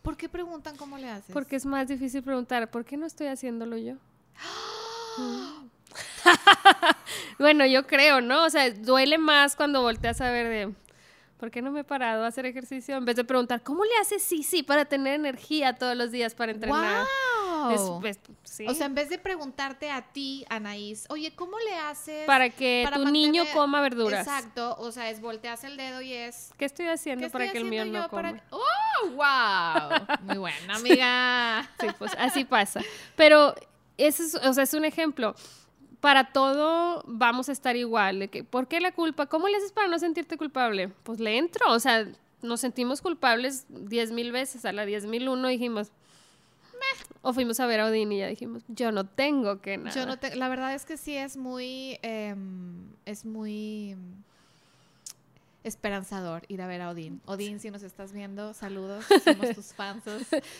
¿Por 0.00 0.16
qué 0.16 0.28
preguntan 0.28 0.76
cómo 0.76 0.96
le 0.98 1.08
haces? 1.08 1.32
Porque 1.32 1.56
es 1.56 1.66
más 1.66 1.88
difícil 1.88 2.22
preguntar, 2.22 2.70
¿por 2.70 2.84
qué 2.84 2.96
no 2.96 3.06
estoy 3.06 3.26
haciéndolo 3.28 3.76
yo? 3.76 3.96
bueno, 7.38 7.66
yo 7.66 7.86
creo, 7.86 8.20
¿no? 8.20 8.44
O 8.44 8.50
sea, 8.50 8.70
duele 8.70 9.18
más 9.18 9.56
cuando 9.56 9.82
volteas 9.82 10.20
a 10.20 10.30
ver 10.30 10.48
de, 10.48 10.74
¿Por 11.42 11.50
qué 11.50 11.60
no 11.60 11.72
me 11.72 11.80
he 11.80 11.84
parado 11.84 12.22
a 12.22 12.28
hacer 12.28 12.46
ejercicio? 12.46 12.96
En 12.96 13.04
vez 13.04 13.16
de 13.16 13.24
preguntar, 13.24 13.64
¿cómo 13.64 13.84
le 13.84 13.90
hace 14.00 14.20
sí, 14.20 14.44
sí, 14.44 14.62
para 14.62 14.84
tener 14.84 15.14
energía 15.14 15.72
todos 15.72 15.96
los 15.96 16.12
días 16.12 16.36
para 16.36 16.52
entrenar? 16.52 17.04
¡Wow! 17.58 18.00
Es- 18.04 18.16
es- 18.16 18.20
sí. 18.44 18.64
O 18.68 18.74
sea, 18.74 18.86
en 18.86 18.94
vez 18.94 19.08
de 19.08 19.18
preguntarte 19.18 19.90
a 19.90 20.02
ti, 20.02 20.44
Anaís, 20.48 21.04
oye, 21.08 21.34
¿cómo 21.34 21.58
le 21.58 21.74
haces 21.74 22.26
para 22.28 22.48
que 22.48 22.82
para 22.84 22.96
tu 22.98 23.06
niño 23.10 23.42
coma 23.52 23.80
verduras. 23.80 24.24
Exacto, 24.24 24.76
o 24.78 24.92
sea, 24.92 25.10
es 25.10 25.20
volteas 25.20 25.64
el 25.64 25.76
dedo 25.76 26.00
y 26.00 26.12
es 26.12 26.52
¿Qué 26.56 26.64
estoy 26.64 26.86
haciendo 26.86 27.26
¿qué 27.26 27.30
para 27.32 27.50
que 27.50 27.58
el 27.58 27.64
mío 27.64 27.86
no 27.86 28.08
coma? 28.08 28.22
para 28.22 28.44
¡Oh, 28.50 29.08
wow! 29.08 30.18
Muy 30.22 30.38
buena, 30.38 30.74
amiga. 30.76 31.68
Sí, 31.80 31.88
pues 31.98 32.12
así 32.20 32.44
pasa. 32.44 32.82
Pero 33.16 33.52
ese 33.98 34.22
es, 34.26 34.36
o 34.36 34.52
sea, 34.54 34.62
es 34.62 34.74
un 34.74 34.84
ejemplo. 34.84 35.34
Para 36.02 36.32
todo 36.32 37.04
vamos 37.06 37.48
a 37.48 37.52
estar 37.52 37.76
igual. 37.76 38.18
de 38.18 38.28
que, 38.28 38.42
¿Por 38.44 38.66
qué 38.66 38.80
la 38.80 38.90
culpa? 38.92 39.26
¿Cómo 39.26 39.46
le 39.48 39.56
haces 39.56 39.70
para 39.72 39.86
no 39.86 39.98
sentirte 40.00 40.36
culpable? 40.36 40.88
Pues 41.04 41.20
le 41.20 41.38
entro. 41.38 41.72
O 41.72 41.78
sea, 41.78 42.06
nos 42.42 42.60
sentimos 42.60 43.00
culpables 43.00 43.66
diez 43.68 44.10
mil 44.10 44.32
veces. 44.32 44.64
A 44.64 44.72
la 44.72 44.84
diez 44.84 45.06
mil 45.06 45.28
uno 45.28 45.46
dijimos, 45.46 45.92
"Meh". 46.72 47.04
O 47.22 47.32
fuimos 47.32 47.60
a 47.60 47.66
ver 47.66 47.78
a 47.78 47.86
Odín 47.86 48.10
y 48.10 48.18
ya 48.18 48.26
dijimos, 48.26 48.64
yo 48.66 48.90
no 48.90 49.06
tengo 49.06 49.60
que 49.60 49.78
nada. 49.78 49.94
Yo 49.94 50.04
no 50.04 50.18
te- 50.18 50.34
la 50.34 50.48
verdad 50.48 50.74
es 50.74 50.84
que 50.84 50.96
sí 50.96 51.16
es 51.16 51.36
muy, 51.36 51.98
em, 52.02 52.88
es 53.06 53.24
muy 53.24 53.96
esperanzador 55.64 56.44
ir 56.48 56.60
a 56.62 56.66
ver 56.66 56.80
a 56.82 56.90
Odín. 56.90 57.20
Odín, 57.26 57.60
si 57.60 57.70
nos 57.70 57.82
estás 57.82 58.12
viendo, 58.12 58.52
saludos, 58.54 59.04
somos 59.24 59.54
tus 59.54 59.66
fans. 59.76 60.02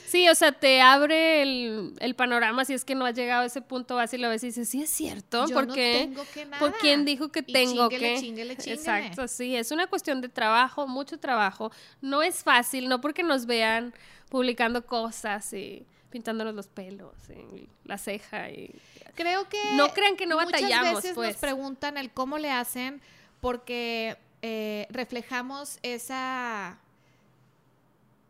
Sí, 0.07 0.29
o 0.29 0.35
sea, 0.35 0.53
te 0.53 0.81
abre 0.81 1.43
el, 1.43 1.95
el 2.01 2.15
panorama 2.15 2.65
si 2.65 2.75
es 2.75 2.85
que 2.85 2.95
no 2.95 3.05
has 3.05 3.15
llegado 3.15 3.43
a 3.43 3.47
ese 3.47 3.61
punto, 3.63 3.97
vas 3.97 4.13
y 4.15 4.19
lo 4.19 4.29
ves 4.29 4.43
y 4.45 4.47
dices, 4.47 4.69
sí 4.69 4.83
es 4.83 4.91
cierto, 4.91 5.47
Yo 5.47 5.55
¿por 5.55 5.67
no 5.67 5.75
qué? 5.75 6.07
tengo 6.09 6.23
que 6.33 6.45
nada. 6.45 6.59
¿Por 6.59 6.79
quién 6.79 7.05
dijo 7.05 7.31
que 7.31 7.41
Y 7.47 7.53
tengo 7.53 7.89
chínguele, 7.89 8.15
que? 8.15 8.21
chínguele, 8.21 8.57
chínguele. 8.57 8.75
Exacto, 8.79 9.29
sí, 9.29 9.57
es 9.57 9.71
una 9.71 9.87
cuestión 9.87 10.21
de 10.21 10.29
trabajo, 10.29 10.87
mucho 10.87 11.19
trabajo. 11.19 11.73
No 12.01 12.23
es 12.23 12.43
fácil, 12.43 12.89
no 12.89 13.01
porque 13.01 13.23
nos 13.23 13.47
vean 13.47 13.93
publicando 14.29 14.87
cosas 14.87 15.53
y 15.53 15.87
pintándonos 16.11 16.55
los 16.55 16.69
pelos 16.69 17.15
y 17.31 17.69
la 17.85 17.97
ceja 17.99 18.51
y 18.51 18.75
Creo 19.15 19.49
que 19.49 19.59
No 19.75 19.89
crean 19.89 20.17
que 20.17 20.27
no 20.27 20.37
muchas 20.37 20.53
batallamos, 20.53 20.95
veces 20.97 21.13
pues. 21.15 21.33
nos 21.33 21.37
preguntan 21.41 21.97
el 21.99 22.11
cómo 22.11 22.39
le 22.39 22.51
hacen 22.51 23.01
porque 23.41 24.17
eh, 24.43 24.87
reflejamos 24.91 25.79
esa 25.83 26.79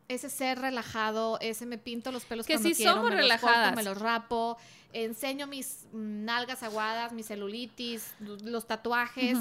ese 0.09 0.29
ser 0.29 0.59
relajado, 0.59 1.39
ese 1.41 1.65
me 1.65 1.79
pinto 1.79 2.13
los 2.13 2.25
pelos 2.25 2.47
Que 2.47 2.55
cuando 2.55 2.71
quiero, 2.77 2.93
somos 2.93 3.11
me 3.11 3.17
los 3.17 3.29
corto, 3.41 3.47
relajadas. 3.47 3.77
me 3.77 3.83
los 3.83 3.99
rapo, 3.99 4.59
enseño 4.93 5.47
mis 5.47 5.87
nalgas 5.93 6.63
aguadas, 6.63 7.13
mi 7.13 7.23
celulitis, 7.23 8.13
los 8.21 8.67
tatuajes. 8.67 9.39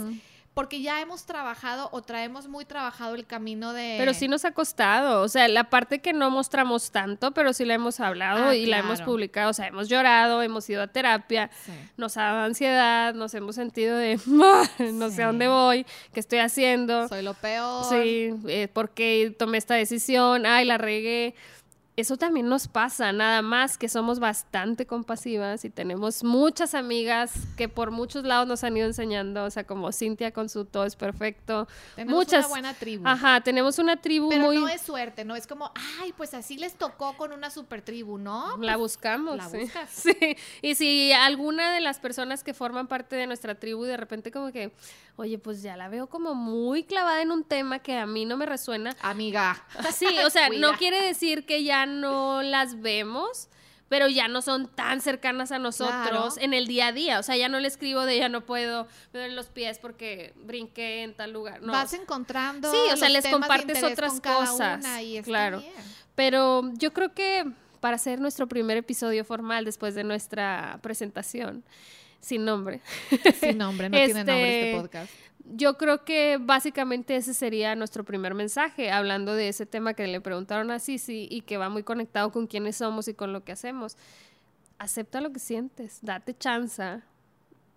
Porque 0.53 0.81
ya 0.81 0.99
hemos 0.99 1.25
trabajado 1.25 1.87
o 1.93 2.01
traemos 2.01 2.47
muy 2.47 2.65
trabajado 2.65 3.15
el 3.15 3.25
camino 3.25 3.71
de 3.71 3.95
Pero 3.97 4.13
sí 4.13 4.27
nos 4.27 4.43
ha 4.43 4.51
costado, 4.51 5.21
o 5.21 5.27
sea, 5.29 5.47
la 5.47 5.69
parte 5.69 5.99
que 5.99 6.11
no 6.11 6.29
mostramos 6.29 6.91
tanto, 6.91 7.31
pero 7.31 7.53
sí 7.53 7.63
la 7.63 7.75
hemos 7.75 7.99
hablado 8.01 8.49
Ah, 8.49 8.55
y 8.55 8.65
la 8.65 8.79
hemos 8.79 9.01
publicado, 9.01 9.51
o 9.51 9.53
sea, 9.53 9.67
hemos 9.67 9.87
llorado, 9.87 10.41
hemos 10.41 10.69
ido 10.69 10.81
a 10.83 10.87
terapia, 10.87 11.49
Sí. 11.65 11.71
nos 11.95 12.17
ha 12.17 12.23
dado 12.23 12.39
ansiedad, 12.41 13.13
nos 13.13 13.33
hemos 13.33 13.55
sentido 13.55 13.95
de, 13.97 14.19
no 14.93 15.09
sé 15.09 15.23
a 15.23 15.27
dónde 15.27 15.47
voy, 15.47 15.85
qué 16.13 16.19
estoy 16.19 16.39
haciendo. 16.39 17.07
Soy 17.07 17.21
lo 17.21 17.33
peor. 17.33 17.85
Sí, 17.85 18.33
eh, 18.47 18.67
¿por 18.71 18.89
qué 18.89 19.33
tomé 19.37 19.57
esta 19.57 19.75
decisión? 19.75 20.45
Ay, 20.45 20.65
la 20.65 20.77
regué. 20.77 21.33
Eso 21.97 22.15
también 22.15 22.47
nos 22.47 22.69
pasa, 22.69 23.11
nada 23.11 23.41
más 23.41 23.77
que 23.77 23.89
somos 23.89 24.19
bastante 24.19 24.85
compasivas 24.85 25.65
y 25.65 25.69
tenemos 25.69 26.23
muchas 26.23 26.73
amigas 26.73 27.33
que 27.57 27.67
por 27.67 27.91
muchos 27.91 28.23
lados 28.23 28.47
nos 28.47 28.63
han 28.63 28.77
ido 28.77 28.87
enseñando, 28.87 29.43
o 29.43 29.49
sea, 29.49 29.65
como 29.65 29.91
Cintia 29.91 30.31
con 30.31 30.47
su 30.47 30.63
todo 30.63 30.85
es 30.85 30.95
perfecto. 30.95 31.67
Tenemos 31.95 32.15
muchas. 32.17 32.45
una 32.45 32.47
buena 32.47 32.73
tribu. 32.73 33.05
Ajá, 33.05 33.41
tenemos 33.41 33.77
una 33.77 33.97
tribu 33.97 34.29
Pero 34.29 34.45
muy... 34.45 34.57
no 34.57 34.69
es 34.69 34.81
suerte, 34.81 35.25
no 35.25 35.35
es 35.35 35.45
como, 35.47 35.69
ay, 35.99 36.13
pues 36.15 36.33
así 36.33 36.57
les 36.57 36.75
tocó 36.75 37.17
con 37.17 37.33
una 37.33 37.49
super 37.49 37.81
tribu, 37.81 38.17
¿no? 38.17 38.55
La 38.57 38.77
buscamos. 38.77 39.35
la 39.35 39.49
sí. 39.49 39.57
buscas. 39.59 39.89
Sí. 40.01 40.37
Y 40.61 40.75
si 40.75 41.11
alguna 41.11 41.73
de 41.73 41.81
las 41.81 41.99
personas 41.99 42.43
que 42.43 42.53
forman 42.53 42.87
parte 42.87 43.17
de 43.17 43.27
nuestra 43.27 43.55
tribu 43.55 43.83
de 43.83 43.97
repente 43.97 44.31
como 44.31 44.51
que, 44.53 44.71
oye, 45.17 45.37
pues 45.37 45.61
ya 45.61 45.75
la 45.75 45.89
veo 45.89 46.07
como 46.07 46.35
muy 46.35 46.83
clavada 46.83 47.21
en 47.21 47.31
un 47.31 47.43
tema 47.43 47.79
que 47.79 47.97
a 47.97 48.05
mí 48.05 48.25
no 48.25 48.37
me 48.37 48.45
resuena. 48.45 48.95
Amiga. 49.01 49.63
Sí, 49.93 50.07
o 50.25 50.29
sea, 50.29 50.49
no 50.57 50.77
quiere 50.77 51.01
decir 51.01 51.45
que 51.45 51.63
ya 51.63 51.80
no 51.85 52.41
las 52.41 52.81
vemos, 52.81 53.47
pero 53.89 54.07
ya 54.07 54.27
no 54.29 54.41
son 54.41 54.67
tan 54.67 55.01
cercanas 55.01 55.51
a 55.51 55.59
nosotros 55.59 55.91
Claro. 56.07 56.29
en 56.39 56.53
el 56.53 56.65
día 56.67 56.87
a 56.87 56.91
día. 56.93 57.19
O 57.19 57.23
sea, 57.23 57.35
ya 57.35 57.49
no 57.49 57.59
le 57.59 57.67
escribo 57.67 58.05
de 58.05 58.17
ya 58.17 58.29
no 58.29 58.45
puedo, 58.45 58.85
me 59.11 59.19
duelen 59.19 59.35
los 59.35 59.47
pies 59.47 59.79
porque 59.79 60.33
brinqué 60.37 61.03
en 61.03 61.13
tal 61.13 61.33
lugar. 61.33 61.61
No. 61.61 61.73
Vas 61.73 61.93
encontrando. 61.93 62.71
Sí, 62.71 62.77
o 62.93 62.95
sea, 62.97 63.09
les 63.09 63.27
compartes 63.27 63.83
otras 63.83 64.13
con 64.13 64.21
cada 64.21 64.45
cosas, 64.45 64.79
una 64.79 65.01
y 65.01 65.21
claro. 65.23 65.59
bien. 65.59 65.73
Pero 66.15 66.71
yo 66.75 66.93
creo 66.93 67.13
que 67.13 67.45
para 67.81 67.95
hacer 67.95 68.19
nuestro 68.21 68.47
primer 68.47 68.77
episodio 68.77 69.25
formal 69.25 69.65
después 69.65 69.93
de 69.95 70.03
nuestra 70.03 70.79
presentación, 70.81 71.63
sin 72.21 72.45
nombre, 72.45 72.79
Sin 73.39 73.57
nombre, 73.57 73.89
no 73.89 73.97
tiene 73.97 74.13
nombre 74.23 74.69
este 74.69 74.69
Este, 74.71 74.81
podcast. 74.81 75.13
Yo 75.45 75.77
creo 75.77 76.03
que 76.05 76.37
básicamente 76.39 77.15
ese 77.15 77.33
sería 77.33 77.75
nuestro 77.75 78.03
primer 78.03 78.33
mensaje, 78.33 78.91
hablando 78.91 79.33
de 79.33 79.49
ese 79.49 79.65
tema 79.65 79.93
que 79.93 80.07
le 80.07 80.21
preguntaron 80.21 80.71
a 80.71 80.79
Sisi 80.79 81.27
y 81.29 81.41
que 81.41 81.57
va 81.57 81.69
muy 81.69 81.83
conectado 81.83 82.31
con 82.31 82.47
quiénes 82.47 82.77
somos 82.77 83.07
y 83.07 83.13
con 83.13 83.33
lo 83.33 83.43
que 83.43 83.51
hacemos. 83.51 83.97
Acepta 84.79 85.21
lo 85.21 85.31
que 85.31 85.39
sientes, 85.39 85.99
date 86.01 86.35
chanza 86.37 87.01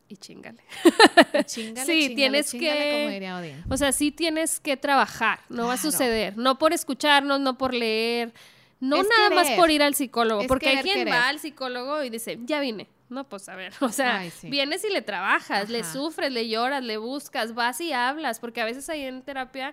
y 0.08 0.16
chingale. 0.16 0.62
Chingale, 1.46 1.46
Sí, 1.46 2.08
chingale, 2.08 2.14
tienes 2.14 2.50
chingale, 2.50 2.78
que- 2.80 2.92
como 2.92 3.08
diría 3.10 3.36
Odín. 3.38 3.64
O 3.70 3.76
sea, 3.76 3.92
sí 3.92 4.10
tienes 4.10 4.60
que 4.60 4.76
trabajar, 4.76 5.40
no 5.48 5.66
va 5.66 5.74
a 5.74 5.76
suceder, 5.78 6.36
no 6.36 6.58
por 6.58 6.72
escucharnos, 6.72 7.40
no 7.40 7.56
por 7.58 7.74
leer, 7.74 8.32
no 8.80 8.96
Es 8.96 9.08
nada 9.08 9.30
más 9.30 9.50
por 9.52 9.70
ir 9.70 9.82
al 9.82 9.94
psicólogo, 9.94 10.42
Es 10.42 10.46
porque 10.48 10.68
hay 10.68 10.78
quien 10.82 10.98
querer. 10.98 11.14
va 11.14 11.28
al 11.28 11.38
psicólogo 11.40 12.02
y 12.04 12.10
dice, 12.10 12.38
ya 12.44 12.60
vine. 12.60 12.86
No, 13.14 13.28
pues 13.28 13.48
a 13.48 13.54
ver, 13.56 13.72
o 13.80 13.88
sea, 13.90 14.18
Ay, 14.18 14.30
sí. 14.30 14.48
vienes 14.50 14.84
y 14.84 14.90
le 14.92 15.00
trabajas, 15.02 15.70
le 15.70 15.84
sufres, 15.84 16.32
le 16.32 16.48
lloras, 16.48 16.82
le 16.82 16.96
buscas, 16.98 17.54
vas 17.54 17.80
y 17.80 17.92
hablas, 17.92 18.40
porque 18.40 18.60
a 18.60 18.64
veces 18.64 18.88
ahí 18.90 19.02
en 19.02 19.22
terapia 19.22 19.72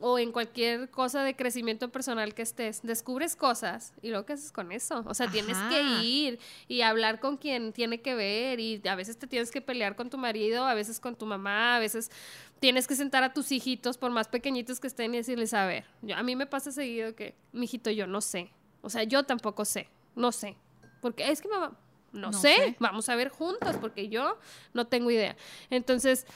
o 0.00 0.18
en 0.18 0.32
cualquier 0.32 0.90
cosa 0.90 1.22
de 1.22 1.36
crecimiento 1.36 1.88
personal 1.90 2.34
que 2.34 2.42
estés, 2.42 2.82
descubres 2.82 3.36
cosas 3.36 3.94
y 4.02 4.08
luego 4.08 4.26
qué 4.26 4.32
haces 4.32 4.50
con 4.50 4.72
eso. 4.72 5.04
O 5.06 5.14
sea, 5.14 5.30
tienes 5.30 5.56
que 5.68 5.82
ir 5.82 6.40
y 6.66 6.82
hablar 6.82 7.20
con 7.20 7.36
quien 7.36 7.72
tiene 7.72 8.00
que 8.02 8.14
ver 8.16 8.58
y 8.58 8.82
a 8.88 8.96
veces 8.96 9.16
te 9.18 9.28
tienes 9.28 9.52
que 9.52 9.60
pelear 9.60 9.94
con 9.94 10.10
tu 10.10 10.18
marido, 10.18 10.66
a 10.66 10.74
veces 10.74 10.98
con 10.98 11.14
tu 11.14 11.26
mamá, 11.26 11.76
a 11.76 11.78
veces 11.78 12.10
tienes 12.58 12.88
que 12.88 12.96
sentar 12.96 13.22
a 13.22 13.32
tus 13.32 13.52
hijitos 13.52 13.96
por 13.96 14.10
más 14.10 14.26
pequeñitos 14.26 14.80
que 14.80 14.88
estén 14.88 15.14
y 15.14 15.18
decirles, 15.18 15.54
a 15.54 15.64
ver, 15.64 15.84
yo- 16.02 16.16
a 16.16 16.22
mí 16.24 16.34
me 16.34 16.46
pasa 16.46 16.72
seguido 16.72 17.14
que, 17.14 17.34
mijito, 17.52 17.90
yo 17.90 18.06
no 18.08 18.20
sé. 18.20 18.50
O 18.82 18.90
sea, 18.90 19.04
yo 19.04 19.22
tampoco 19.22 19.64
sé, 19.64 19.88
no 20.16 20.32
sé. 20.32 20.56
Porque 21.00 21.30
es 21.30 21.40
que 21.40 21.48
mamá, 21.48 21.78
no, 22.14 22.30
No 22.30 22.32
sé, 22.32 22.54
sé. 22.56 22.76
vamos 22.78 23.08
a 23.08 23.16
ver 23.16 23.28
juntos 23.28 23.76
porque 23.80 24.08
yo 24.08 24.38
no 24.72 24.86
tengo 24.86 25.10
idea. 25.10 25.36
Entonces, 25.70 26.26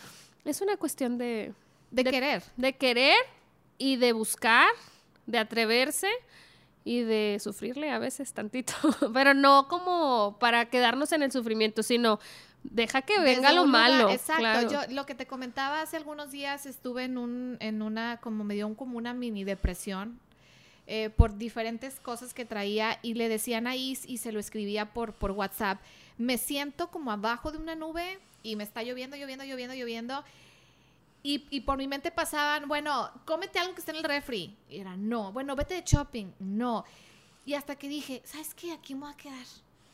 es 0.45 0.61
una 0.61 0.77
cuestión 0.77 1.17
de, 1.19 1.53
De, 1.91 2.05
de- 2.05 2.11
querer. 2.11 2.43
de 2.57 2.77
querer 2.77 3.17
y 3.79 3.97
de 3.97 4.13
buscar, 4.13 4.69
de 5.27 5.39
atreverse 5.39 6.09
y 6.85 7.03
de 7.03 7.39
sufrirle 7.41 7.91
a 7.91 7.99
veces 7.99 8.33
tantito, 8.33 8.73
pero 9.15 9.35
no 9.35 9.69
como 9.69 10.37
para 10.41 10.67
quedarnos 10.71 11.13
en 11.13 11.23
el 11.23 11.31
sufrimiento, 11.33 11.83
sino 11.83 12.19
deja 12.65 13.03
que 13.03 13.21
venga 13.21 13.43
Desde 13.51 13.55
lo 13.55 13.67
lugar- 13.67 13.91
malo. 13.91 14.11
exacto. 14.11 14.41
claro. 14.43 14.71
Yo 14.71 14.81
lo 14.95 15.07
que 15.07 15.15
te 15.15 15.27
comentaba 15.27 15.81
hace 15.83 15.97
algunos 15.97 16.31
días 16.33 16.67
estuve 16.67 17.05
en 17.05 17.17
un, 17.19 17.57
en 17.61 17.83
una, 17.83 18.19
como 18.21 18.43
me 18.45 18.55
dio 18.55 18.67
un- 18.67 18.75
como 18.75 18.99
una 18.99 19.15
mini 19.15 19.45
depresión 19.45 20.19
eh, 20.91 21.11
por 21.11 21.37
diferentes 21.37 22.01
cosas 22.01 22.33
que 22.33 22.47
traía 22.47 22.99
y 23.03 23.13
le 23.13 23.29
decía 23.29 23.57
a 23.57 23.59
Anaís 23.59 24.09
y 24.09 24.17
se 24.17 24.33
lo 24.33 24.41
escribía 24.41 24.95
por, 24.95 25.13
por 25.13 25.33
WhatsApp. 25.33 25.79
Me 26.17 26.39
siento 26.39 26.91
como 26.91 27.13
abajo 27.13 27.53
de 27.53 27.59
una 27.59 27.75
nube 27.75 28.19
y 28.43 28.57
me 28.57 28.65
está 28.65 28.83
lloviendo, 28.83 29.15
lloviendo, 29.15 29.45
lloviendo, 29.45 29.75
lloviendo. 29.75 30.25
Y, 31.23 31.47
y 31.51 31.61
por 31.61 31.77
mi 31.77 31.87
mente 31.87 32.11
pasaban, 32.11 32.69
bueno, 32.69 33.11
cómete 33.27 33.59
algo 33.59 33.75
que 33.75 33.81
esté 33.81 33.91
en 33.91 33.99
el 33.99 34.05
refri. 34.05 34.57
Y 34.71 34.79
era, 34.79 34.97
no. 34.97 35.31
Bueno, 35.31 35.55
vete 35.55 35.75
de 35.75 35.83
shopping. 35.85 36.33
No. 36.39 36.87
Y 37.45 37.53
hasta 37.53 37.77
que 37.77 37.91
dije, 37.91 38.23
¿sabes 38.25 38.55
qué? 38.55 38.73
Aquí 38.73 38.95
me 38.95 39.03
voy 39.03 39.13
a 39.13 39.17
quedar. 39.19 39.47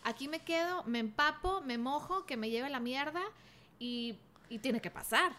Aquí 0.04 0.28
me 0.28 0.44
quedo, 0.44 0.84
me 0.84 1.00
empapo, 1.00 1.60
me 1.62 1.76
mojo, 1.76 2.24
que 2.24 2.36
me 2.36 2.50
lleve 2.50 2.70
la 2.70 2.78
mierda 2.78 3.22
y, 3.80 4.14
y 4.48 4.60
tiene 4.60 4.80
que 4.80 4.92
pasar. 4.92 5.34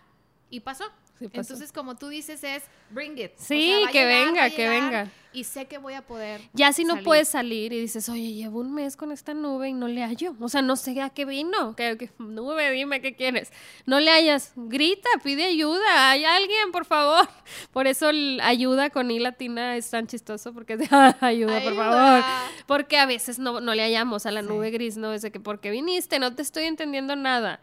Y 0.49 0.59
pasó. 0.61 0.85
Sí 1.17 1.29
pasó. 1.29 1.39
Entonces, 1.53 1.71
como 1.71 1.95
tú 1.95 2.09
dices, 2.09 2.43
es 2.43 2.63
bring 2.89 3.17
it. 3.17 3.31
O 3.39 3.41
Sí, 3.41 3.71
sea, 3.83 3.89
que 3.91 3.99
llegar, 4.05 4.25
venga, 4.27 4.49
que 4.49 4.67
venga. 4.69 5.11
Y 5.31 5.45
sé 5.45 5.65
que 5.65 5.77
voy 5.77 5.93
a 5.93 6.01
poder. 6.05 6.41
Ya 6.53 6.73
si 6.73 6.83
no 6.83 6.91
salir. 6.93 7.05
puedes 7.05 7.27
salir 7.29 7.71
y 7.73 7.79
dices, 7.79 8.09
oye, 8.09 8.33
llevo 8.33 8.59
un 8.59 8.73
mes 8.73 8.97
con 8.97 9.13
esta 9.13 9.33
nube 9.33 9.69
y 9.69 9.73
no 9.73 9.87
le 9.87 10.01
hallo. 10.03 10.35
O 10.41 10.49
sea, 10.49 10.61
no 10.61 10.75
sé 10.75 11.01
a 11.01 11.09
qué 11.09 11.23
vino. 11.25 11.73
¿Qué, 11.75 11.95
qué- 11.97 12.11
nube, 12.19 12.69
dime 12.71 13.01
qué 13.01 13.15
quieres. 13.15 13.51
No 13.85 14.01
le 14.01 14.11
hallas. 14.11 14.51
Grita, 14.57 15.07
pide 15.23 15.45
ayuda. 15.45 16.11
Hay 16.11 16.25
alguien, 16.25 16.71
por 16.73 16.85
favor. 16.85 17.27
Por 17.71 17.87
eso 17.87 18.09
el 18.09 18.39
ayuda 18.43 18.89
con 18.89 19.09
I 19.09 19.19
latina 19.19 19.77
es 19.77 19.89
tan 19.89 20.07
chistoso 20.07 20.53
porque 20.53 20.73
es 20.73 20.79
de, 20.79 20.87
"Ah, 20.91 21.15
ayuda, 21.21 21.61
por 21.63 21.75
favor. 21.75 22.23
Porque 22.67 22.97
a 22.97 23.05
veces 23.05 23.39
no, 23.39 23.61
no 23.61 23.73
le 23.73 23.83
hallamos 23.83 24.25
a 24.25 24.31
la 24.31 24.41
Sí. 24.41 24.47
nube 24.47 24.69
gris, 24.71 24.97
¿no? 24.97 25.13
Es 25.13 25.21
de 25.21 25.31
que, 25.31 25.39
¿por 25.39 25.59
qué 25.61 25.71
viniste? 25.71 26.19
No 26.19 26.35
te 26.35 26.41
estoy 26.41 26.65
entendiendo 26.65 27.15
nada. 27.15 27.61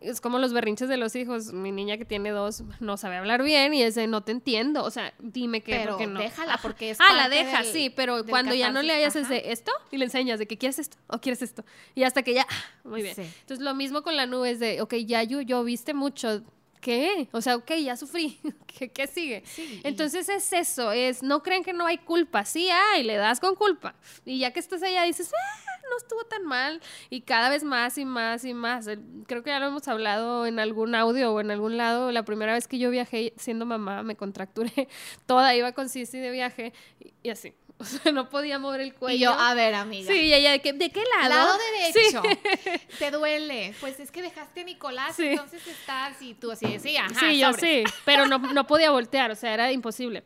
Es 0.00 0.20
como 0.20 0.38
los 0.38 0.52
berrinches 0.52 0.88
de 0.88 0.96
los 0.96 1.14
hijos. 1.16 1.52
Mi 1.52 1.72
niña 1.72 1.96
que 1.98 2.04
tiene 2.04 2.30
dos 2.30 2.62
no 2.80 2.96
sabe 2.96 3.16
hablar 3.16 3.42
bien 3.42 3.74
y 3.74 3.82
es 3.82 3.94
de 3.94 4.06
no 4.06 4.22
te 4.22 4.32
entiendo. 4.32 4.84
O 4.84 4.90
sea, 4.90 5.12
dime 5.18 5.60
qué, 5.62 5.72
Pero 5.76 5.92
porque 5.92 6.06
no. 6.06 6.20
déjala, 6.20 6.58
porque 6.62 6.90
es 6.90 6.98
Ah, 7.00 7.14
la 7.14 7.28
deja, 7.28 7.62
del- 7.62 7.72
sí, 7.72 7.90
pero 7.94 8.24
cuando 8.26 8.54
ya 8.54 8.70
no 8.70 8.82
le 8.82 8.92
hayas 8.92 9.16
es 9.16 9.24
ajá. 9.24 9.34
de 9.34 9.52
esto 9.52 9.72
y 9.90 9.96
le 9.98 10.04
enseñas 10.04 10.38
de 10.38 10.46
que 10.46 10.56
quieres 10.58 10.78
esto 10.78 10.96
o 11.08 11.18
quieres 11.20 11.42
esto. 11.42 11.64
Y 11.94 12.04
hasta 12.04 12.22
que 12.22 12.34
ya, 12.34 12.46
muy 12.84 13.02
bien. 13.02 13.14
Sí. 13.14 13.22
Entonces 13.40 13.60
lo 13.64 13.74
mismo 13.74 14.02
con 14.02 14.16
la 14.16 14.26
nube 14.26 14.50
es 14.50 14.60
de, 14.60 14.80
ok, 14.82 14.94
ya 15.06 15.22
yo, 15.22 15.40
yo 15.40 15.62
viste 15.64 15.94
mucho. 15.94 16.42
¿Qué? 16.80 17.28
O 17.32 17.40
sea, 17.40 17.56
ok, 17.56 17.72
ya 17.82 17.96
sufrí. 17.96 18.38
¿Qué, 18.66 18.90
qué 18.90 19.06
sigue? 19.06 19.42
Sí, 19.46 19.80
Entonces 19.84 20.28
es 20.28 20.52
eso, 20.52 20.92
es, 20.92 21.22
no 21.22 21.42
creen 21.42 21.64
que 21.64 21.72
no 21.72 21.86
hay 21.86 21.98
culpa, 21.98 22.44
sí 22.44 22.68
hay, 22.70 23.02
le 23.02 23.16
das 23.16 23.40
con 23.40 23.54
culpa. 23.54 23.94
Y 24.24 24.38
ya 24.38 24.52
que 24.52 24.60
estás 24.60 24.82
allá 24.82 25.02
dices, 25.02 25.32
ah, 25.32 25.68
no 25.90 25.96
estuvo 25.96 26.24
tan 26.24 26.44
mal. 26.44 26.80
Y 27.10 27.22
cada 27.22 27.48
vez 27.48 27.64
más 27.64 27.98
y 27.98 28.04
más 28.04 28.44
y 28.44 28.54
más. 28.54 28.88
Creo 29.26 29.42
que 29.42 29.50
ya 29.50 29.60
lo 29.60 29.66
hemos 29.66 29.88
hablado 29.88 30.46
en 30.46 30.58
algún 30.58 30.94
audio 30.94 31.32
o 31.32 31.40
en 31.40 31.50
algún 31.50 31.76
lado. 31.76 32.12
La 32.12 32.24
primera 32.24 32.52
vez 32.52 32.68
que 32.68 32.78
yo 32.78 32.90
viajé 32.90 33.32
siendo 33.36 33.66
mamá, 33.66 34.02
me 34.02 34.16
contracturé 34.16 34.88
toda, 35.26 35.54
iba 35.56 35.72
con 35.72 35.88
Sisi 35.88 36.18
de 36.18 36.30
viaje 36.30 36.72
y 37.22 37.30
así. 37.30 37.54
O 37.80 37.84
sea, 37.84 38.10
no 38.10 38.28
podía 38.28 38.58
mover 38.58 38.80
el 38.80 38.92
cuello. 38.94 39.16
Y 39.16 39.20
yo, 39.20 39.32
a 39.32 39.54
ver, 39.54 39.72
amiga. 39.74 40.12
Sí, 40.12 40.34
ella, 40.34 40.50
¿de 40.50 40.60
qué, 40.60 40.72
de 40.72 40.90
qué 40.90 41.02
lado? 41.16 41.28
Lado 41.28 41.58
Sí. 41.92 42.00
derecho. 42.00 42.22
Te 42.98 43.10
duele. 43.12 43.72
Pues 43.80 44.00
es 44.00 44.10
que 44.10 44.20
dejaste 44.20 44.62
a 44.62 44.64
Nicolás, 44.64 45.14
Sí. 45.14 45.26
entonces 45.28 45.64
estás 45.66 46.20
y 46.20 46.34
tú 46.34 46.50
así, 46.50 46.78
sí, 46.80 46.96
ajá. 46.96 47.14
Sí, 47.20 47.38
yo 47.38 47.52
sí, 47.52 47.84
pero 48.04 48.26
no, 48.26 48.38
no 48.38 48.66
podía 48.66 48.90
voltear, 48.90 49.30
o 49.30 49.36
sea, 49.36 49.54
era 49.54 49.70
imposible. 49.70 50.24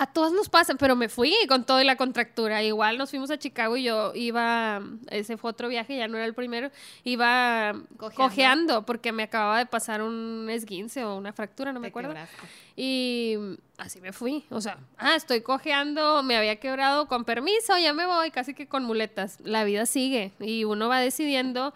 A 0.00 0.06
todos 0.06 0.32
nos 0.32 0.48
pasa, 0.48 0.76
pero 0.76 0.94
me 0.94 1.08
fui 1.08 1.34
con 1.48 1.64
todo 1.64 1.80
y 1.80 1.84
la 1.84 1.96
contractura. 1.96 2.62
Igual 2.62 2.98
nos 2.98 3.10
fuimos 3.10 3.32
a 3.32 3.38
Chicago 3.38 3.76
y 3.76 3.82
yo 3.82 4.12
iba, 4.14 4.80
ese 5.10 5.36
fue 5.36 5.50
otro 5.50 5.68
viaje, 5.68 5.96
ya 5.96 6.06
no 6.06 6.16
era 6.16 6.24
el 6.24 6.34
primero, 6.34 6.70
iba 7.02 7.72
Cojeando. 7.96 8.14
cojeando, 8.14 8.86
porque 8.86 9.10
me 9.10 9.24
acababa 9.24 9.58
de 9.58 9.66
pasar 9.66 10.02
un 10.02 10.46
esguince 10.50 11.04
o 11.04 11.16
una 11.16 11.32
fractura, 11.32 11.72
no 11.72 11.80
me 11.80 11.88
acuerdo. 11.88 12.10
quebraste. 12.10 12.36
Y 12.76 13.36
así 13.76 14.00
me 14.00 14.12
fui. 14.12 14.44
O 14.50 14.60
sea, 14.60 14.78
ah, 14.98 15.16
estoy 15.16 15.40
cojeando, 15.40 16.22
me 16.22 16.36
había 16.36 16.60
quebrado, 16.60 17.08
con 17.08 17.24
permiso, 17.24 17.76
ya 17.76 17.92
me 17.92 18.06
voy, 18.06 18.30
casi 18.30 18.54
que 18.54 18.68
con 18.68 18.84
muletas. 18.84 19.38
La 19.42 19.64
vida 19.64 19.84
sigue 19.84 20.30
y 20.38 20.62
uno 20.62 20.88
va 20.88 21.00
decidiendo 21.00 21.74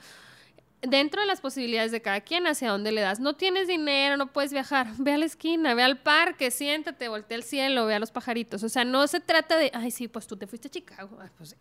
dentro 0.82 1.20
de 1.20 1.26
las 1.26 1.40
posibilidades 1.40 1.92
de 1.92 2.02
cada 2.02 2.20
quien 2.20 2.46
hacia 2.46 2.70
dónde 2.70 2.92
le 2.92 3.00
das. 3.00 3.20
No 3.20 3.34
tienes 3.34 3.68
dinero, 3.68 4.16
no 4.16 4.32
puedes 4.32 4.52
viajar. 4.52 4.88
Ve 4.98 5.12
a 5.12 5.18
la 5.18 5.24
esquina, 5.24 5.74
ve 5.74 5.82
al 5.82 5.98
parque, 5.98 6.50
siéntate, 6.50 7.08
voltea 7.08 7.36
al 7.36 7.44
cielo, 7.44 7.86
ve 7.86 7.94
a 7.94 7.98
los 7.98 8.10
pajaritos. 8.10 8.62
O 8.62 8.68
sea, 8.68 8.84
no 8.84 9.06
se 9.06 9.20
trata 9.20 9.56
de, 9.56 9.70
ay, 9.74 9.90
sí, 9.90 10.08
pues 10.08 10.26
tú 10.26 10.36
te 10.36 10.46
fuiste 10.46 10.68
a 10.68 10.70
Chicago. 10.70 11.18
Ay, 11.20 11.28
pues. 11.36 11.56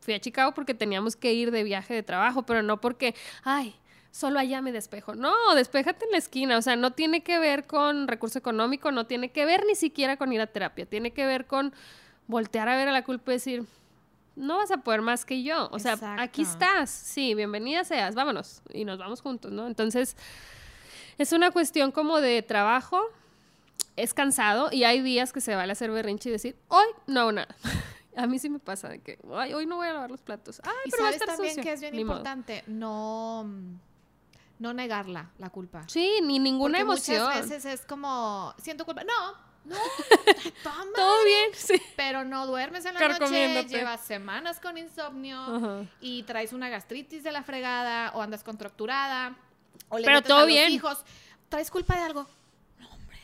Fui 0.00 0.14
a 0.14 0.20
Chicago 0.20 0.54
porque 0.54 0.72
teníamos 0.72 1.16
que 1.16 1.32
ir 1.32 1.50
de 1.50 1.62
viaje 1.62 1.92
de 1.94 2.02
trabajo, 2.02 2.44
pero 2.44 2.62
no 2.62 2.80
porque, 2.80 3.14
ay, 3.42 3.74
solo 4.10 4.38
allá 4.38 4.62
me 4.62 4.72
despejo. 4.72 5.14
No, 5.14 5.34
despéjate 5.54 6.04
en 6.06 6.12
la 6.12 6.18
esquina. 6.18 6.56
O 6.56 6.62
sea, 6.62 6.76
no 6.76 6.92
tiene 6.92 7.22
que 7.22 7.38
ver 7.38 7.66
con 7.66 8.08
recurso 8.08 8.38
económico, 8.38 8.92
no 8.92 9.06
tiene 9.06 9.30
que 9.30 9.44
ver 9.44 9.64
ni 9.66 9.74
siquiera 9.74 10.16
con 10.16 10.32
ir 10.32 10.40
a 10.40 10.46
terapia. 10.46 10.86
Tiene 10.86 11.12
que 11.12 11.26
ver 11.26 11.46
con 11.46 11.74
voltear 12.26 12.68
a 12.68 12.76
ver 12.76 12.88
a 12.88 12.92
la 12.92 13.04
culpa 13.04 13.32
y 13.32 13.34
decir, 13.34 13.66
no 14.40 14.56
vas 14.56 14.70
a 14.70 14.78
poder 14.78 15.02
más 15.02 15.24
que 15.24 15.42
yo. 15.42 15.68
O 15.72 15.78
sea, 15.78 15.98
aquí 16.18 16.42
estás. 16.42 16.90
Sí, 16.90 17.34
bienvenida 17.34 17.84
seas, 17.84 18.14
vámonos. 18.14 18.62
Y 18.72 18.84
nos 18.84 18.98
vamos 18.98 19.20
juntos, 19.20 19.52
¿no? 19.52 19.66
Entonces, 19.66 20.16
es 21.18 21.32
una 21.32 21.50
cuestión 21.50 21.92
como 21.92 22.20
de 22.20 22.42
trabajo. 22.42 23.00
Es 23.96 24.14
cansado 24.14 24.70
y 24.72 24.84
hay 24.84 25.02
días 25.02 25.32
que 25.32 25.40
se 25.40 25.54
vale 25.54 25.72
hacer 25.72 25.90
berrinche 25.90 26.28
y 26.30 26.32
decir, 26.32 26.56
hoy 26.68 26.86
no 27.06 27.20
hago 27.20 27.32
nada. 27.32 27.54
A 28.16 28.26
mí 28.26 28.38
sí 28.38 28.48
me 28.50 28.58
pasa 28.58 28.88
de 28.88 28.98
que, 29.00 29.18
ay, 29.34 29.52
hoy 29.54 29.66
no 29.66 29.76
voy 29.76 29.86
a 29.88 29.92
lavar 29.92 30.10
los 30.10 30.20
platos. 30.20 30.60
Ay, 30.64 30.72
Y 30.86 30.90
pero 30.90 31.04
va 31.04 31.08
a 31.10 31.12
sabes 31.12 31.20
estar 31.22 31.36
también 31.36 31.54
sucio". 31.54 31.62
que 31.62 31.72
es 31.74 31.80
bien 31.80 31.94
Ni 31.94 32.04
modo. 32.04 32.16
importante 32.18 32.64
no, 32.66 33.44
no 34.58 34.72
negarla, 34.74 35.30
la 35.38 35.50
culpa. 35.50 35.84
Sí, 35.86 36.18
ni 36.22 36.38
ninguna 36.38 36.78
Porque 36.78 36.82
emoción. 37.14 37.26
Muchas 37.26 37.48
veces 37.48 37.64
es 37.80 37.86
como, 37.86 38.52
siento 38.58 38.84
culpa. 38.84 39.04
No, 39.04 39.12
no, 39.64 39.76
toma. 40.62 40.92
Todo 40.94 41.24
bien, 41.24 41.50
sí. 41.54 41.80
Pero 41.96 42.24
no 42.24 42.46
duermes 42.46 42.84
en 42.84 42.94
la 42.94 43.08
noche, 43.08 43.64
llevas 43.68 44.00
semanas 44.04 44.58
con 44.60 44.78
insomnio 44.78 45.38
Ajá. 45.38 45.84
y 46.00 46.22
traes 46.24 46.52
una 46.52 46.68
gastritis 46.68 47.22
de 47.22 47.32
la 47.32 47.42
fregada 47.42 48.12
o 48.14 48.22
andas 48.22 48.42
contracturada 48.42 49.36
o 49.88 49.98
le 49.98 50.04
Pero 50.04 50.22
todo 50.22 50.38
a 50.38 50.40
los 50.40 50.48
bien. 50.48 50.70
hijos. 50.72 51.04
¿Traes 51.48 51.70
culpa 51.70 51.96
de 51.96 52.02
algo? 52.02 52.26
No, 52.78 52.88
hombre, 52.90 53.18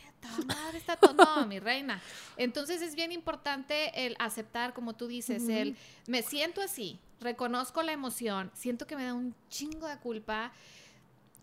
madre 0.47 0.79
está 0.79 0.97
todo. 0.97 1.15
No, 1.15 1.47
mi 1.47 1.59
reina. 1.59 2.01
Entonces 2.37 2.83
es 2.83 2.95
bien 2.95 3.13
importante 3.13 4.07
el 4.07 4.17
aceptar, 4.19 4.75
como 4.75 4.95
tú 4.95 5.07
dices, 5.07 5.49
el 5.49 5.77
me 6.07 6.23
siento 6.23 6.61
así, 6.61 6.99
reconozco 7.21 7.83
la 7.83 7.93
emoción, 7.93 8.51
siento 8.55 8.87
que 8.87 8.97
me 8.97 9.05
da 9.05 9.15
un 9.15 9.35
chingo 9.49 9.87
de 9.87 9.97
culpa 9.99 10.53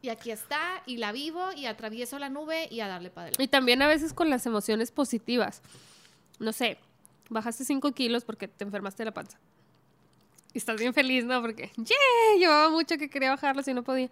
y 0.04 0.10
aquí 0.10 0.32
está 0.32 0.84
y 0.86 0.98
la 0.98 1.14
vivo 1.14 1.54
y 1.56 1.66
atravieso 1.66 2.20
la 2.20 2.28
nube 2.28 2.68
y 2.70 2.82
a 2.82 2.90
darle 2.90 3.10
para 3.10 3.28
adelante. 3.28 3.42
Y 3.42 3.48
también 3.48 3.82
a 3.82 3.88
veces 3.88 4.14
con 4.14 4.30
las 4.30 4.46
emociones 4.46 4.92
positivas. 4.92 5.62
No 6.40 6.52
sé, 6.52 6.78
bajaste 7.30 7.64
5 7.64 7.94
kilos 7.94 8.26
porque 8.26 8.50
te 8.50 8.66
enfermaste 8.66 9.04
de 9.04 9.06
la 9.06 9.14
panza. 9.14 9.40
Y 10.54 10.58
estás 10.58 10.78
bien 10.78 10.94
feliz, 10.94 11.24
¿no? 11.24 11.42
Porque, 11.42 11.72
¡yeah! 11.78 12.38
Llevaba 12.38 12.70
mucho 12.70 12.98
que 12.98 13.10
quería 13.10 13.30
bajarlos 13.30 13.66
y 13.70 13.74
no 13.74 13.82
podía. 13.84 14.10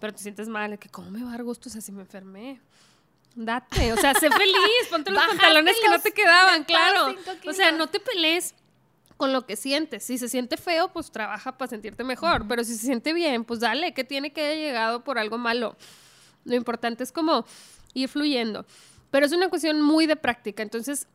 Pero 0.00 0.12
te 0.12 0.18
sientes 0.18 0.48
mal, 0.48 0.76
que 0.80 0.88
¿cómo 0.88 1.12
me 1.12 1.22
va 1.22 1.28
a 1.28 1.32
dar 1.32 1.44
gusto 1.44 1.68
o 1.68 1.72
sea, 1.72 1.80
si 1.80 1.92
me 1.92 2.00
enfermé? 2.00 2.60
Date, 3.36 3.92
o 3.92 3.96
sea, 3.98 4.12
sé 4.14 4.28
feliz, 4.30 4.88
ponte 4.90 5.12
los 5.12 5.24
pantalones 5.28 5.76
que 5.80 5.90
no 5.90 6.00
te 6.00 6.10
quedaban, 6.10 6.64
claro. 6.64 7.14
O 7.46 7.52
sea, 7.52 7.70
no 7.70 7.86
te 7.86 8.00
pelees 8.00 8.56
con 9.20 9.34
lo 9.34 9.44
que 9.44 9.54
sientes. 9.54 10.02
Si 10.02 10.16
se 10.16 10.30
siente 10.30 10.56
feo, 10.56 10.88
pues 10.94 11.10
trabaja 11.12 11.58
para 11.58 11.68
sentirte 11.68 12.04
mejor. 12.04 12.48
Pero 12.48 12.64
si 12.64 12.74
se 12.74 12.86
siente 12.86 13.12
bien, 13.12 13.44
pues 13.44 13.60
dale, 13.60 13.92
que 13.92 14.02
tiene 14.02 14.32
que 14.32 14.42
haber 14.42 14.56
llegado 14.56 15.04
por 15.04 15.18
algo 15.18 15.36
malo. 15.36 15.76
Lo 16.46 16.54
importante 16.54 17.04
es 17.04 17.12
como 17.12 17.44
ir 17.92 18.08
fluyendo. 18.08 18.64
Pero 19.10 19.26
es 19.26 19.32
una 19.32 19.50
cuestión 19.50 19.82
muy 19.82 20.06
de 20.06 20.16
práctica. 20.16 20.62
Entonces, 20.62 21.06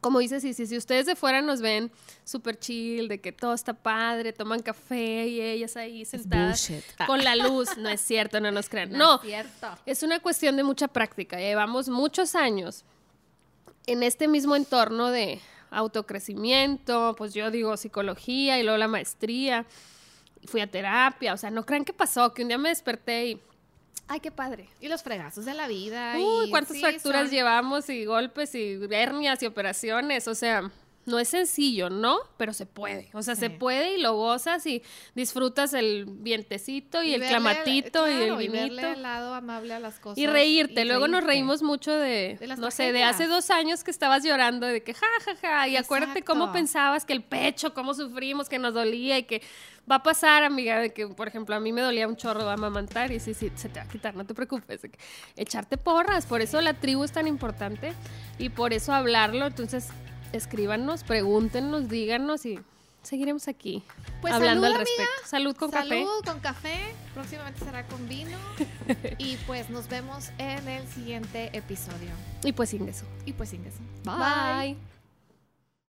como 0.00 0.20
dices, 0.20 0.40
si, 0.40 0.54
si 0.54 0.76
ustedes 0.76 1.04
de 1.04 1.16
fuera 1.16 1.42
nos 1.42 1.60
ven 1.60 1.90
súper 2.22 2.60
chill, 2.60 3.08
de 3.08 3.20
que 3.20 3.32
todo 3.32 3.54
está 3.54 3.74
padre, 3.74 4.32
toman 4.32 4.62
café 4.62 5.26
y 5.26 5.40
ellas 5.40 5.76
ahí 5.76 6.04
sentadas 6.04 6.70
con 7.08 7.24
la 7.24 7.34
luz, 7.34 7.76
no 7.76 7.88
es 7.88 8.02
cierto, 8.02 8.38
no 8.38 8.52
nos 8.52 8.68
crean. 8.68 8.92
No 8.92 8.98
No, 8.98 9.14
es 9.16 9.22
cierto. 9.22 9.78
es 9.84 10.04
una 10.04 10.20
cuestión 10.20 10.56
de 10.56 10.62
mucha 10.62 10.86
práctica. 10.86 11.38
Llevamos 11.38 11.88
muchos 11.88 12.36
años 12.36 12.84
en 13.86 14.04
este 14.04 14.28
mismo 14.28 14.54
entorno 14.54 15.10
de 15.10 15.40
autocrecimiento, 15.72 17.14
pues 17.16 17.34
yo 17.34 17.50
digo 17.50 17.76
psicología 17.76 18.58
y 18.58 18.62
luego 18.62 18.78
la 18.78 18.88
maestría. 18.88 19.66
Fui 20.46 20.60
a 20.60 20.66
terapia, 20.70 21.34
o 21.34 21.36
sea, 21.36 21.50
no 21.50 21.64
crean 21.64 21.84
que 21.84 21.92
pasó, 21.92 22.34
que 22.34 22.42
un 22.42 22.48
día 22.48 22.58
me 22.58 22.68
desperté 22.70 23.26
y, 23.28 23.40
ay, 24.08 24.18
qué 24.20 24.30
padre. 24.32 24.68
Y 24.80 24.88
los 24.88 25.02
fregazos 25.02 25.44
de 25.44 25.54
la 25.54 25.68
vida. 25.68 26.14
Uy, 26.18 26.46
y 26.46 26.50
cuántas 26.50 26.74
sí, 26.76 26.80
fracturas 26.80 27.22
son- 27.22 27.30
llevamos 27.30 27.88
y 27.88 28.04
golpes 28.04 28.54
y 28.56 28.78
hernias 28.90 29.40
y 29.42 29.46
operaciones, 29.46 30.26
o 30.26 30.34
sea, 30.34 30.70
no 31.04 31.18
es 31.18 31.28
sencillo, 31.28 31.90
¿no? 31.90 32.18
Pero 32.36 32.52
se 32.52 32.64
puede, 32.64 33.10
o 33.12 33.22
sea, 33.22 33.34
se 33.34 33.50
puede 33.50 33.96
y 33.96 34.00
lo 34.00 34.14
gozas 34.14 34.64
y 34.66 34.82
disfrutas 35.16 35.74
el 35.74 36.04
vientecito 36.08 37.02
y, 37.02 37.12
el 37.14 37.22
verle- 37.22 37.28
clamatito 37.28 38.08
y 38.08 38.12
el 38.12 38.36
vinito. 38.36 38.52
verle 38.76 38.92
el 38.92 39.02
lado 39.02 39.34
amable 39.34 39.74
a 39.74 39.80
las 39.80 39.98
cosas. 39.98 40.18
Y 40.18 40.26
reírte. 40.26 40.82
y 40.82 40.84
Luego 40.84 41.08
nos 41.08 41.24
reímos 41.24 41.62
mucho 41.62 41.92
de, 41.92 42.36
De 42.38 42.46
las 42.46 42.58
no 42.58 42.70
sé, 42.70 42.92
de 42.92 43.02
hace 43.02 43.26
dos 43.26 43.50
años 43.50 43.82
que 43.82 43.90
estabas 43.90 44.22
llorando, 44.24 44.66
de 44.66 44.82
que 44.82 44.94
ja, 44.94 45.06
ja, 45.24 45.36
ja. 45.36 45.68
Y 45.68 45.76
acuérdate 45.76 46.22
cómo 46.22 46.52
pensabas 46.52 47.04
que 47.04 47.12
el 47.12 47.22
pecho, 47.22 47.74
cómo 47.74 47.94
sufrimos, 47.94 48.48
que 48.48 48.58
nos 48.60 48.72
dolía 48.74 49.18
y 49.18 49.24
que 49.24 49.42
va 49.90 49.96
a 49.96 50.02
pasar, 50.04 50.44
amiga, 50.44 50.78
de 50.78 50.92
que, 50.92 51.08
por 51.08 51.26
ejemplo, 51.26 51.56
a 51.56 51.60
mí 51.60 51.72
me 51.72 51.80
dolía 51.80 52.06
un 52.06 52.16
chorro 52.16 52.44
de 52.44 52.52
amamantar 52.52 53.10
y 53.10 53.18
sí, 53.18 53.34
sí, 53.34 53.50
se 53.56 53.68
te 53.68 53.80
va 53.80 53.86
a 53.86 53.88
quitar, 53.88 54.14
no 54.14 54.24
te 54.24 54.34
preocupes. 54.34 54.80
echarte 55.36 55.76
porras. 55.78 56.26
Por 56.26 56.40
eso 56.40 56.60
la 56.60 56.74
tribu 56.74 57.02
es 57.02 57.10
tan 57.10 57.26
importante 57.26 57.92
y 58.38 58.50
por 58.50 58.72
eso 58.72 58.92
hablarlo. 58.92 59.46
Entonces, 59.46 59.88
escríbanos, 60.32 61.04
pregúntenos, 61.04 61.88
díganos 61.88 62.44
y 62.46 62.58
seguiremos 63.02 63.48
aquí 63.48 63.82
Pues 64.20 64.32
hablando 64.32 64.62
salud, 64.62 64.74
al 64.74 64.80
respecto. 64.80 65.28
Salud 65.28 65.56
con 65.56 65.70
café. 65.70 65.88
Salud 65.88 66.24
con 66.24 66.40
café. 66.40 66.94
Próximamente 67.14 67.64
será 67.64 67.86
con 67.86 68.08
vino. 68.08 68.38
y 69.18 69.36
pues 69.46 69.70
nos 69.70 69.88
vemos 69.88 70.30
en 70.38 70.66
el 70.68 70.86
siguiente 70.88 71.50
episodio. 71.52 72.10
Y 72.44 72.52
pues 72.52 72.70
sin 72.70 72.88
eso. 72.88 73.04
Y 73.26 73.32
pues 73.32 73.50
sin 73.50 73.64
eso. 73.64 73.78
Bye. 74.04 74.91